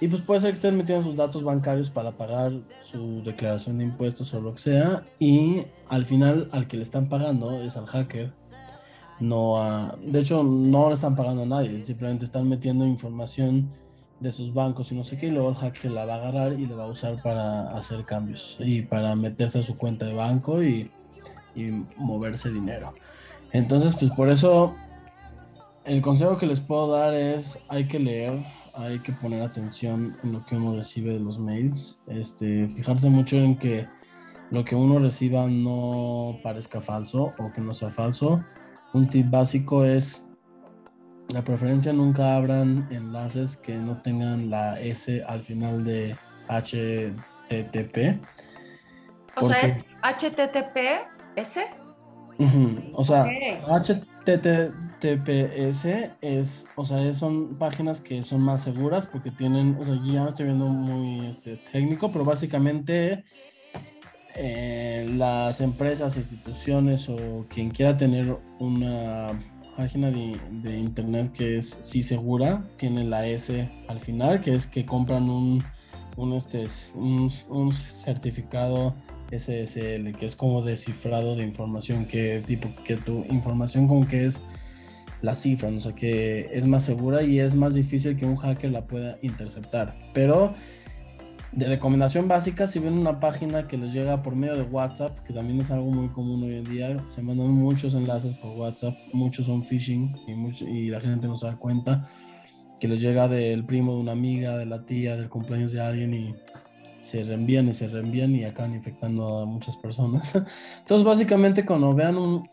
Y 0.00 0.08
pues 0.08 0.20
puede 0.20 0.40
ser 0.40 0.50
que 0.50 0.56
estén 0.56 0.76
metiendo 0.76 1.04
sus 1.04 1.16
datos 1.16 1.42
bancarios 1.42 1.88
para 1.88 2.12
pagar 2.12 2.52
su 2.82 3.22
declaración 3.22 3.78
de 3.78 3.84
impuestos 3.84 4.32
o 4.34 4.40
lo 4.40 4.52
que 4.52 4.58
sea. 4.58 5.04
Y 5.18 5.62
al 5.88 6.04
final 6.04 6.48
al 6.52 6.68
que 6.68 6.76
le 6.76 6.82
están 6.82 7.08
pagando 7.08 7.60
es 7.62 7.76
al 7.76 7.86
hacker. 7.86 8.32
No 9.18 9.62
a, 9.62 9.96
de 10.02 10.20
hecho, 10.20 10.42
no 10.42 10.88
le 10.88 10.94
están 10.94 11.16
pagando 11.16 11.42
a 11.42 11.46
nadie. 11.46 11.82
Simplemente 11.82 12.26
están 12.26 12.48
metiendo 12.48 12.84
información 12.84 13.70
de 14.20 14.32
sus 14.32 14.52
bancos 14.52 14.92
y 14.92 14.94
no 14.94 15.04
sé 15.04 15.16
qué. 15.16 15.28
Y 15.28 15.30
luego 15.30 15.48
el 15.48 15.56
hacker 15.56 15.90
la 15.90 16.04
va 16.04 16.14
a 16.14 16.16
agarrar 16.18 16.52
y 16.52 16.66
le 16.66 16.74
va 16.74 16.84
a 16.84 16.88
usar 16.88 17.22
para 17.22 17.70
hacer 17.76 18.04
cambios. 18.04 18.58
Y 18.60 18.82
para 18.82 19.14
meterse 19.16 19.60
a 19.60 19.62
su 19.62 19.78
cuenta 19.78 20.04
de 20.04 20.12
banco 20.12 20.62
y 20.62 20.90
y 21.56 21.84
moverse 21.96 22.52
dinero. 22.52 22.92
Entonces, 23.50 23.96
pues 23.96 24.12
por 24.12 24.28
eso 24.28 24.74
el 25.84 26.02
consejo 26.02 26.36
que 26.36 26.46
les 26.46 26.60
puedo 26.60 26.92
dar 26.92 27.14
es 27.14 27.58
hay 27.68 27.88
que 27.88 27.98
leer, 27.98 28.44
hay 28.76 28.98
que 29.00 29.12
poner 29.12 29.42
atención 29.42 30.16
en 30.22 30.32
lo 30.32 30.44
que 30.44 30.56
uno 30.56 30.76
recibe 30.76 31.12
de 31.12 31.20
los 31.20 31.38
mails, 31.38 31.98
este, 32.06 32.68
fijarse 32.68 33.08
mucho 33.08 33.36
en 33.36 33.56
que 33.58 33.86
lo 34.50 34.64
que 34.64 34.76
uno 34.76 34.98
reciba 34.98 35.46
no 35.46 36.38
parezca 36.42 36.80
falso 36.80 37.32
o 37.38 37.52
que 37.52 37.60
no 37.60 37.74
sea 37.74 37.90
falso. 37.90 38.44
Un 38.92 39.08
tip 39.08 39.30
básico 39.30 39.84
es 39.84 40.26
la 41.28 41.42
preferencia 41.42 41.92
nunca 41.92 42.36
abran 42.36 42.86
enlaces 42.90 43.56
que 43.56 43.74
no 43.76 44.00
tengan 44.02 44.48
la 44.50 44.80
S 44.80 45.24
al 45.26 45.40
final 45.40 45.84
de 45.84 46.16
HTTP. 46.48 48.20
O 49.36 49.48
sea, 49.48 49.84
HTTP 50.02 50.78
¿Ese? 51.36 51.66
O 52.94 53.04
sea, 53.04 53.26
HTTPS 55.00 55.86
es, 56.20 56.66
o 56.76 56.84
sea, 56.84 57.12
son 57.14 57.56
páginas 57.56 58.00
que 58.00 58.22
son 58.22 58.40
más 58.40 58.62
seguras 58.62 59.06
porque 59.06 59.30
tienen, 59.30 59.76
o 59.80 59.84
sea, 59.84 59.94
ya 60.04 60.22
no 60.22 60.28
estoy 60.28 60.46
viendo 60.46 60.66
muy 60.66 61.26
este, 61.26 61.56
técnico, 61.72 62.10
pero 62.10 62.24
básicamente 62.24 63.24
eh, 64.34 65.10
las 65.16 65.60
empresas, 65.60 66.16
instituciones 66.16 67.08
o 67.08 67.46
quien 67.48 67.70
quiera 67.70 67.96
tener 67.96 68.36
una 68.58 69.32
página 69.76 70.10
de, 70.10 70.78
internet 70.78 71.32
que 71.32 71.58
es 71.58 71.78
sí 71.82 72.02
segura, 72.02 72.66
tiene 72.76 73.04
la 73.04 73.26
S 73.26 73.70
al 73.88 74.00
final, 74.00 74.40
que 74.40 74.54
es 74.54 74.66
que 74.66 74.86
compran 74.86 75.28
un, 75.28 75.62
un, 76.16 76.32
este, 76.32 76.66
un, 76.94 77.30
un 77.48 77.72
certificado 77.72 78.94
SSL, 79.30 80.14
que 80.16 80.26
es 80.26 80.36
como 80.36 80.62
descifrado 80.62 81.36
de 81.36 81.42
información, 81.42 82.06
que 82.06 82.42
tipo 82.46 82.68
que 82.84 82.96
tu 82.96 83.24
información 83.30 83.88
como 83.88 84.06
que 84.06 84.26
es 84.26 84.40
la 85.26 85.34
cifra, 85.34 85.68
o 85.68 85.80
sea 85.80 85.92
que 85.92 86.48
es 86.52 86.66
más 86.66 86.84
segura 86.84 87.22
y 87.22 87.40
es 87.40 87.54
más 87.54 87.74
difícil 87.74 88.16
que 88.16 88.24
un 88.24 88.36
hacker 88.36 88.70
la 88.70 88.86
pueda 88.86 89.18
interceptar. 89.22 89.94
Pero 90.14 90.54
de 91.52 91.66
recomendación 91.66 92.28
básica, 92.28 92.66
si 92.68 92.78
ven 92.78 92.92
una 92.92 93.18
página 93.18 93.66
que 93.66 93.76
les 93.76 93.92
llega 93.92 94.22
por 94.22 94.36
medio 94.36 94.56
de 94.56 94.62
WhatsApp, 94.62 95.18
que 95.26 95.34
también 95.34 95.60
es 95.60 95.70
algo 95.70 95.90
muy 95.90 96.08
común 96.08 96.44
hoy 96.44 96.54
en 96.54 96.64
día, 96.64 97.04
se 97.08 97.22
mandan 97.22 97.50
muchos 97.50 97.94
enlaces 97.94 98.34
por 98.36 98.56
WhatsApp, 98.56 98.94
muchos 99.12 99.46
son 99.46 99.64
phishing 99.64 100.14
y, 100.28 100.64
y 100.64 100.90
la 100.90 101.00
gente 101.00 101.26
no 101.26 101.36
se 101.36 101.46
da 101.46 101.56
cuenta 101.56 102.08
que 102.78 102.86
les 102.86 103.00
llega 103.00 103.26
del 103.26 103.64
primo 103.64 103.94
de 103.94 104.00
una 104.00 104.12
amiga, 104.12 104.56
de 104.56 104.66
la 104.66 104.84
tía, 104.84 105.16
del 105.16 105.28
cumpleaños 105.28 105.72
de 105.72 105.80
alguien 105.80 106.14
y 106.14 106.34
se 107.00 107.24
reenvían 107.24 107.68
y 107.68 107.74
se 107.74 107.88
reenvían 107.88 108.34
y 108.36 108.44
acaban 108.44 108.74
infectando 108.74 109.40
a 109.40 109.46
muchas 109.46 109.76
personas. 109.76 110.34
Entonces, 110.80 111.04
básicamente, 111.04 111.64
cuando 111.64 111.94
vean 111.94 112.16
un, 112.16 112.48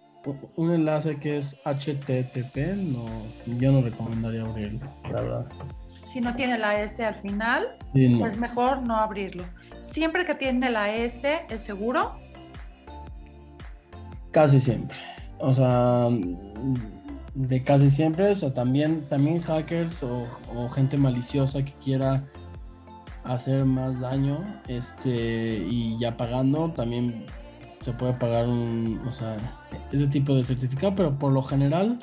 un 0.56 0.72
enlace 0.72 1.18
que 1.20 1.38
es 1.38 1.56
HTTP, 1.66 2.76
no, 2.78 3.06
yo 3.60 3.72
no 3.72 3.82
recomendaría 3.82 4.42
abrirlo, 4.42 4.88
la 5.12 5.22
verdad. 5.22 5.48
Si 6.06 6.22
no 6.22 6.36
tiene 6.36 6.58
la 6.58 6.82
S 6.82 7.04
al 7.04 7.16
final, 7.16 7.78
es 7.94 8.20
pues 8.20 8.38
mejor 8.38 8.84
no 8.84 8.96
abrirlo. 8.98 9.44
Siempre 9.82 10.26
que 10.26 10.36
tiene 10.36 10.70
la 10.70 10.94
S, 10.94 11.42
¿es 11.50 11.62
seguro? 11.62 12.18
Casi 14.32 14.60
siempre. 14.60 14.98
O 15.40 15.54
sea, 15.54 16.08
de 17.34 17.64
casi 17.64 17.90
siempre, 17.90 18.32
o 18.32 18.36
sea, 18.36 18.54
también, 18.54 19.08
también 19.10 19.42
hackers 19.42 20.04
o, 20.04 20.28
o 20.56 20.70
gente 20.70 20.98
maliciosa 20.98 21.64
que 21.64 21.74
quiera 21.74 22.24
hacer 23.24 23.66
más 23.66 24.00
daño 24.00 24.44
este 24.68 25.66
y 25.70 25.98
ya 26.00 26.18
pagando 26.18 26.72
también 26.72 27.26
se 27.82 27.94
puede 27.94 28.14
pagar 28.14 28.48
un 28.48 29.02
o 29.08 29.12
sea 29.12 29.38
ese 29.92 30.08
tipo 30.08 30.34
de 30.36 30.44
certificado 30.44 30.96
pero 30.96 31.18
por 31.18 31.32
lo 31.32 31.42
general 31.42 32.00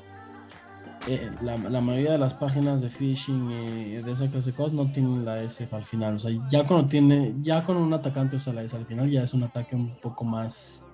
eh, 1.09 1.31
la, 1.41 1.57
mayoría 1.57 2.13
de 2.13 2.19
las 2.19 2.35
páginas 2.35 2.83
de 2.83 2.91
phishing 2.91 3.51
y 3.51 3.95
de 4.03 4.13
esa 4.13 4.31
clase 4.31 4.51
de 4.51 4.57
cosas 4.57 4.75
no 4.75 4.93
tienen 4.93 5.25
la 5.25 5.43
S 5.43 5.67
al 5.73 5.85
final. 5.85 6.17
O 6.17 6.19
sea 6.19 6.31
ya 6.51 6.67
cuando 6.67 6.89
tiene 6.89 7.35
ya 7.41 7.63
con 7.63 7.79
un 7.79 7.93
atacante 7.95 8.37
usa 8.37 8.53
la 8.53 8.63
S 8.63 8.77
al 8.77 8.85
final 8.85 9.11
ya 9.11 9.23
es 9.23 9.33
un 9.33 9.43
ataque 9.43 9.75
un 9.75 9.97
poco 9.97 10.25
más 10.25 10.85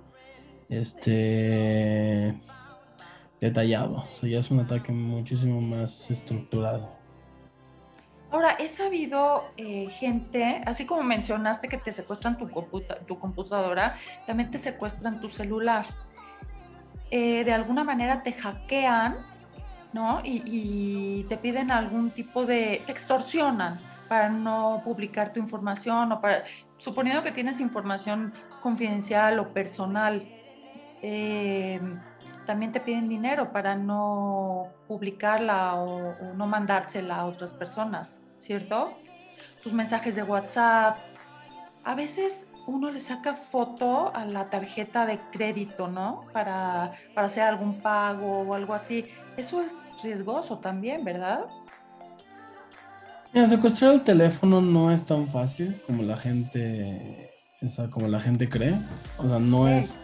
este 0.69 2.41
detallado. 3.41 3.97
O 3.97 4.17
sea 4.21 4.29
ya 4.29 4.39
es 4.39 4.51
un 4.51 4.61
ataque 4.61 4.93
muchísimo 4.93 5.61
más 5.61 6.09
estructurado. 6.09 6.95
Ahora, 8.31 8.57
he 8.59 8.69
sabido 8.69 9.45
eh, 9.57 9.89
gente, 9.89 10.61
así 10.67 10.85
como 10.85 11.03
mencionaste 11.05 11.69
que 11.69 11.79
te 11.79 11.93
secuestran 11.93 12.37
tu, 12.37 12.49
tu 13.07 13.19
computadora, 13.19 13.97
también 14.27 14.51
te 14.51 14.59
secuestran 14.59 15.21
tu 15.21 15.29
celular. 15.29 15.87
Eh, 17.11 17.45
de 17.45 17.53
alguna 17.53 17.85
manera 17.85 18.23
te 18.23 18.33
hackean, 18.33 19.17
¿no? 19.93 20.21
Y, 20.25 21.25
te 21.29 21.37
piden 21.37 21.71
algún 21.71 22.11
tipo 22.11 22.45
de, 22.47 22.83
te 22.87 22.93
extorsionan 22.93 23.79
para 24.09 24.29
no 24.29 24.83
publicar 24.85 25.33
tu 25.33 25.41
información 25.41 26.13
o 26.13 26.21
para, 26.21 26.45
suponiendo 26.79 27.23
que 27.23 27.33
tienes 27.33 27.61
información 27.61 28.33
confidencial 28.63 29.39
o 29.39 29.53
personal, 29.53 30.23
eh, 31.03 31.81
también 32.47 32.73
te 32.73 32.81
piden 32.81 33.09
dinero 33.09 33.53
para 33.53 33.75
no 33.75 34.69
publicarla 34.87 35.75
o, 35.77 36.35
no 36.35 36.47
mandársela 36.47 37.17
a 37.17 37.27
otras 37.27 37.53
personas. 37.53 38.21
¿cierto? 38.39 38.97
Tus 39.63 39.73
mensajes 39.73 40.17
de 40.17 40.23
WhatsApp. 40.23 40.99
A 41.85 41.95
veces 41.95 42.47
uno 42.67 42.91
le 42.91 43.01
saca 43.01 43.35
foto 43.35 44.15
a 44.15 44.25
la 44.25 44.51
tarjeta 44.51 45.07
de 45.07 45.19
crédito, 45.31 45.89
¿no? 45.89 46.25
Para, 46.33 46.93
para 47.15 47.27
hacer 47.29 47.45
algún 47.45 47.81
pago 47.81 48.41
o 48.41 48.55
algo 48.55 48.75
así. 48.75 49.07
Eso 49.37 49.63
es 49.63 49.73
riesgoso 50.03 50.59
también, 50.59 51.05
¿verdad? 51.05 51.47
Mira, 53.33 53.47
secuestrar 53.47 53.93
el 53.93 54.03
teléfono 54.03 54.61
no 54.61 54.91
es 54.91 55.05
tan 55.05 55.29
fácil 55.29 55.81
como 55.87 56.03
la 56.03 56.17
gente, 56.17 57.31
o 57.63 57.69
sea, 57.69 57.89
como 57.89 58.09
la 58.09 58.21
gente 58.21 58.49
cree. 58.49 58.75
O 59.19 59.29
sea, 59.29 59.39
no 59.39 59.69
es 59.69 60.01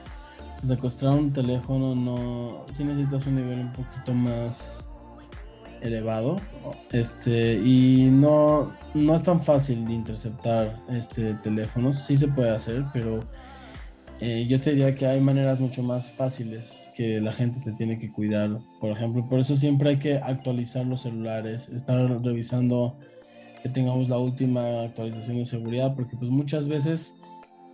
secuestrar 0.62 1.14
un 1.14 1.32
teléfono, 1.32 1.94
no, 1.94 2.66
si 2.72 2.84
necesitas 2.84 3.26
un 3.26 3.36
nivel 3.36 3.58
un 3.60 3.72
poquito 3.72 4.14
más 4.14 4.88
elevado 5.82 6.40
este 6.92 7.54
y 7.54 8.08
no 8.10 8.72
no 8.94 9.16
es 9.16 9.22
tan 9.22 9.40
fácil 9.40 9.84
de 9.86 9.92
interceptar 9.92 10.80
este 10.90 11.34
teléfonos 11.34 11.98
sí 11.98 12.16
se 12.16 12.28
puede 12.28 12.50
hacer 12.50 12.84
pero 12.92 13.24
eh, 14.24 14.46
yo 14.48 14.60
te 14.60 14.70
diría 14.70 14.94
que 14.94 15.04
hay 15.04 15.20
maneras 15.20 15.58
mucho 15.58 15.82
más 15.82 16.12
fáciles 16.12 16.88
que 16.94 17.20
la 17.20 17.32
gente 17.32 17.58
se 17.58 17.72
tiene 17.72 17.98
que 17.98 18.12
cuidar. 18.12 18.56
Por 18.80 18.92
ejemplo, 18.92 19.28
por 19.28 19.40
eso 19.40 19.56
siempre 19.56 19.90
hay 19.90 19.98
que 19.98 20.14
actualizar 20.14 20.86
los 20.86 21.02
celulares, 21.02 21.68
estar 21.70 21.98
revisando 22.22 22.96
que 23.64 23.68
tengamos 23.68 24.08
la 24.08 24.18
última 24.18 24.82
actualización 24.82 25.38
de 25.38 25.44
seguridad, 25.44 25.96
porque 25.96 26.16
pues 26.16 26.30
muchas 26.30 26.68
veces 26.68 27.16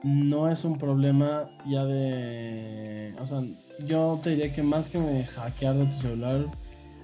no 0.03 0.51
es 0.51 0.65
un 0.65 0.79
problema 0.79 1.51
ya 1.67 1.85
de, 1.85 3.15
o 3.21 3.27
sea, 3.27 3.43
yo 3.87 4.19
te 4.23 4.31
diría 4.31 4.51
que 4.51 4.63
más 4.63 4.89
que 4.89 4.99
hackear 5.25 5.77
de 5.77 5.85
tu 5.85 6.01
celular, 6.01 6.47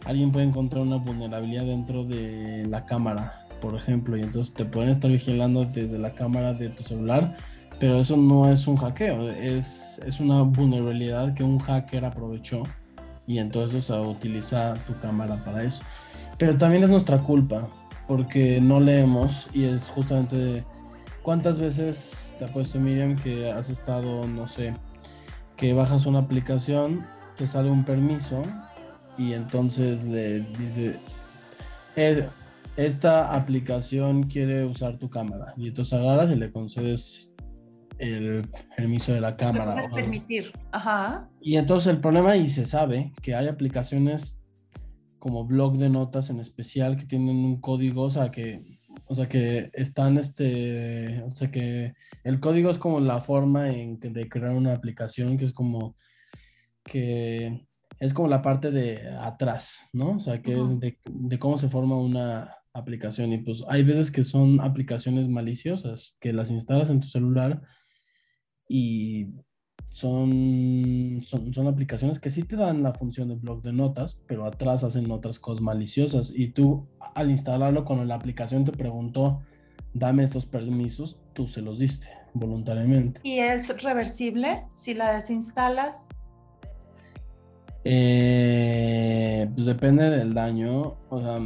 alguien 0.04 0.32
puede 0.32 0.46
encontrar 0.46 0.82
una 0.82 0.96
vulnerabilidad 0.96 1.64
dentro 1.64 2.04
de 2.04 2.66
la 2.68 2.84
cámara, 2.84 3.46
por 3.60 3.74
ejemplo, 3.74 4.16
y 4.16 4.22
entonces 4.22 4.52
te 4.54 4.64
pueden 4.64 4.90
estar 4.90 5.10
vigilando 5.10 5.64
desde 5.64 5.98
la 5.98 6.12
cámara 6.12 6.54
de 6.54 6.68
tu 6.68 6.82
celular 6.82 7.36
pero 7.78 7.96
eso 7.96 8.16
no 8.16 8.50
es 8.50 8.66
un 8.66 8.76
hackeo, 8.76 9.28
es, 9.28 10.00
es 10.06 10.20
una 10.20 10.42
vulnerabilidad 10.42 11.34
que 11.34 11.42
un 11.42 11.58
hacker 11.58 12.04
aprovechó 12.04 12.62
y 13.26 13.38
entonces 13.38 13.90
o 13.90 14.02
utiliza 14.02 14.74
tu 14.86 14.98
cámara 15.00 15.42
para 15.44 15.62
eso. 15.64 15.82
Pero 16.38 16.56
también 16.56 16.84
es 16.84 16.90
nuestra 16.90 17.18
culpa, 17.18 17.68
porque 18.06 18.60
no 18.60 18.80
leemos 18.80 19.48
y 19.52 19.64
es 19.64 19.88
justamente 19.88 20.64
cuántas 21.22 21.58
veces 21.58 22.34
te 22.38 22.44
ha 22.44 22.48
puesto 22.48 22.78
Miriam 22.78 23.16
que 23.16 23.50
has 23.50 23.70
estado, 23.70 24.26
no 24.26 24.46
sé, 24.46 24.74
que 25.56 25.72
bajas 25.72 26.06
una 26.06 26.20
aplicación, 26.20 27.04
te 27.36 27.46
sale 27.46 27.70
un 27.70 27.84
permiso 27.84 28.42
y 29.16 29.32
entonces 29.32 30.04
le 30.04 30.40
dice, 30.40 30.98
esta 32.76 33.34
aplicación 33.34 34.24
quiere 34.24 34.64
usar 34.64 34.98
tu 34.98 35.08
cámara 35.08 35.54
y 35.56 35.68
entonces 35.68 35.92
agarras 35.92 36.30
y 36.30 36.36
le 36.36 36.50
concedes 36.50 37.34
el 37.98 38.48
permiso 38.76 39.12
de 39.12 39.20
la 39.20 39.36
cámara. 39.36 39.88
permitir. 39.94 40.52
Ajá. 40.72 41.28
Y 41.40 41.56
entonces 41.56 41.92
el 41.92 42.00
problema, 42.00 42.36
y 42.36 42.48
se 42.48 42.64
sabe, 42.64 43.12
que 43.22 43.34
hay 43.34 43.46
aplicaciones 43.46 44.40
como 45.18 45.46
blog 45.46 45.78
de 45.78 45.88
notas 45.88 46.28
en 46.30 46.40
especial 46.40 46.96
que 46.96 47.06
tienen 47.06 47.36
un 47.36 47.60
código, 47.60 48.02
o 48.02 48.10
sea, 48.10 48.30
que, 48.30 48.62
o 49.06 49.14
sea, 49.14 49.28
que 49.28 49.70
están, 49.72 50.18
este, 50.18 51.22
o 51.22 51.30
sea, 51.30 51.50
que 51.50 51.92
el 52.24 52.40
código 52.40 52.70
es 52.70 52.78
como 52.78 53.00
la 53.00 53.20
forma 53.20 53.70
en, 53.70 53.98
de 54.00 54.28
crear 54.28 54.54
una 54.54 54.74
aplicación, 54.74 55.38
que 55.38 55.44
es 55.44 55.52
como, 55.52 55.96
que 56.84 57.66
es 58.04 58.12
como 58.12 58.28
la 58.28 58.42
parte 58.42 58.70
de 58.70 59.08
atrás, 59.08 59.78
¿no? 59.94 60.16
O 60.16 60.20
sea, 60.20 60.42
que 60.42 60.60
es 60.60 60.78
de, 60.78 60.98
de 61.06 61.38
cómo 61.38 61.56
se 61.56 61.70
forma 61.70 61.96
una 61.96 62.54
aplicación. 62.74 63.32
Y 63.32 63.38
pues 63.38 63.64
hay 63.66 63.82
veces 63.82 64.10
que 64.10 64.24
son 64.24 64.60
aplicaciones 64.60 65.26
maliciosas, 65.26 66.14
que 66.20 66.34
las 66.34 66.50
instalas 66.50 66.90
en 66.90 67.00
tu 67.00 67.08
celular 67.08 67.62
y 68.68 69.28
son, 69.88 71.20
son, 71.22 71.66
aplicaciones 71.66 72.20
que 72.20 72.28
sí 72.28 72.42
te 72.42 72.56
dan 72.56 72.82
la 72.82 72.92
función 72.92 73.28
de 73.28 73.36
blog 73.36 73.62
de 73.62 73.72
notas, 73.72 74.20
pero 74.26 74.44
atrás 74.44 74.84
hacen 74.84 75.10
otras 75.10 75.38
cosas 75.38 75.62
maliciosas. 75.62 76.30
Y 76.34 76.48
tú 76.48 76.86
al 77.14 77.30
instalarlo, 77.30 77.86
cuando 77.86 78.04
la 78.04 78.16
aplicación 78.16 78.66
te 78.66 78.72
preguntó, 78.72 79.40
dame 79.94 80.24
estos 80.24 80.44
permisos, 80.44 81.18
tú 81.32 81.46
se 81.46 81.62
los 81.62 81.78
diste 81.78 82.08
voluntariamente. 82.34 83.22
¿Y 83.22 83.38
es 83.38 83.82
reversible 83.82 84.64
si 84.72 84.92
la 84.92 85.14
desinstalas? 85.14 86.06
Eh, 87.84 89.48
pues 89.54 89.66
depende 89.66 90.10
del 90.10 90.34
daño. 90.34 90.96
O 91.10 91.20
sea, 91.20 91.38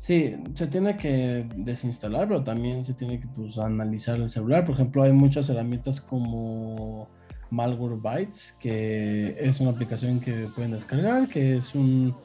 Sí, 0.00 0.34
se 0.54 0.66
tiene 0.66 0.96
que 0.96 1.46
desinstalar, 1.56 2.26
pero 2.26 2.42
también 2.42 2.86
se 2.86 2.94
tiene 2.94 3.20
que 3.20 3.28
pues, 3.28 3.58
analizar 3.58 4.16
el 4.16 4.30
celular. 4.30 4.64
Por 4.64 4.74
ejemplo, 4.74 5.02
hay 5.02 5.12
muchas 5.12 5.50
herramientas 5.50 6.00
como 6.00 7.06
Malwarebytes, 7.50 8.56
que 8.58 9.36
es 9.38 9.60
una 9.60 9.70
aplicación 9.70 10.18
que 10.18 10.48
pueden 10.54 10.70
descargar, 10.70 11.28
que 11.28 11.58
es 11.58 11.74
un 11.74 12.16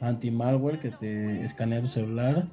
anti-malware 0.00 0.78
que 0.78 0.90
te 0.90 1.44
escanea 1.44 1.80
tu 1.80 1.88
celular 1.88 2.46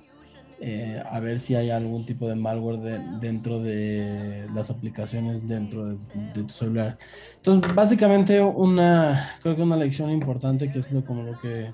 eh, 0.64 1.01
a 1.09 1.20
ver 1.20 1.39
si 1.39 1.55
hay 1.55 1.72
algún 1.72 2.05
tipo 2.05 2.28
de 2.28 2.36
malware 2.36 2.80
dentro 3.20 3.57
de 3.57 4.45
las 4.53 4.70
aplicaciones 4.70 5.47
dentro 5.47 5.86
de, 5.86 5.97
de, 6.36 6.43
tu 6.43 6.49
celular. 6.49 6.99
Entonces, 7.38 7.74
básicamente 7.74 8.39
una, 8.39 9.38
creo 9.41 9.55
que 9.55 9.64
una 9.64 9.76
lección 9.76 10.12
importante 10.12 10.72
que 10.72 10.78
es 10.78 10.91
lo, 10.91 11.03
como 11.03 11.24
lo 11.24 11.39
que 11.39 11.74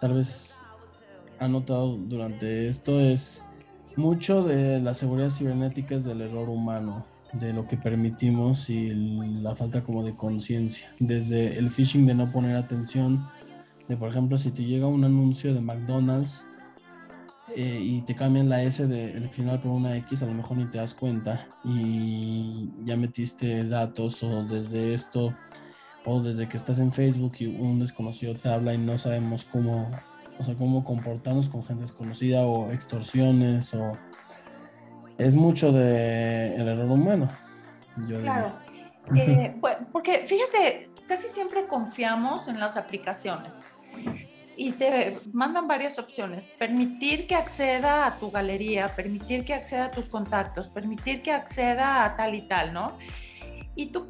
tal 0.00 0.14
vez 0.14 0.56
ha 1.40 1.48
notado 1.48 1.96
durante 1.96 2.68
esto 2.68 3.00
es 3.00 3.42
mucho 3.96 4.44
de 4.44 4.80
la 4.80 4.94
seguridad 4.94 5.30
cibernética 5.30 5.96
es 5.96 6.04
del 6.04 6.20
error 6.20 6.48
humano, 6.48 7.04
de 7.32 7.52
lo 7.52 7.66
que 7.66 7.76
permitimos 7.76 8.70
y 8.70 8.90
la 8.90 9.56
falta 9.56 9.82
como 9.82 10.04
de 10.04 10.14
conciencia. 10.14 10.94
Desde 11.00 11.58
el 11.58 11.70
phishing 11.70 12.06
de 12.06 12.14
no 12.14 12.30
poner 12.30 12.54
atención, 12.54 13.26
de 13.88 13.96
por 13.96 14.10
ejemplo 14.10 14.38
si 14.38 14.52
te 14.52 14.64
llega 14.64 14.86
un 14.86 15.02
anuncio 15.02 15.52
de 15.52 15.60
McDonald's 15.60 16.44
eh, 17.56 17.80
y 17.82 18.00
te 18.02 18.14
cambian 18.14 18.48
la 18.48 18.62
S 18.62 18.86
del 18.86 19.28
final 19.30 19.60
por 19.60 19.72
una 19.72 19.96
X, 19.96 20.22
a 20.22 20.26
lo 20.26 20.34
mejor 20.34 20.56
ni 20.56 20.66
te 20.66 20.78
das 20.78 20.94
cuenta 20.94 21.48
y 21.64 22.70
ya 22.84 22.96
metiste 22.96 23.66
datos 23.68 24.22
o 24.22 24.44
desde 24.44 24.94
esto 24.94 25.34
o 26.04 26.20
desde 26.20 26.48
que 26.48 26.56
estás 26.56 26.78
en 26.78 26.92
Facebook 26.92 27.34
y 27.38 27.46
un 27.46 27.80
desconocido 27.80 28.34
te 28.34 28.48
habla 28.48 28.74
y 28.74 28.78
no 28.78 28.96
sabemos 28.98 29.44
cómo 29.44 29.90
o 30.38 30.44
sea, 30.44 30.54
cómo 30.54 30.84
comportarnos 30.84 31.48
con 31.48 31.64
gente 31.64 31.82
desconocida 31.82 32.46
o 32.46 32.70
extorsiones 32.70 33.74
o 33.74 33.92
es 35.18 35.34
mucho 35.34 35.70
de 35.70 36.54
el 36.54 36.66
error 36.66 36.90
humano. 36.90 37.30
claro, 38.06 38.54
eh, 39.14 39.54
porque 39.92 40.24
fíjate, 40.26 40.88
casi 41.06 41.28
siempre 41.28 41.66
confiamos 41.66 42.48
en 42.48 42.58
las 42.58 42.76
aplicaciones 42.78 43.54
y 44.60 44.72
te 44.72 45.18
mandan 45.32 45.66
varias 45.66 45.98
opciones. 45.98 46.46
Permitir 46.46 47.26
que 47.26 47.34
acceda 47.34 48.06
a 48.06 48.18
tu 48.18 48.30
galería, 48.30 48.88
permitir 48.88 49.42
que 49.46 49.54
acceda 49.54 49.86
a 49.86 49.90
tus 49.90 50.10
contactos, 50.10 50.68
permitir 50.68 51.22
que 51.22 51.32
acceda 51.32 52.04
a 52.04 52.14
tal 52.14 52.34
y 52.34 52.42
tal, 52.42 52.74
¿no? 52.74 52.98
Y 53.74 53.86
tú 53.86 54.08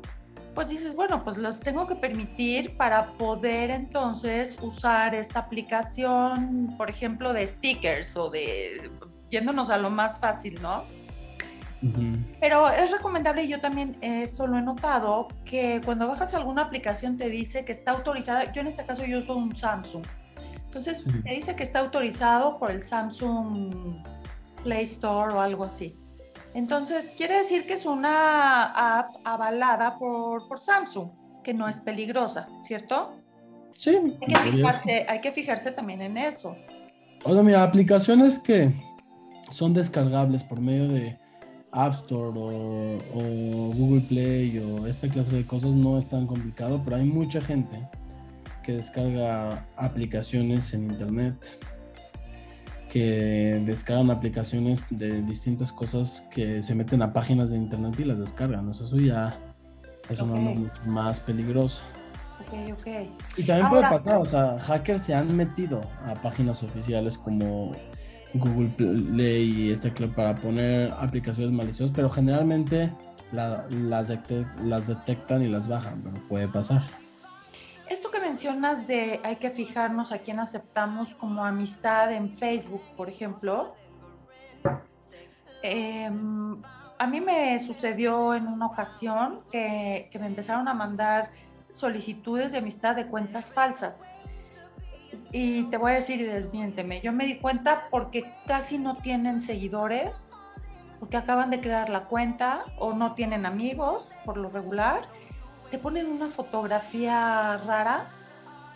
pues 0.52 0.68
dices, 0.68 0.96
bueno, 0.96 1.22
pues 1.22 1.36
los 1.36 1.60
tengo 1.60 1.86
que 1.86 1.94
permitir 1.94 2.76
para 2.76 3.12
poder 3.12 3.70
entonces 3.70 4.56
usar 4.60 5.14
esta 5.14 5.38
aplicación, 5.38 6.74
por 6.76 6.90
ejemplo, 6.90 7.32
de 7.32 7.46
stickers 7.46 8.16
o 8.16 8.28
de, 8.28 8.90
yéndonos 9.30 9.70
a 9.70 9.78
lo 9.78 9.88
más 9.88 10.18
fácil, 10.18 10.60
¿no? 10.60 10.82
Pero 12.40 12.68
es 12.68 12.90
recomendable, 12.90 13.44
y 13.44 13.48
yo 13.48 13.60
también 13.60 13.96
eso 14.00 14.48
lo 14.48 14.58
he 14.58 14.62
notado, 14.62 15.28
que 15.44 15.80
cuando 15.84 16.08
bajas 16.08 16.34
alguna 16.34 16.62
aplicación 16.62 17.16
te 17.16 17.28
dice 17.28 17.64
que 17.64 17.70
está 17.70 17.92
autorizada, 17.92 18.52
yo 18.52 18.62
en 18.62 18.66
este 18.66 18.84
caso 18.84 19.04
yo 19.04 19.20
uso 19.20 19.36
un 19.36 19.54
Samsung, 19.54 20.04
entonces 20.70 21.04
te 21.24 21.34
dice 21.34 21.56
que 21.56 21.64
está 21.64 21.80
autorizado 21.80 22.56
por 22.56 22.70
el 22.70 22.80
Samsung 22.84 24.04
Play 24.62 24.84
Store 24.84 25.34
o 25.34 25.40
algo 25.40 25.64
así. 25.64 25.96
Entonces, 26.54 27.12
quiere 27.16 27.38
decir 27.38 27.66
que 27.66 27.72
es 27.72 27.86
una 27.86 28.98
app 28.98 29.16
avalada 29.24 29.98
por, 29.98 30.60
Samsung, 30.60 31.10
que 31.42 31.54
no 31.54 31.68
es 31.68 31.80
peligrosa, 31.80 32.48
¿cierto? 32.60 33.16
Sí. 33.74 33.98
Hay 35.08 35.20
que, 35.20 35.32
fijarse, 35.32 35.72
también 35.72 36.02
en 36.02 36.16
eso. 36.16 36.54
Oiga, 37.24 37.42
mira, 37.42 37.64
aplicaciones 37.64 38.38
que 38.38 38.72
son 39.50 39.74
descargables 39.74 40.44
por 40.44 40.60
medio 40.60 40.86
de 40.86 41.18
App 41.72 41.94
Store 41.94 42.38
o, 42.38 42.98
o, 43.12 43.72
Google 43.74 44.02
Play 44.02 44.56
o 44.58 44.86
esta 44.86 45.08
clase 45.08 45.34
de 45.34 45.46
cosas 45.46 45.72
no 45.72 45.98
es 45.98 46.06
tan 46.06 46.28
complicado, 46.28 46.80
pero 46.84 46.94
hay 46.94 47.04
mucha 47.04 47.40
gente 47.40 47.76
que 48.62 48.72
descarga 48.72 49.66
aplicaciones 49.76 50.72
en 50.74 50.90
Internet 50.90 51.58
que 52.90 53.62
descargan 53.64 54.10
aplicaciones 54.10 54.82
de 54.90 55.22
distintas 55.22 55.72
cosas 55.72 56.24
que 56.30 56.62
se 56.62 56.74
meten 56.74 57.02
a 57.02 57.12
páginas 57.12 57.50
de 57.50 57.56
internet 57.56 57.94
y 58.00 58.04
las 58.04 58.18
descargan. 58.18 58.68
eso 58.68 58.98
ya 58.98 59.38
es 60.08 60.20
una 60.20 60.34
mucho 60.40 60.82
más 60.86 61.20
ok. 62.72 62.86
Y 63.36 63.44
también 63.44 63.68
puede 63.70 63.82
pasar, 63.82 64.16
o 64.16 64.26
sea, 64.26 64.58
hackers 64.58 65.02
se 65.02 65.14
han 65.14 65.36
metido 65.36 65.82
a 66.04 66.14
páginas 66.14 66.64
oficiales 66.64 67.16
como 67.16 67.76
Google 68.34 68.70
Play 68.76 69.68
y 69.68 69.70
este 69.70 69.92
club 69.92 70.12
para 70.14 70.34
poner 70.34 70.92
aplicaciones 70.98 71.52
maliciosas, 71.52 71.94
pero 71.94 72.10
generalmente 72.10 72.92
las, 73.30 73.70
las 74.64 74.86
detectan 74.88 75.42
y 75.42 75.48
las 75.48 75.68
bajan, 75.68 76.02
pero 76.02 76.28
puede 76.28 76.48
pasar 76.48 76.82
mencionas 78.30 78.86
de 78.86 79.18
hay 79.24 79.36
que 79.36 79.50
fijarnos 79.50 80.12
a 80.12 80.18
quién 80.18 80.38
aceptamos 80.38 81.12
como 81.16 81.44
amistad 81.44 82.12
en 82.12 82.30
Facebook, 82.30 82.82
por 82.96 83.08
ejemplo, 83.08 83.74
em, 85.62 86.62
a 86.96 87.06
mí 87.08 87.20
me 87.20 87.58
sucedió 87.66 88.34
en 88.34 88.46
una 88.46 88.66
ocasión 88.66 89.40
que, 89.50 90.08
que, 90.12 90.18
me 90.20 90.26
empezaron 90.26 90.68
a 90.68 90.74
mandar 90.74 91.30
solicitudes 91.72 92.52
de 92.52 92.58
amistad 92.58 92.94
de 92.94 93.06
cuentas 93.06 93.52
falsas. 93.52 94.00
Y 95.32 95.64
te 95.64 95.76
voy 95.76 95.90
a 95.90 95.94
decir 95.96 96.20
y 96.20 96.24
desmiénteme, 96.24 97.00
yo 97.00 97.12
me 97.12 97.26
di 97.26 97.36
cuenta 97.38 97.88
porque 97.90 98.32
casi 98.46 98.78
no 98.78 98.94
tienen 98.94 99.40
seguidores 99.40 100.28
porque 101.00 101.16
acaban 101.16 101.50
de 101.50 101.60
crear 101.60 101.88
la 101.88 102.02
cuenta 102.02 102.62
o 102.78 102.92
no 102.92 103.14
tienen 103.14 103.44
amigos 103.44 104.06
por 104.24 104.36
lo 104.36 104.50
regular, 104.50 105.08
te 105.70 105.78
ponen 105.78 106.06
una 106.06 106.28
fotografía 106.28 107.56
rara, 107.66 108.06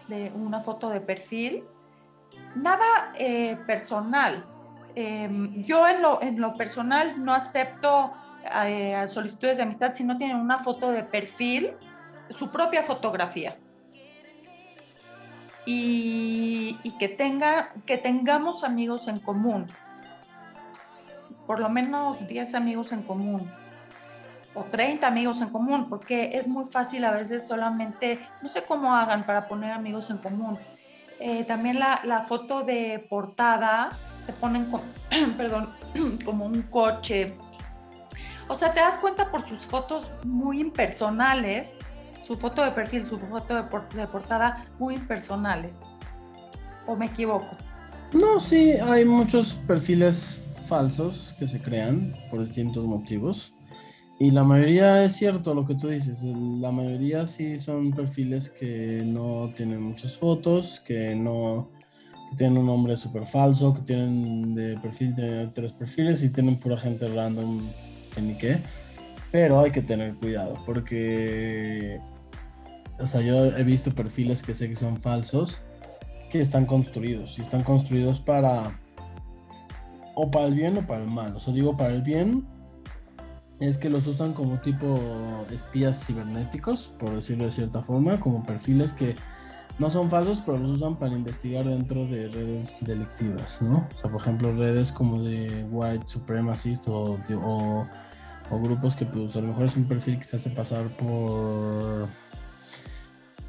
de 0.09 0.33
una 0.35 0.61
foto 0.61 0.91
de 0.91 1.01
perfil, 1.01 1.65
nada 2.55 3.13
eh, 3.19 3.57
personal. 3.67 4.45
Em, 4.95 5.63
yo 5.65 5.89
en 5.89 6.03
lo, 6.03 6.23
en 6.23 6.41
lo 6.41 6.55
personal 6.55 7.25
no 7.25 7.35
acepto 7.35 8.13
eh, 8.67 9.07
solicitudes 9.09 9.57
de 9.57 9.63
amistad 9.65 9.95
si 9.95 10.05
no 10.05 10.17
tienen 10.19 10.37
una 10.37 10.59
foto 10.61 10.91
de 10.91 11.03
perfil, 11.03 11.73
su 12.31 12.51
propia 12.51 12.83
fotografía. 12.83 13.57
Y, 15.67 16.79
que, 16.99 17.09
tenga, 17.09 17.73
que 17.87 17.97
tengamos 17.97 18.65
amigos 18.65 19.09
en 19.09 19.19
común, 19.19 19.67
por 21.47 21.59
lo 21.59 21.71
menos 21.71 22.27
10 22.27 22.55
amigos 22.55 22.93
en 22.93 23.03
común 23.03 23.51
o 24.55 24.63
30 24.65 25.07
amigos 25.07 25.41
en 25.41 25.51
común, 25.51 25.89
porque 25.89 26.31
es 26.35 26.47
muy 26.47 26.65
fácil 26.65 27.05
a 27.05 27.11
veces 27.11 27.47
solamente, 27.47 28.21
no 28.43 28.49
sé 28.49 28.63
cómo 28.63 28.95
hagan 28.95 29.27
para 29.27 29.49
poner 29.49 29.73
amigos 29.73 30.11
en 30.11 30.19
común. 30.19 30.59
Eh, 31.21 31.45
también 31.45 31.79
la, 31.79 32.25
foto 32.29 32.63
de 32.65 33.05
portada, 33.09 33.91
te 34.27 34.33
ponen, 34.33 34.71
perdón, 35.37 35.71
como 36.25 36.47
un 36.47 36.63
coche. 36.63 37.35
O 38.49 38.57
sea, 38.59 38.73
te 38.73 38.81
das 38.81 38.99
cuenta 38.99 39.31
por 39.31 39.47
sus 39.49 39.65
fotos 39.65 40.11
muy 40.25 40.61
impersonales, 40.61 41.77
su 42.23 42.37
foto 42.37 42.63
de 42.63 42.71
perfil, 42.71 43.07
su 43.07 43.19
foto 43.19 43.55
de, 43.55 43.63
de 43.95 44.07
portada 44.07 44.67
muy 44.79 44.95
impersonales. 44.95 45.81
¿O 46.87 46.95
me 46.95 47.07
equivoco? 47.07 47.57
No, 48.13 48.39
sí, 48.39 48.73
hay 48.73 49.05
muchos 49.05 49.55
perfiles 49.67 50.41
falsos 50.67 51.35
que 51.39 51.49
se 51.49 51.61
crean 51.61 52.15
por 52.31 52.41
distintos 52.41 52.85
motivos. 52.85 53.55
Y 54.19 54.31
la 54.31 54.45
mayoría 54.45 55.05
es 55.05 55.15
cierto 55.15 55.55
lo 55.55 55.65
que 55.65 55.75
tú 55.75 55.89
dices. 55.89 56.23
La 56.23 56.71
mayoría 56.71 57.27
sí 57.27 57.59
son 57.59 57.91
perfiles 57.93 58.49
que 58.49 59.03
no 59.05 59.51
tienen 59.57 59.83
muchas 59.83 60.17
fotos, 60.17 60.81
que 60.81 61.17
no 61.17 61.71
tienen 62.37 62.59
un 62.59 62.67
nombre 62.67 62.97
súper 62.97 63.27
falso, 63.27 63.75
que 63.75 63.83
tienen 63.83 64.55
de 64.55 64.77
perfil 64.79 65.15
de 65.17 65.49
tres 65.49 65.73
perfiles 65.73 66.23
y 66.23 66.31
tienen 66.31 66.59
pura 66.59 66.77
gente 66.77 67.09
random 67.09 67.61
que 68.15 68.23
ni 68.23 68.35
qué. 68.35 68.59
Pero 69.33 69.61
hay 69.61 69.73
que 69.73 69.83
tener 69.83 70.15
cuidado 70.15 70.63
porque, 70.65 72.01
o 73.01 73.07
sea, 73.07 73.21
yo 73.21 73.47
he 73.47 73.65
visto 73.65 73.93
perfiles 73.93 74.43
que 74.43 74.55
sé 74.55 74.69
que 74.69 74.77
son 74.77 75.01
falsos, 75.01 75.59
que 76.31 76.41
están 76.41 76.67
construidos 76.67 77.37
y 77.39 77.43
están 77.43 77.65
construidos 77.65 78.21
para 78.21 78.79
o 80.15 80.31
para 80.31 80.47
el 80.47 80.55
bien 80.55 80.79
o 80.79 80.87
para 80.87 81.03
el 81.03 81.11
mal. 81.11 81.35
O 81.35 81.41
sea, 81.41 81.53
digo 81.53 81.77
para 81.77 81.95
el 81.95 82.03
bien 82.03 82.47
es 83.61 83.79
que 83.79 83.91
los 83.91 84.07
usan 84.07 84.33
como 84.33 84.61
tipo 84.61 85.01
espías 85.51 86.07
cibernéticos, 86.07 86.89
por 86.99 87.15
decirlo 87.15 87.45
de 87.45 87.51
cierta 87.51 87.83
forma, 87.83 88.19
como 88.19 88.45
perfiles 88.45 88.93
que 88.93 89.17
no 89.79 89.91
son 89.91 90.09
falsos, 90.09 90.41
pero 90.45 90.59
los 90.59 90.77
usan 90.77 90.97
para 90.97 91.13
investigar 91.13 91.65
dentro 91.67 92.07
de 92.07 92.29
redes 92.29 92.77
delictivas, 92.81 93.61
¿no? 93.61 93.89
O 93.93 93.97
sea, 93.97 94.11
por 94.11 94.21
ejemplo, 94.21 94.53
redes 94.55 94.93
como 94.93 95.23
de 95.23 95.65
white 95.71 96.07
supremacist 96.07 96.87
o, 96.89 97.19
o, 97.43 97.87
o 98.51 98.61
grupos 98.61 98.95
que 98.95 99.05
pues 99.05 99.37
a 99.37 99.41
lo 99.41 99.49
mejor 99.49 99.67
es 99.67 99.77
un 99.77 99.85
perfil 99.85 100.19
que 100.19 100.25
se 100.25 100.37
hace 100.37 100.51
pasar 100.51 100.89
por... 100.97 102.07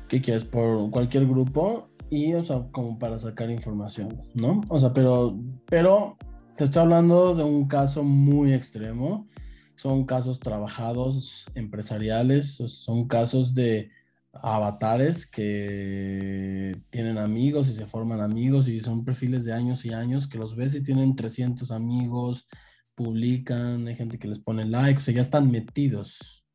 ¿Qué 0.07 0.21
quieres? 0.21 0.45
Por 0.45 0.89
cualquier 0.91 1.27
grupo 1.27 1.89
y, 2.09 2.33
o 2.33 2.43
sea, 2.43 2.63
como 2.71 2.97
para 2.99 3.17
sacar 3.17 3.49
información, 3.49 4.21
¿no? 4.33 4.61
O 4.69 4.79
sea, 4.79 4.93
pero, 4.93 5.37
pero 5.67 6.17
te 6.55 6.63
estoy 6.63 6.83
hablando 6.83 7.35
de 7.35 7.43
un 7.43 7.67
caso 7.67 8.03
muy 8.03 8.53
extremo. 8.53 9.27
Son 9.75 10.05
casos 10.05 10.39
trabajados, 10.39 11.45
empresariales, 11.55 12.55
son 12.55 13.07
casos 13.07 13.53
de 13.53 13.91
avatares 14.33 15.25
que 15.25 16.81
tienen 16.89 17.17
amigos 17.17 17.69
y 17.69 17.73
se 17.73 17.85
forman 17.85 18.21
amigos 18.21 18.67
y 18.67 18.81
son 18.81 19.05
perfiles 19.05 19.45
de 19.45 19.53
años 19.53 19.85
y 19.85 19.93
años 19.93 20.27
que 20.27 20.37
los 20.37 20.55
ves 20.55 20.75
y 20.75 20.83
tienen 20.83 21.15
300 21.15 21.71
amigos, 21.71 22.47
publican, 22.95 23.87
hay 23.87 23.95
gente 23.95 24.19
que 24.19 24.27
les 24.27 24.39
pone 24.39 24.65
like, 24.65 24.97
o 24.97 25.01
sea, 25.01 25.13
ya 25.13 25.21
están 25.21 25.51
metidos. 25.51 26.45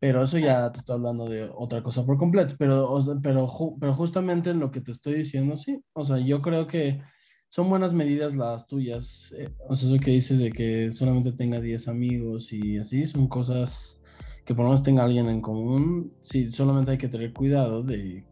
Pero 0.00 0.22
eso 0.22 0.38
ya 0.38 0.70
te 0.70 0.78
estoy 0.78 0.94
hablando 0.94 1.28
de 1.28 1.50
otra 1.52 1.82
cosa 1.82 2.06
por 2.06 2.18
completo, 2.18 2.54
pero, 2.58 3.04
pero, 3.22 3.48
pero 3.80 3.94
justamente 3.94 4.50
en 4.50 4.60
lo 4.60 4.70
que 4.70 4.80
te 4.80 4.92
estoy 4.92 5.14
diciendo, 5.14 5.56
sí, 5.56 5.82
o 5.92 6.04
sea, 6.04 6.18
yo 6.18 6.40
creo 6.40 6.68
que 6.68 7.02
son 7.48 7.70
buenas 7.70 7.92
medidas 7.92 8.36
las 8.36 8.66
tuyas. 8.66 9.34
Eh, 9.36 9.50
o 9.66 9.74
sea, 9.74 9.88
eso 9.88 10.00
que 10.00 10.10
dices 10.10 10.38
de 10.38 10.50
que 10.50 10.92
solamente 10.92 11.32
tenga 11.32 11.60
10 11.60 11.88
amigos 11.88 12.52
y 12.52 12.78
así, 12.78 13.06
son 13.06 13.26
cosas 13.28 14.00
que 14.44 14.54
por 14.54 14.64
lo 14.64 14.70
menos 14.70 14.82
tenga 14.82 15.04
alguien 15.04 15.28
en 15.28 15.40
común. 15.40 16.12
Sí, 16.20 16.50
solamente 16.52 16.92
hay 16.92 16.98
que 16.98 17.08
tener 17.08 17.32
cuidado 17.32 17.82
de 17.82 18.24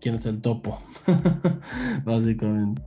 quién 0.00 0.14
es 0.14 0.26
el 0.26 0.40
topo, 0.40 0.80
básicamente. 2.04 2.82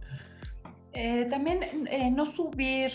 Eh, 0.94 1.26
también 1.30 1.88
eh, 1.90 2.12
no 2.12 2.26
subir 2.26 2.92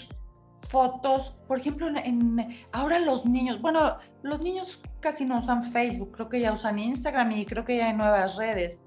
fotos, 0.63 1.37
por 1.47 1.59
ejemplo, 1.59 1.87
en, 1.89 2.39
ahora 2.73 2.99
los 2.99 3.25
niños, 3.25 3.61
bueno, 3.61 3.97
los 4.23 4.41
niños 4.41 4.81
casi 5.01 5.25
no 5.25 5.39
usan 5.39 5.73
Facebook, 5.73 6.13
creo 6.13 6.29
que 6.29 6.41
ya 6.41 6.53
usan 6.53 6.79
Instagram 6.79 7.33
y 7.33 7.47
creo 7.47 7.65
que 7.65 7.77
ya 7.77 7.87
hay 7.87 7.95
nuevas 7.95 8.37
redes, 8.37 8.83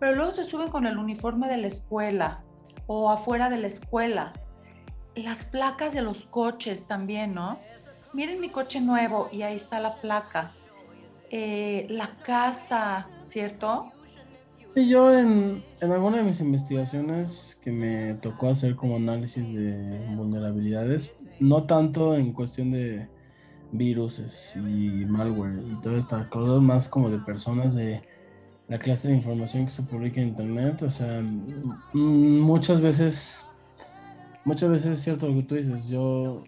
pero 0.00 0.16
luego 0.16 0.32
se 0.32 0.44
suben 0.44 0.68
con 0.68 0.84
el 0.84 0.98
uniforme 0.98 1.48
de 1.48 1.58
la 1.58 1.68
escuela 1.68 2.44
o 2.86 3.10
afuera 3.10 3.48
de 3.48 3.58
la 3.58 3.66
escuela. 3.66 4.32
Las 5.14 5.44
placas 5.44 5.94
de 5.94 6.02
los 6.02 6.26
coches 6.26 6.86
también, 6.86 7.34
¿no? 7.34 7.58
Miren 8.12 8.40
mi 8.40 8.48
coche 8.48 8.80
nuevo 8.80 9.28
y 9.32 9.42
ahí 9.42 9.56
está 9.56 9.80
la 9.80 9.94
placa. 10.00 10.50
Eh, 11.30 11.86
la 11.88 12.10
casa, 12.10 13.06
¿cierto? 13.22 13.90
Sí, 14.74 14.88
yo 14.88 15.16
en, 15.16 15.64
en, 15.80 15.92
alguna 15.92 16.18
de 16.18 16.24
mis 16.24 16.40
investigaciones 16.40 17.58
que 17.62 17.72
me 17.72 18.14
tocó 18.14 18.48
hacer 18.48 18.74
como 18.76 18.96
análisis 18.96 19.52
de 19.52 20.14
vulnerabilidades, 20.14 21.12
no 21.40 21.64
tanto 21.64 22.14
en 22.14 22.32
cuestión 22.32 22.70
de 22.70 23.08
viruses 23.72 24.52
y 24.54 25.06
malware 25.06 25.62
y 25.62 25.80
todas 25.80 25.98
estas 25.98 26.28
cosas, 26.28 26.62
más 26.62 26.88
como 26.88 27.10
de 27.10 27.18
personas 27.18 27.74
de 27.74 28.02
la 28.72 28.78
clase 28.78 29.08
de 29.08 29.14
información 29.14 29.66
que 29.66 29.70
se 29.70 29.82
publica 29.82 30.18
en 30.18 30.28
internet. 30.28 30.82
O 30.82 30.88
sea, 30.88 31.22
muchas 31.92 32.80
veces, 32.80 33.44
muchas 34.46 34.70
veces 34.70 34.98
es 34.98 35.04
cierto 35.04 35.28
lo 35.28 35.34
que 35.34 35.42
tú 35.42 35.56
dices. 35.56 35.86
Yo 35.88 36.42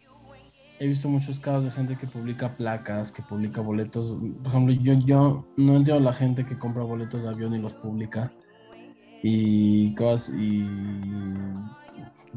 he 0.80 0.88
visto 0.88 1.06
muchos 1.06 1.38
casos 1.38 1.64
de 1.64 1.70
gente 1.70 1.96
que 1.96 2.06
publica 2.06 2.56
placas, 2.56 3.12
que 3.12 3.20
publica 3.20 3.60
boletos. 3.60 4.16
Por 4.42 4.46
ejemplo, 4.46 4.74
yo, 4.74 4.94
yo 5.04 5.44
no 5.58 5.76
entiendo 5.76 6.00
la 6.00 6.14
gente 6.14 6.46
que 6.46 6.58
compra 6.58 6.82
boletos 6.82 7.22
de 7.22 7.28
avión 7.28 7.54
y 7.54 7.58
los 7.58 7.74
publica. 7.74 8.32
Y 9.22 9.94
cosas, 9.94 10.34
y, 10.34 10.66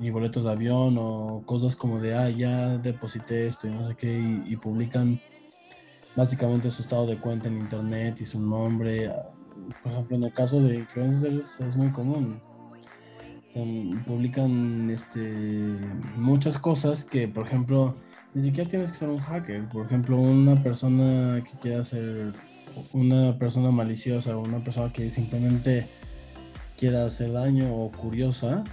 y 0.02 0.10
boletos 0.10 0.44
de 0.44 0.52
avión 0.52 0.98
o 1.00 1.44
cosas 1.46 1.78
como 1.78 1.98
de, 2.00 2.14
ah, 2.14 2.30
ya 2.30 2.78
deposité 2.78 3.48
esto 3.48 3.68
y 3.68 3.72
no 3.72 3.88
sé 3.88 3.96
qué, 3.96 4.44
y 4.46 4.56
publican 4.58 5.20
básicamente 6.14 6.72
su 6.72 6.82
estado 6.82 7.06
de 7.08 7.18
cuenta 7.18 7.48
en 7.48 7.60
internet 7.60 8.20
y 8.20 8.26
su 8.26 8.40
nombre 8.40 9.12
por 9.84 9.92
ejemplo, 9.92 10.18
en 10.18 10.24
el 10.24 10.34
caso 10.34 10.62
de 10.62 10.76
influencers 10.76 11.60
es 11.60 11.76
muy 11.76 11.92
común. 11.92 12.40
publican 14.06 14.90
este, 14.90 15.78
muchas 16.16 16.58
cosas 16.58 17.04
que, 17.04 17.28
por 17.28 17.46
ejemplo, 17.46 17.96
ni 18.34 18.42
siquiera 18.42 18.70
tienes 18.70 18.92
que 18.92 18.98
ser 18.98 19.10
un 19.10 19.20
hacker. 19.20 19.68
Por 19.70 19.86
ejemplo, 19.86 20.18
una 20.18 20.62
persona 20.62 21.44
que 21.44 21.58
quiera 21.60 21.84
ser 21.84 22.34
una 22.94 23.38
persona 23.40 23.72
maliciosa 23.72 24.38
o 24.38 24.42
una 24.42 24.60
persona 24.60 24.94
que 24.94 25.10
simplemente 25.10 25.88
quiera 26.78 27.06
hacer 27.06 27.34
daño 27.34 27.74
o 27.74 27.92
curiosa, 27.92 28.64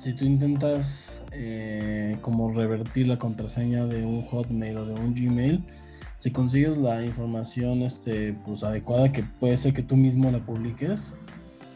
si 0.00 0.12
tú 0.12 0.24
intentas 0.24 1.20
eh, 1.32 2.18
como 2.20 2.52
revertir 2.52 3.08
la 3.08 3.18
contraseña 3.18 3.86
de 3.86 4.04
un 4.04 4.22
Hotmail 4.22 4.76
o 4.78 4.84
de 4.84 4.94
un 4.94 5.14
Gmail, 5.14 5.64
si 6.16 6.30
consigues 6.30 6.76
la 6.78 7.04
información 7.04 7.82
este, 7.82 8.32
pues, 8.44 8.64
adecuada, 8.64 9.12
que 9.12 9.22
puede 9.22 9.56
ser 9.56 9.74
que 9.74 9.82
tú 9.82 9.96
mismo 9.96 10.30
la 10.30 10.38
publiques, 10.38 11.12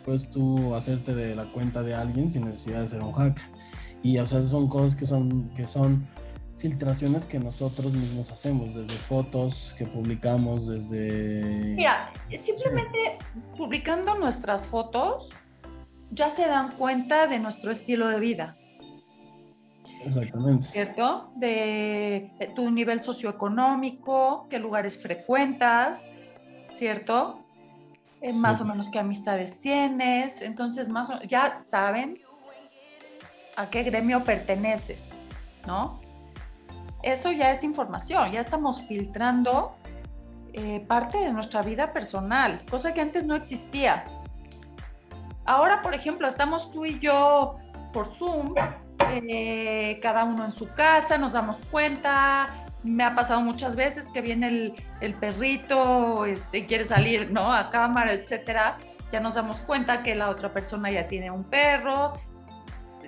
puedes 0.05 0.31
tú 0.31 0.75
hacerte 0.75 1.15
de 1.15 1.37
la 1.37 1.45
cuenta 1.45 1.83
de 1.83 1.95
alguien 1.95 2.31
sin 2.31 2.47
necesidad 2.47 2.81
de 2.81 2.89
ser 2.89 3.03
un 3.03 3.13
hacker. 3.13 3.45
Y 4.03 4.19
o 4.19 4.27
sea, 4.27 4.43
son 4.43 4.69
cosas 4.69 4.97
que 4.97 5.05
son, 5.05 5.51
que 5.51 5.67
son 5.67 6.09
filtraciones 6.57 7.27
que 7.27 7.39
nosotros 7.39 7.93
mismos 7.93 8.31
hacemos, 8.31 8.75
desde 8.75 8.95
fotos 8.95 9.75
que 9.77 9.87
publicamos, 9.87 10.67
desde... 10.67 11.75
Mira, 11.75 12.13
simplemente 12.39 13.19
publicando 13.57 14.15
nuestras 14.15 14.67
fotos 14.67 15.31
ya 16.11 16.31
se 16.31 16.47
dan 16.47 16.73
cuenta 16.73 17.27
de 17.27 17.39
nuestro 17.39 17.71
estilo 17.71 18.09
de 18.09 18.21
vida. 18.21 18.57
Exactamente. 20.05 20.67
¿Cierto? 20.67 21.31
De, 21.37 22.33
tu 22.55 22.71
nivel 22.71 23.03
socioeconómico, 23.03 24.47
qué 24.49 24.59
lugares 24.59 25.01
frecuentas, 25.01 26.09
¿cierto? 26.73 27.41
Eh, 28.21 28.33
más 28.35 28.61
o 28.61 28.65
menos 28.65 28.89
qué 28.91 28.99
amistades 28.99 29.61
tienes. 29.61 30.43
Entonces, 30.43 30.89
más 30.89 31.11
ya 31.29 31.61
saben 31.61 32.19
a 33.57 33.69
qué 33.69 33.83
gremio 33.83 34.25
perteneces, 34.25 35.11
¿no? 35.67 36.01
eso 37.03 37.33
ya 37.33 37.51
es 37.51 37.65
información, 37.65 38.33
ya 38.33 38.41
estamos 38.41 38.83
filtrando 38.83 39.75
eh, 40.53 40.85
parte 40.87 41.19
de 41.19 41.33
nuestra 41.33 41.63
vida 41.63 41.93
personal, 41.93 42.61
cosa 42.71 42.93
que 42.93 43.01
antes 43.01 43.25
no 43.25 43.35
existía. 43.35 44.05
Ahora, 45.45 45.83
por 45.83 45.95
ejemplo, 45.95 46.29
estamos 46.29 46.71
tú 46.71 46.85
y 46.85 46.99
yo 46.99 47.57
por 47.93 48.09
Zoom, 48.13 48.55
eh, 49.11 49.99
cada 50.03 50.25
uno 50.25 50.45
en 50.45 50.53
su 50.53 50.69
casa, 50.69 51.19
nos 51.19 51.33
damos 51.33 51.57
cuenta. 51.71 52.67
Me 52.83 53.05
ha 53.05 53.15
pasado 53.15 53.41
muchas 53.41 53.77
veces 53.77 54.09
que 54.13 54.21
viene 54.21 54.75
el, 55.01 55.15
perrito, 55.15 56.25
este, 56.25 56.67
quiere 56.67 56.85
salir 56.85 57.31
¿no? 57.31 57.53
a 57.53 57.71
cámara, 57.71 58.13
etcétera. 58.13 58.79
Ya 59.13 59.21
nos 59.21 59.35
damos 59.35 59.61
cuenta 59.63 60.03
que 60.03 60.15
la 60.15 60.31
otra 60.31 60.53
persona 60.53 60.91
ya 60.91 61.07
tiene 61.07 61.31
un 61.31 61.45
perro. 61.45 62.15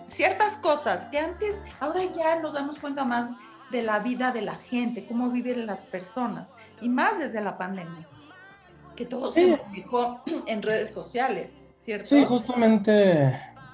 Ciertas 0.07 0.57
cosas 0.59 1.07
que 1.07 1.19
antes, 1.19 1.63
ahora 1.81 2.01
ya 2.15 2.41
nos 2.41 2.53
damos 2.53 2.79
cuenta 2.79 3.05
más 3.05 3.31
de 3.71 3.83
la 3.83 4.01
vida 4.01 4.33
de 4.33 4.43
la 4.43 4.57
gente, 4.57 5.07
cómo 5.07 5.31
viven 5.31 5.65
las 5.65 5.85
personas, 5.85 6.51
y 6.83 6.89
más 6.91 7.19
desde 7.19 7.41
la 7.41 7.57
pandemia, 7.57 8.07
que 8.95 9.07
todo 9.07 9.33
se 9.33 9.57
publicó 9.57 10.21
en 10.47 10.61
redes 10.61 10.93
sociales, 10.93 11.55
¿cierto? 11.79 12.09
Sí, 12.09 12.23
justamente 12.27 13.33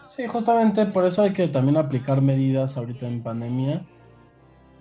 Sí, 0.08 0.26
justamente 0.26 0.86
por 0.86 1.04
eso 1.04 1.22
hay 1.22 1.34
que 1.34 1.48
también 1.48 1.76
aplicar 1.76 2.22
medidas 2.22 2.78
ahorita 2.78 3.06
en 3.06 3.22
pandemia. 3.22 3.84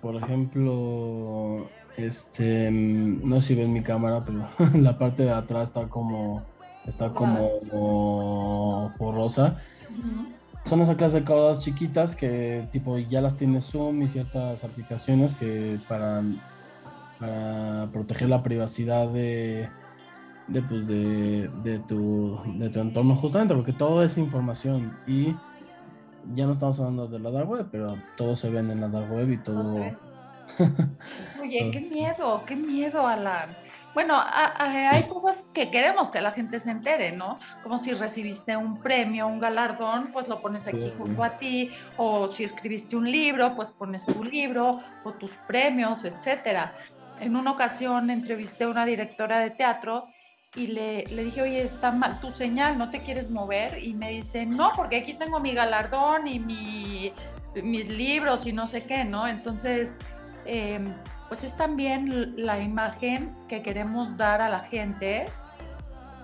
Por 0.00 0.16
ejemplo, 0.16 1.68
este, 1.98 2.70
no 2.70 3.40
sé 3.40 3.48
si 3.48 3.54
ven 3.54 3.72
mi 3.74 3.82
cámara, 3.82 4.24
pero 4.24 4.48
la 4.80 4.96
parte 4.96 5.24
de 5.24 5.30
atrás 5.30 5.64
está 5.64 5.86
como, 5.88 6.42
está 6.86 7.10
como 7.10 7.50
borrosa. 8.98 9.58
Son 10.64 10.80
esas 10.80 10.96
clases 10.96 11.20
de 11.20 11.24
cosas 11.24 11.62
chiquitas 11.62 12.16
que 12.16 12.66
tipo 12.72 12.96
ya 12.98 13.20
las 13.20 13.36
tiene 13.36 13.60
Zoom 13.60 14.02
y 14.02 14.08
ciertas 14.08 14.64
aplicaciones 14.64 15.34
que 15.34 15.78
para, 15.88 16.22
para 17.20 17.88
proteger 17.92 18.30
la 18.30 18.42
privacidad 18.42 19.08
de, 19.08 19.68
de, 20.48 20.62
pues, 20.62 20.86
de, 20.86 21.48
de, 21.62 21.78
tu, 21.80 22.40
de 22.56 22.68
tu 22.70 22.80
entorno, 22.80 23.14
justamente, 23.14 23.54
porque 23.54 23.72
todo 23.72 24.02
es 24.02 24.16
información 24.18 24.98
y 25.06 25.34
ya 26.34 26.46
no 26.46 26.54
estamos 26.54 26.78
hablando 26.80 27.06
de 27.06 27.18
la 27.18 27.30
dark 27.30 27.48
web, 27.48 27.68
pero 27.70 27.96
todo 28.16 28.36
se 28.36 28.50
vende 28.50 28.72
en 28.72 28.80
la 28.80 28.88
dark 28.88 29.12
web 29.12 29.30
y 29.30 29.38
todo... 29.38 29.76
Oye, 31.40 31.70
qué 31.70 31.80
miedo, 31.80 32.42
qué 32.46 32.56
miedo, 32.56 33.06
Alan. 33.06 33.50
Bueno, 33.94 34.14
hay 34.22 35.04
cosas 35.04 35.44
que 35.52 35.70
queremos 35.70 36.10
que 36.10 36.20
la 36.20 36.30
gente 36.30 36.60
se 36.60 36.70
entere, 36.70 37.12
¿no? 37.12 37.38
Como 37.62 37.78
si 37.78 37.92
recibiste 37.94 38.56
un 38.56 38.80
premio, 38.80 39.26
un 39.26 39.40
galardón, 39.40 40.10
pues 40.12 40.28
lo 40.28 40.40
pones 40.40 40.66
aquí 40.66 40.92
junto 40.96 41.24
a 41.24 41.30
ti, 41.30 41.70
o 41.96 42.28
si 42.28 42.44
escribiste 42.44 42.96
un 42.96 43.10
libro, 43.10 43.56
pues 43.56 43.72
pones 43.72 44.04
tu 44.04 44.22
libro, 44.22 44.80
o 45.04 45.12
tus 45.12 45.32
premios, 45.46 46.04
etcétera. 46.04 46.74
En 47.18 47.34
una 47.34 47.50
ocasión 47.50 48.10
entrevisté 48.10 48.64
a 48.64 48.68
una 48.68 48.84
directora 48.84 49.40
de 49.40 49.50
teatro 49.50 50.06
y 50.54 50.66
le, 50.68 51.04
le, 51.04 51.24
dije, 51.24 51.42
oye, 51.42 51.62
está 51.62 51.90
mal 51.90 52.20
tu 52.20 52.30
señal, 52.30 52.78
no 52.78 52.90
te 52.90 53.00
quieres 53.00 53.30
mover. 53.30 53.82
Y 53.82 53.94
me 53.94 54.10
dice, 54.10 54.46
no, 54.46 54.72
porque 54.76 54.96
aquí 54.96 55.14
tengo 55.14 55.40
mi 55.40 55.52
galardón 55.52 56.26
y 56.26 56.38
mi, 56.38 57.12
mis 57.62 57.88
libros 57.88 58.46
y 58.46 58.52
no 58.52 58.66
sé 58.66 58.82
qué, 58.82 59.04
¿no? 59.04 59.28
Entonces, 59.28 59.98
em, 60.46 60.94
pues 61.28 61.44
es 61.44 61.56
también 61.56 62.34
la 62.44 62.60
imagen 62.60 63.34
que 63.48 63.62
queremos 63.62 64.16
dar 64.16 64.40
a 64.40 64.48
la 64.48 64.60
gente. 64.60 65.26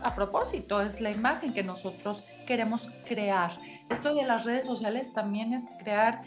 A 0.03 0.14
propósito, 0.14 0.81
es 0.81 1.01
la 1.01 1.11
imagen 1.11 1.53
que 1.53 1.62
nosotros 1.62 2.25
queremos 2.47 2.91
crear. 3.07 3.53
Esto 3.91 4.14
de 4.14 4.25
las 4.25 4.45
redes 4.45 4.66
sociales 4.66 5.12
también 5.12 5.53
es 5.53 5.66
crear 5.79 6.22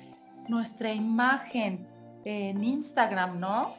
nuestra 0.48 0.94
imagen 0.94 1.88
en 2.26 2.64
Instagram, 2.64 3.40
¿no? 3.40 3.76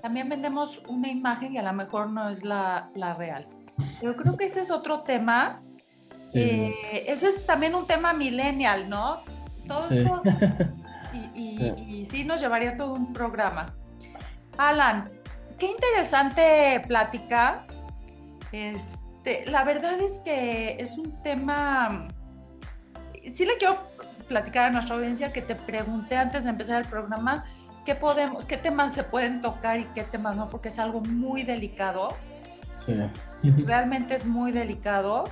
También 0.00 0.28
vendemos 0.28 0.80
una 0.86 1.08
imagen 1.08 1.52
que 1.52 1.58
a 1.58 1.62
lo 1.62 1.72
mejor 1.72 2.10
no 2.10 2.28
es 2.28 2.44
la, 2.44 2.88
real. 3.18 3.46
Yo 4.02 4.16
creo 4.16 4.36
que 4.36 4.46
ese 4.46 4.60
es 4.60 4.70
otro 4.70 5.00
tema. 5.00 5.60
Eh, 6.32 7.04
ese 7.08 7.28
es 7.28 7.44
también 7.44 7.74
un 7.74 7.86
tema 7.86 8.12
millennial, 8.12 8.88
¿no? 8.88 9.22
Todo 9.66 9.90
Esto, 9.90 10.22
y, 11.34 12.06
sí. 12.08 12.24
nos 12.24 12.40
llevaría 12.40 12.76
todo 12.76 12.94
un 12.94 13.12
programa. 13.12 13.74
Alan, 14.56 15.10
qué 15.58 15.70
interesante 15.70 16.82
plática. 16.86 17.66
Este, 18.52 19.46
la 19.46 19.64
verdad 19.64 19.98
es 20.00 20.20
que 20.24 20.76
es 20.78 20.96
un 20.96 21.20
tema. 21.22 22.08
Sí 23.34 23.44
le 23.44 23.56
quiero 23.58 23.78
platicar 24.28 24.66
a 24.66 24.70
nuestra 24.70 24.94
audiencia 24.94 25.32
que 25.32 25.42
te 25.42 25.56
pregunté 25.56 26.16
antes 26.16 26.44
de 26.44 26.50
empezar 26.50 26.82
el 26.82 26.88
programa 26.88 27.44
qué, 27.90 27.96
podemos, 27.96 28.44
qué 28.44 28.56
temas 28.56 28.94
se 28.94 29.02
pueden 29.02 29.40
tocar 29.40 29.80
y 29.80 29.84
qué 29.86 30.04
temas 30.04 30.36
no, 30.36 30.48
porque 30.48 30.68
es 30.68 30.78
algo 30.78 31.00
muy 31.00 31.42
delicado. 31.42 32.10
Sí. 32.78 32.92
Realmente 33.66 34.14
es 34.14 34.24
muy 34.24 34.52
delicado. 34.52 35.24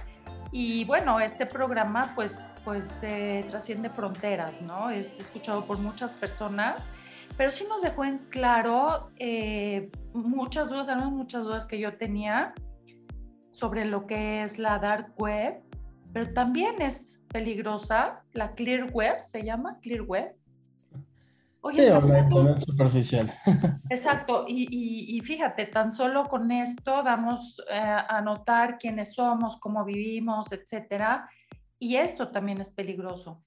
Y 0.51 0.85
bueno, 0.87 1.21
este 1.21 1.47
programa 1.47 2.11
pues, 2.17 2.45
pues 2.65 3.01
trasciende 3.49 3.91
fronteras, 3.91 4.61
¿no? 4.61 4.91
Es 4.91 5.21
escuchado 5.21 5.65
por 5.67 5.79
muchas 5.79 6.11
personas, 6.13 6.85
pero 7.37 7.53
sí 7.53 7.65
nos 7.69 7.83
dejó 7.83 8.05
en 8.05 8.19
claro 8.31 9.13
eh, 9.19 9.91
muchas 10.13 10.69
dudas, 10.69 10.89
muchas 11.13 11.45
dudas 11.45 11.65
que 11.65 11.79
yo 11.79 11.97
tenía 11.97 12.55
sobre 13.53 13.85
lo 13.85 14.07
que 14.07 14.43
es 14.43 14.59
la 14.59 14.79
dark 14.79 15.13
web, 15.17 15.61
pero 16.13 16.33
también 16.33 16.83
es 16.83 17.21
peligrosa, 17.29 18.25
la 18.33 18.53
clear 18.53 18.91
web 18.91 19.21
se 19.21 19.45
llama, 19.45 19.79
clear 19.81 20.03
web, 20.03 20.35
sí, 21.71 21.87
obviamente 21.89 22.61
superficial. 22.61 23.33
Exacto, 23.91 24.45
y, 24.49 25.21
fíjate, 25.25 25.67
tan 25.67 25.91
solo 25.91 26.29
con 26.29 26.51
esto 26.51 27.03
damos 27.03 27.63
eh, 27.71 27.77
a 27.77 28.21
notar 28.21 28.79
quiénes 28.79 29.15
somos, 29.15 29.59
cómo 29.59 29.85
vivimos, 29.85 30.51
etcétera, 30.53 31.29
y 31.79 31.97
esto 31.97 32.31
también 32.31 32.61
es 32.61 32.71
peligroso. 32.71 33.43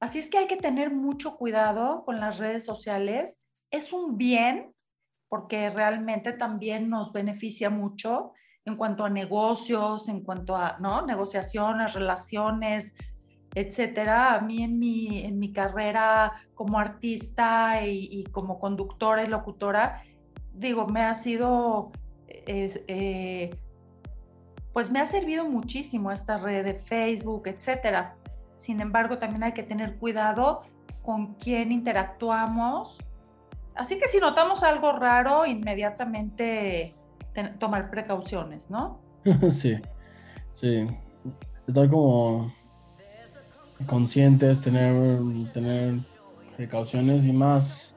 Así 0.00 0.18
es 0.18 0.30
que 0.30 0.38
hay 0.38 0.46
que 0.46 0.56
tener 0.56 0.90
mucho 0.90 1.36
cuidado 1.36 2.04
con 2.04 2.20
las 2.20 2.38
redes 2.38 2.64
sociales. 2.64 3.40
Es 3.70 3.92
un 3.92 4.16
bien 4.16 4.74
porque 5.28 5.70
realmente 5.70 6.32
también 6.32 6.88
nos 6.88 7.12
beneficia 7.12 7.70
mucho 7.70 8.32
en 8.64 8.76
cuanto 8.76 9.04
a 9.04 9.10
negocios, 9.10 10.08
en 10.08 10.22
cuanto 10.22 10.56
a 10.56 10.78
¿no? 10.80 11.06
negociaciones, 11.06 11.94
relaciones, 11.94 12.94
etcétera. 13.54 14.34
A 14.34 14.40
mí 14.40 14.62
en 14.62 14.78
mi, 14.78 15.24
en 15.24 15.38
mi 15.38 15.52
carrera 15.52 16.32
como 16.54 16.78
artista 16.78 17.84
y, 17.86 18.24
como 18.32 18.58
conductora 18.58 19.24
y 19.24 19.28
locutora, 19.28 20.02
digo, 20.52 20.86
me 20.86 21.02
ha 21.02 21.14
sido, 21.14 21.92
eh, 22.28 23.56
pues 24.72 24.90
me 24.90 25.00
ha 25.00 25.06
servido 25.06 25.46
muchísimo 25.46 26.12
esta 26.12 26.38
red 26.38 26.64
de 26.64 26.74
Facebook, 26.74 27.46
etcétera. 27.46 28.16
Sin 28.56 28.80
embargo, 28.80 29.18
también 29.18 29.42
hay 29.42 29.52
que 29.52 29.62
tener 29.62 29.96
cuidado 29.96 30.62
con 31.02 31.34
quién 31.34 31.72
interactuamos. 31.72 32.98
Así 33.74 33.98
que 33.98 34.06
si 34.08 34.18
notamos 34.18 34.62
algo 34.62 34.92
raro, 34.92 35.46
inmediatamente 35.46 36.94
tomar 37.58 37.90
precauciones, 37.90 38.70
¿no? 38.70 39.00
Sí, 39.50 39.80
sí. 40.50 40.86
Estar 41.66 41.88
como 41.88 42.52
conscientes, 43.86 44.60
tener, 44.60 45.18
tener 45.52 45.94
precauciones 46.56 47.26
y 47.26 47.32
más 47.32 47.96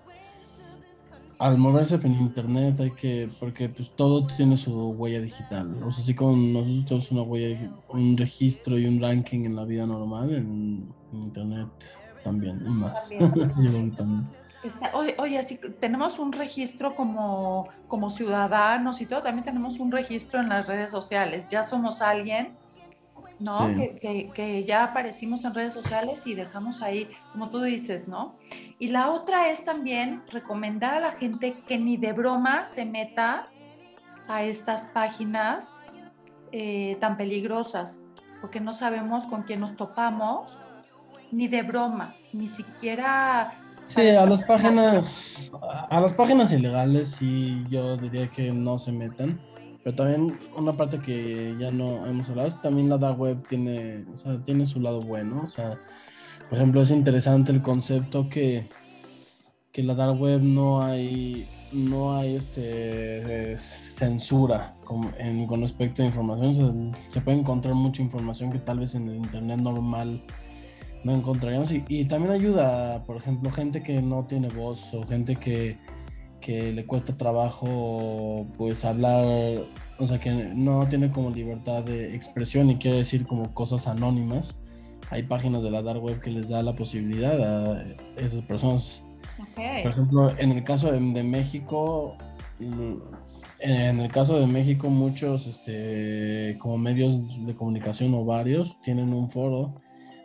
al 1.43 1.57
moverse 1.57 1.95
en 1.95 2.15
internet 2.15 2.79
hay 2.79 2.91
que, 2.91 3.29
porque 3.37 3.67
pues 3.67 3.91
todo 3.91 4.25
tiene 4.25 4.55
su 4.55 4.91
huella 4.91 5.19
digital. 5.19 5.75
O 5.83 5.91
sea, 5.91 6.01
así 6.01 6.15
como 6.15 6.37
nosotros 6.37 6.85
tenemos 6.85 7.11
una 7.11 7.21
huella, 7.23 7.71
un 7.89 8.17
registro 8.17 8.77
y 8.77 8.85
un 8.85 9.01
ranking 9.01 9.43
en 9.43 9.55
la 9.55 9.65
vida 9.65 9.85
normal, 9.85 10.33
en, 10.33 10.93
internet 11.11 11.67
también, 12.23 12.61
y 12.65 12.69
más. 12.69 13.09
Oye, 14.93 15.13
oye, 15.17 15.37
así 15.37 15.59
tenemos 15.81 16.19
un 16.19 16.31
registro 16.31 16.95
como, 16.95 17.67
como 17.89 18.09
ciudadanos 18.09 19.01
y 19.01 19.05
todo, 19.05 19.21
también 19.21 19.43
tenemos 19.43 19.77
un 19.77 19.91
registro 19.91 20.39
en 20.39 20.47
las 20.47 20.65
redes 20.65 20.89
sociales. 20.89 21.49
Ya 21.49 21.63
somos 21.63 22.01
alguien 22.01 22.53
¿no? 23.39 23.63
Que, 24.01 24.65
ya 24.67 24.83
aparecimos 24.83 25.43
en 25.43 25.53
redes 25.53 25.73
sociales 25.73 26.25
y 26.27 26.35
dejamos 26.35 26.81
ahí, 26.81 27.09
como 27.31 27.49
tú 27.49 27.61
dices, 27.61 28.07
¿no? 28.07 28.35
Y 28.79 28.89
la 28.89 29.11
otra 29.11 29.49
es 29.49 29.65
también 29.65 30.23
recomendar 30.31 30.95
a 30.95 30.99
la 30.99 31.11
gente 31.13 31.55
que 31.67 31.77
ni 31.77 31.97
de 31.97 32.13
broma 32.13 32.63
se 32.63 32.85
meta 32.85 33.47
a 34.27 34.43
estas 34.43 34.85
páginas 34.87 35.75
eh, 36.51 36.97
tan 36.99 37.17
peligrosas, 37.17 37.99
porque 38.41 38.59
no 38.59 38.73
sabemos 38.73 39.25
con 39.25 39.43
quién 39.43 39.59
nos 39.59 39.75
topamos, 39.75 40.57
ni 41.31 41.47
de 41.47 41.63
broma, 41.63 42.13
ni 42.31 42.47
siquiera... 42.47 43.53
Sí, 43.85 44.09
a 44.09 44.25
las 44.25 44.45
páginas, 44.45 45.51
a 45.89 45.99
las 45.99 46.13
páginas 46.13 46.53
ilegales 46.53 47.15
sí 47.19 47.65
yo 47.69 47.97
diría 47.97 48.29
que 48.29 48.53
no 48.53 48.79
se 48.79 48.93
metan 48.93 49.37
pero 49.83 49.95
también 49.95 50.39
una 50.55 50.73
parte 50.73 50.99
que 50.99 51.55
ya 51.59 51.71
no 51.71 52.05
hemos 52.05 52.29
hablado 52.29 52.47
es 52.47 52.61
también 52.61 52.89
la 52.89 52.97
dark 52.97 53.19
web 53.19 53.45
tiene, 53.47 54.05
o 54.13 54.17
sea, 54.17 54.43
tiene 54.43 54.65
su 54.65 54.79
lado 54.79 55.01
bueno. 55.01 55.41
O 55.43 55.47
sea, 55.47 55.77
por 56.49 56.57
ejemplo, 56.57 56.81
es 56.81 56.91
interesante 56.91 57.51
el 57.51 57.61
concepto 57.61 58.29
que 58.29 58.67
que 59.73 59.81
la 59.81 59.95
dark 59.95 60.21
web 60.21 60.41
no 60.41 60.83
hay 60.83 61.47
no 61.73 62.15
hay 62.15 62.35
este 62.35 63.57
censura 63.57 64.75
con, 64.83 65.11
respecto 65.61 66.03
a 66.03 66.05
información. 66.05 66.95
Se, 67.09 67.19
puede 67.21 67.39
encontrar 67.39 67.73
mucha 67.73 68.03
información 68.03 68.51
que 68.51 68.59
tal 68.59 68.79
vez 68.79 68.93
en 68.93 69.09
el 69.09 69.15
internet 69.15 69.59
normal 69.59 70.23
no 71.03 71.11
encontraríamos. 71.11 71.71
Y, 71.71 72.05
también 72.05 72.31
ayuda, 72.31 73.03
por 73.05 73.17
ejemplo, 73.17 73.49
gente 73.49 73.81
que 73.81 74.03
no 74.03 74.25
tiene 74.25 74.49
voz 74.49 74.93
o 74.93 75.03
gente 75.07 75.35
que, 75.37 75.79
que 76.43 76.73
le 76.73 76.85
cuesta 76.85 77.15
trabajo 77.17 78.45
pues 78.57 78.83
hablar, 78.85 79.25
o 79.97 80.07
sea, 80.07 80.19
que 80.19 80.31
no 80.31 80.87
tiene 80.87 81.11
como 81.11 81.29
libertad 81.29 81.83
de 81.83 82.15
expresión 82.15 82.69
y 82.69 82.77
quiere 82.77 82.97
decir 82.97 83.25
como 83.25 83.53
cosas 83.53 83.87
anónimas. 83.87 84.59
Hay 85.09 85.23
páginas 85.23 85.63
de 85.63 85.71
la 85.71 85.81
dark 85.81 86.03
web 86.03 86.19
que 86.19 86.31
les 86.31 86.49
da 86.49 86.63
la 86.63 86.75
posibilidad 86.75 87.39
a 87.41 87.85
esas 88.17 88.41
personas 88.41 89.03
por 89.83 89.91
ejemplo, 89.91 90.31
en 90.37 90.51
el 90.51 90.63
caso 90.63 90.91
de, 90.91 90.99
México, 90.99 92.17
en 93.59 93.99
el 93.99 94.11
caso 94.11 94.39
de 94.39 94.47
México, 94.47 94.89
muchos 94.89 95.47
este, 95.47 96.57
como 96.59 96.77
medios 96.77 97.45
de 97.45 97.55
comunicación 97.55 98.13
o 98.13 98.25
varios 98.25 98.79
tienen 98.81 99.13
un 99.13 99.29
foro 99.29 99.75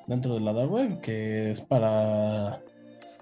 dentro 0.06 0.34
de 0.34 0.40
la 0.40 0.52
dark 0.52 0.70
web 0.70 1.00
que 1.00 1.50
es 1.50 1.60
para 1.60 2.62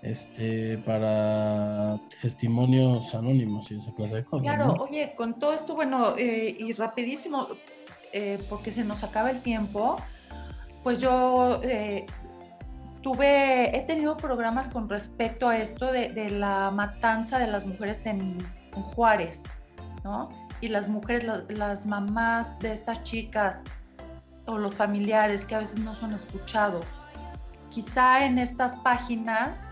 este 0.03 0.79
para 0.79 1.99
testimonios 2.21 3.15
anónimos 3.15 3.71
y 3.71 3.77
esa 3.77 3.93
clase 3.95 4.17
de 4.17 4.25
cosas. 4.25 4.43
Claro, 4.43 4.75
oye, 4.79 5.15
con 5.17 5.39
todo 5.39 5.53
esto, 5.53 5.75
bueno, 5.75 6.17
eh, 6.17 6.57
y 6.59 6.73
rapidísimo, 6.73 7.49
eh, 8.13 8.39
porque 8.49 8.73
se 8.73 8.85
nos 8.85 9.03
acaba 9.03 9.31
el 9.31 9.41
tiempo, 9.43 9.97
pues 10.83 11.01
yo 11.01 11.61
eh, 11.63 12.07
tuve, 13.03 13.77
he 13.77 13.83
tenido 13.83 14.17
programas 14.17 14.69
con 14.69 14.89
respecto 14.89 15.49
a 15.49 15.59
esto 15.59 15.91
de, 15.91 16.31
la 16.31 16.71
matanza 16.71 17.39
de 17.39 17.47
las 17.47 17.67
mujeres 17.67 18.07
en, 18.07 18.39
Juárez, 18.95 19.43
¿no? 20.05 20.29
Y 20.61 20.69
las 20.69 20.87
mujeres, 20.87 21.25
las 21.49 21.87
mamás 21.87 22.59
de 22.59 22.73
estas 22.73 23.03
chicas 23.05 23.65
o 24.45 24.59
los 24.59 24.75
familiares 24.75 25.47
que 25.47 25.55
a 25.55 25.61
veces 25.61 25.79
no 25.79 25.95
son 25.95 26.13
escuchados. 26.13 26.85
Quizá 27.71 28.27
en 28.27 28.39
estas 28.39 28.77
páginas 28.81 29.67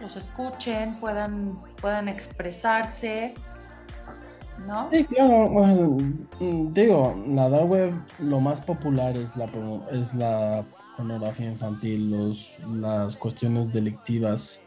los 0.00 0.16
escuchen, 0.16 0.96
puedan, 0.96 1.58
puedan 1.80 2.08
expresarse, 2.08 3.34
¿no? 4.66 4.84
Sí, 4.90 5.04
claro. 5.04 5.48
Mm, 6.40 6.72
digo, 6.72 7.16
la 7.28 7.48
dark 7.48 7.68
web 7.68 7.92
lo 8.18 8.40
más 8.40 8.60
popular 8.60 9.16
es 9.16 9.36
la, 9.36 9.48
es 9.90 10.14
la 10.14 10.64
pornografía 10.96 11.46
infantil, 11.46 12.10
los, 12.10 12.56
las 12.74 13.16
cuestiones 13.16 13.72
delictivas, 13.72 14.60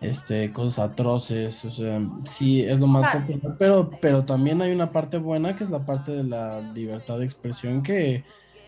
este, 0.00 0.52
cosas 0.52 0.90
atroces, 0.90 1.64
o 1.64 1.70
sea, 1.70 2.00
sí 2.24 2.62
es 2.62 2.78
lo 2.78 2.86
más 2.86 3.08
popular, 3.08 3.56
pero, 3.58 3.90
pero 4.00 4.24
también 4.24 4.62
hay 4.62 4.72
una 4.72 4.92
parte 4.92 5.18
buena 5.18 5.56
que 5.56 5.64
es 5.64 5.70
la 5.70 5.84
parte 5.84 6.12
de 6.12 6.24
la 6.24 6.60
libertad 6.60 7.18
de 7.18 7.24
expresión 7.24 7.82
que, 7.82 8.24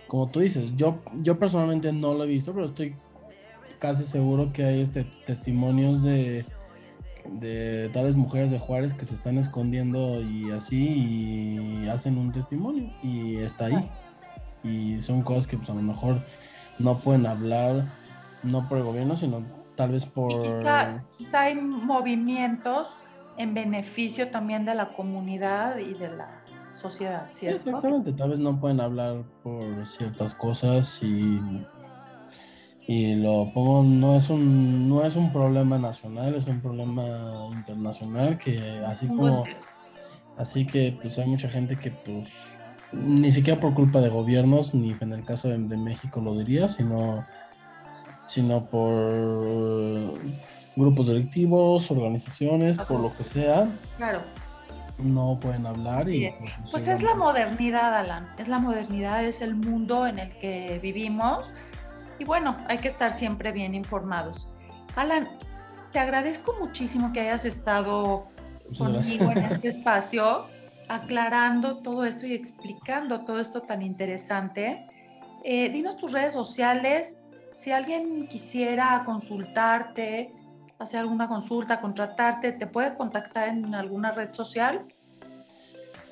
como 0.08 0.28
tú 0.28 0.40
dices, 0.40 0.74
yo, 0.76 0.98
yo 1.22 1.38
personalmente 1.38 1.92
no 1.92 2.14
lo 2.14 2.24
he 2.24 2.28
visto, 2.28 2.52
pero 2.52 2.66
estoy 2.66 2.96
casi 3.80 4.04
seguro 4.04 4.52
que 4.52 4.64
hay 4.64 4.80
este, 4.80 5.04
testimonios 5.26 6.02
de, 6.02 6.44
de 7.24 7.90
tales 7.92 8.14
mujeres 8.14 8.50
de 8.50 8.58
Juárez 8.58 8.94
que 8.94 9.04
se 9.04 9.14
están 9.14 9.38
escondiendo 9.38 10.20
y 10.20 10.50
así 10.52 11.82
y 11.82 11.88
hacen 11.88 12.18
un 12.18 12.30
testimonio 12.30 12.90
y 13.02 13.36
está 13.38 13.66
ahí. 13.66 13.90
Y 14.62 15.00
son 15.02 15.22
cosas 15.22 15.46
que 15.46 15.56
pues 15.56 15.70
a 15.70 15.74
lo 15.74 15.82
mejor 15.82 16.20
no 16.78 16.98
pueden 16.98 17.26
hablar, 17.26 17.86
no 18.42 18.68
por 18.68 18.78
el 18.78 18.84
gobierno, 18.84 19.16
sino 19.16 19.42
tal 19.74 19.90
vez 19.90 20.06
por... 20.06 20.42
Quizá, 21.16 21.40
hay 21.40 21.54
movimientos 21.54 22.88
en 23.38 23.54
beneficio 23.54 24.30
también 24.30 24.66
de 24.66 24.74
la 24.74 24.92
comunidad 24.92 25.78
y 25.78 25.94
de 25.94 26.10
la 26.10 26.42
sociedad, 26.78 27.28
¿cierto? 27.30 27.68
Exactamente, 27.68 28.12
tal 28.12 28.30
vez 28.30 28.38
no 28.38 28.60
pueden 28.60 28.80
hablar 28.80 29.22
por 29.42 29.86
ciertas 29.86 30.34
cosas 30.34 31.02
y, 31.02 31.40
y 32.90 33.14
lo 33.14 33.48
pongo, 33.54 33.84
no 33.84 34.16
es, 34.16 34.30
un, 34.30 34.88
no 34.88 35.04
es 35.04 35.14
un 35.14 35.32
problema 35.32 35.78
nacional, 35.78 36.34
es 36.34 36.48
un 36.48 36.60
problema 36.60 37.06
internacional 37.52 38.36
que 38.36 38.82
así 38.84 39.06
como... 39.06 39.44
Así 40.36 40.66
que 40.66 40.98
pues 41.00 41.16
hay 41.16 41.28
mucha 41.28 41.48
gente 41.48 41.76
que 41.76 41.92
pues 41.92 42.32
ni 42.90 43.30
siquiera 43.30 43.60
por 43.60 43.74
culpa 43.74 44.00
de 44.00 44.08
gobiernos, 44.08 44.74
ni 44.74 44.96
en 45.00 45.12
el 45.12 45.24
caso 45.24 45.46
de, 45.46 45.76
México 45.76 46.20
lo 46.20 46.36
diría, 46.36 46.68
sino, 46.68 47.24
sino 48.26 48.64
por 48.64 50.18
grupos 50.74 51.06
delictivos, 51.06 51.92
organizaciones, 51.92 52.76
por 52.76 52.98
lo 52.98 53.16
que 53.16 53.22
sea. 53.22 53.68
Claro. 53.98 54.22
No 54.98 55.38
pueden 55.40 55.64
hablar 55.64 56.08
y... 56.08 56.32
Pues, 56.40 56.52
pues 56.72 56.88
es 56.88 57.04
la 57.04 57.14
modernidad, 57.14 57.94
Alan, 57.94 58.28
es 58.36 58.48
la 58.48 58.58
modernidad, 58.58 59.24
es 59.24 59.42
el 59.42 59.54
mundo 59.54 60.08
en 60.08 60.18
el 60.18 60.32
que 60.38 60.80
vivimos 60.82 61.48
y 62.20 62.24
bueno, 62.24 62.56
hay 62.68 62.78
que 62.78 62.88
estar 62.88 63.12
siempre 63.12 63.50
bien 63.50 63.74
informados. 63.74 64.46
Alan, 64.94 65.28
te 65.90 65.98
agradezco 65.98 66.54
muchísimo 66.60 67.12
que 67.12 67.20
hayas 67.20 67.46
estado 67.46 68.28
conmigo 68.76 69.32
en 69.32 69.38
este 69.50 69.68
espacio 69.68 70.46
aclarando 70.88 71.78
todo 71.78 72.04
esto 72.04 72.26
y 72.26 72.34
explicando 72.34 73.24
todo 73.24 73.40
esto 73.40 73.62
tan 73.62 73.80
interesante. 73.80 74.86
Eh, 75.44 75.70
dinos 75.70 75.96
tus 75.96 76.12
redes 76.12 76.34
sociales. 76.34 77.18
Si 77.54 77.72
alguien 77.72 78.28
quisiera 78.28 79.02
consultarte, 79.06 80.32
hacer 80.78 81.00
alguna 81.00 81.26
consulta, 81.26 81.80
contratarte, 81.80 82.52
¿te 82.52 82.66
puede 82.66 82.94
contactar 82.96 83.48
en 83.48 83.74
alguna 83.74 84.12
red 84.12 84.32
social? 84.34 84.84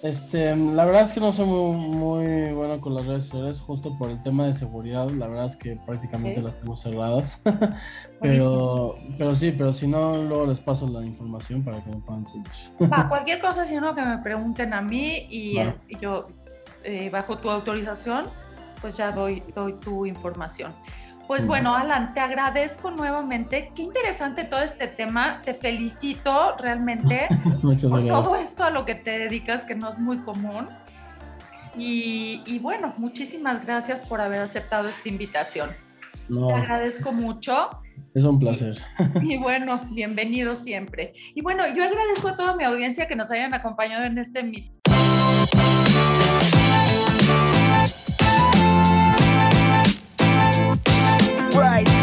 Este, 0.03 0.55
la 0.55 0.85
verdad 0.85 1.03
es 1.03 1.13
que 1.13 1.19
no 1.19 1.33
soy 1.33 1.47
muy, 1.47 2.53
bueno 2.53 2.81
con 2.81 2.95
las 2.95 3.07
redes 3.07 3.25
sociales, 3.25 3.59
justo 3.59 3.99
por 3.99 4.11
el 4.11 4.23
tema 4.23 4.47
de 4.47 4.55
seguridad. 4.55 5.11
La 5.11 5.27
verdad 5.27 5.47
es 5.47 5.57
que 5.57 5.77
prácticamente 5.77 6.41
las 6.41 6.61
tengo 6.61 6.77
cerradas. 6.77 7.41
pero, 8.21 8.97
pero 9.17 9.35
sí, 9.35 9.53
pero 9.57 9.73
si 9.73 9.89
no, 9.89 10.17
luego 10.23 10.47
les 10.47 10.61
paso 10.61 10.89
la 10.89 11.05
información 11.05 11.65
para 11.65 11.83
que 11.83 11.91
me 11.91 12.01
puedan 12.01 12.25
seguir. 12.27 12.47
cualquier 13.09 13.41
cosa, 13.41 13.67
si 13.67 13.75
no, 13.77 13.95
que 13.95 14.03
me 14.03 14.19
pregunten 14.19 14.73
a 14.73 14.81
mí 14.81 15.27
y, 15.31 15.59
yo, 16.01 16.29
eh, 16.85 17.11
bajo 17.11 17.39
tu 17.39 17.51
autorización, 17.51 18.27
pues 18.81 18.97
ya 18.97 19.11
doy, 19.11 19.43
doy 19.53 19.73
tu 19.75 20.07
información. 20.07 20.73
Pues 21.29 21.47
bueno, 21.47 21.75
Alan, 21.77 22.15
te 22.15 22.21
agradezco 22.21 22.91
nuevamente. 22.91 23.71
Qué 23.77 23.83
interesante 23.83 24.45
todo 24.45 24.63
este 24.63 24.89
tema. 24.89 25.43
Te 25.45 25.53
felicito 25.53 26.57
realmente 26.57 27.29
por 27.63 27.77
todo 28.07 28.37
esto 28.37 28.65
a 28.65 28.71
lo 28.71 28.87
que 28.87 28.95
te 28.95 29.19
dedicas, 29.19 29.63
que 29.65 29.75
no 29.75 29.91
es 29.91 29.99
muy 29.99 30.17
común. 30.21 30.67
Y, 31.77 32.59
bueno, 32.61 32.95
muchísimas 32.97 33.65
gracias 33.65 34.01
por 34.09 34.23
haber 34.23 34.41
aceptado 34.41 34.89
esta 34.89 35.07
invitación. 35.07 35.69
Te 36.29 36.55
agradezco 36.55 37.13
mucho. 37.13 37.69
Es 38.15 38.25
un 38.25 38.41
placer. 38.41 38.79
Y, 39.21 39.37
bueno, 39.37 39.83
bienvenido 39.91 40.57
siempre. 40.57 41.13
Y 41.35 41.43
bueno, 41.43 41.63
yo 41.69 41.85
agradezco 41.85 42.29
a 42.29 42.35
toda 42.35 42.57
mi 42.57 42.65
audiencia 42.65 43.07
que 43.07 43.15
nos 43.15 43.31
hayan 43.31 43.53
acompañado 43.53 44.07
en 44.07 44.17
este 44.17 44.41
emisión. 44.41 44.79
Right. 51.59 51.98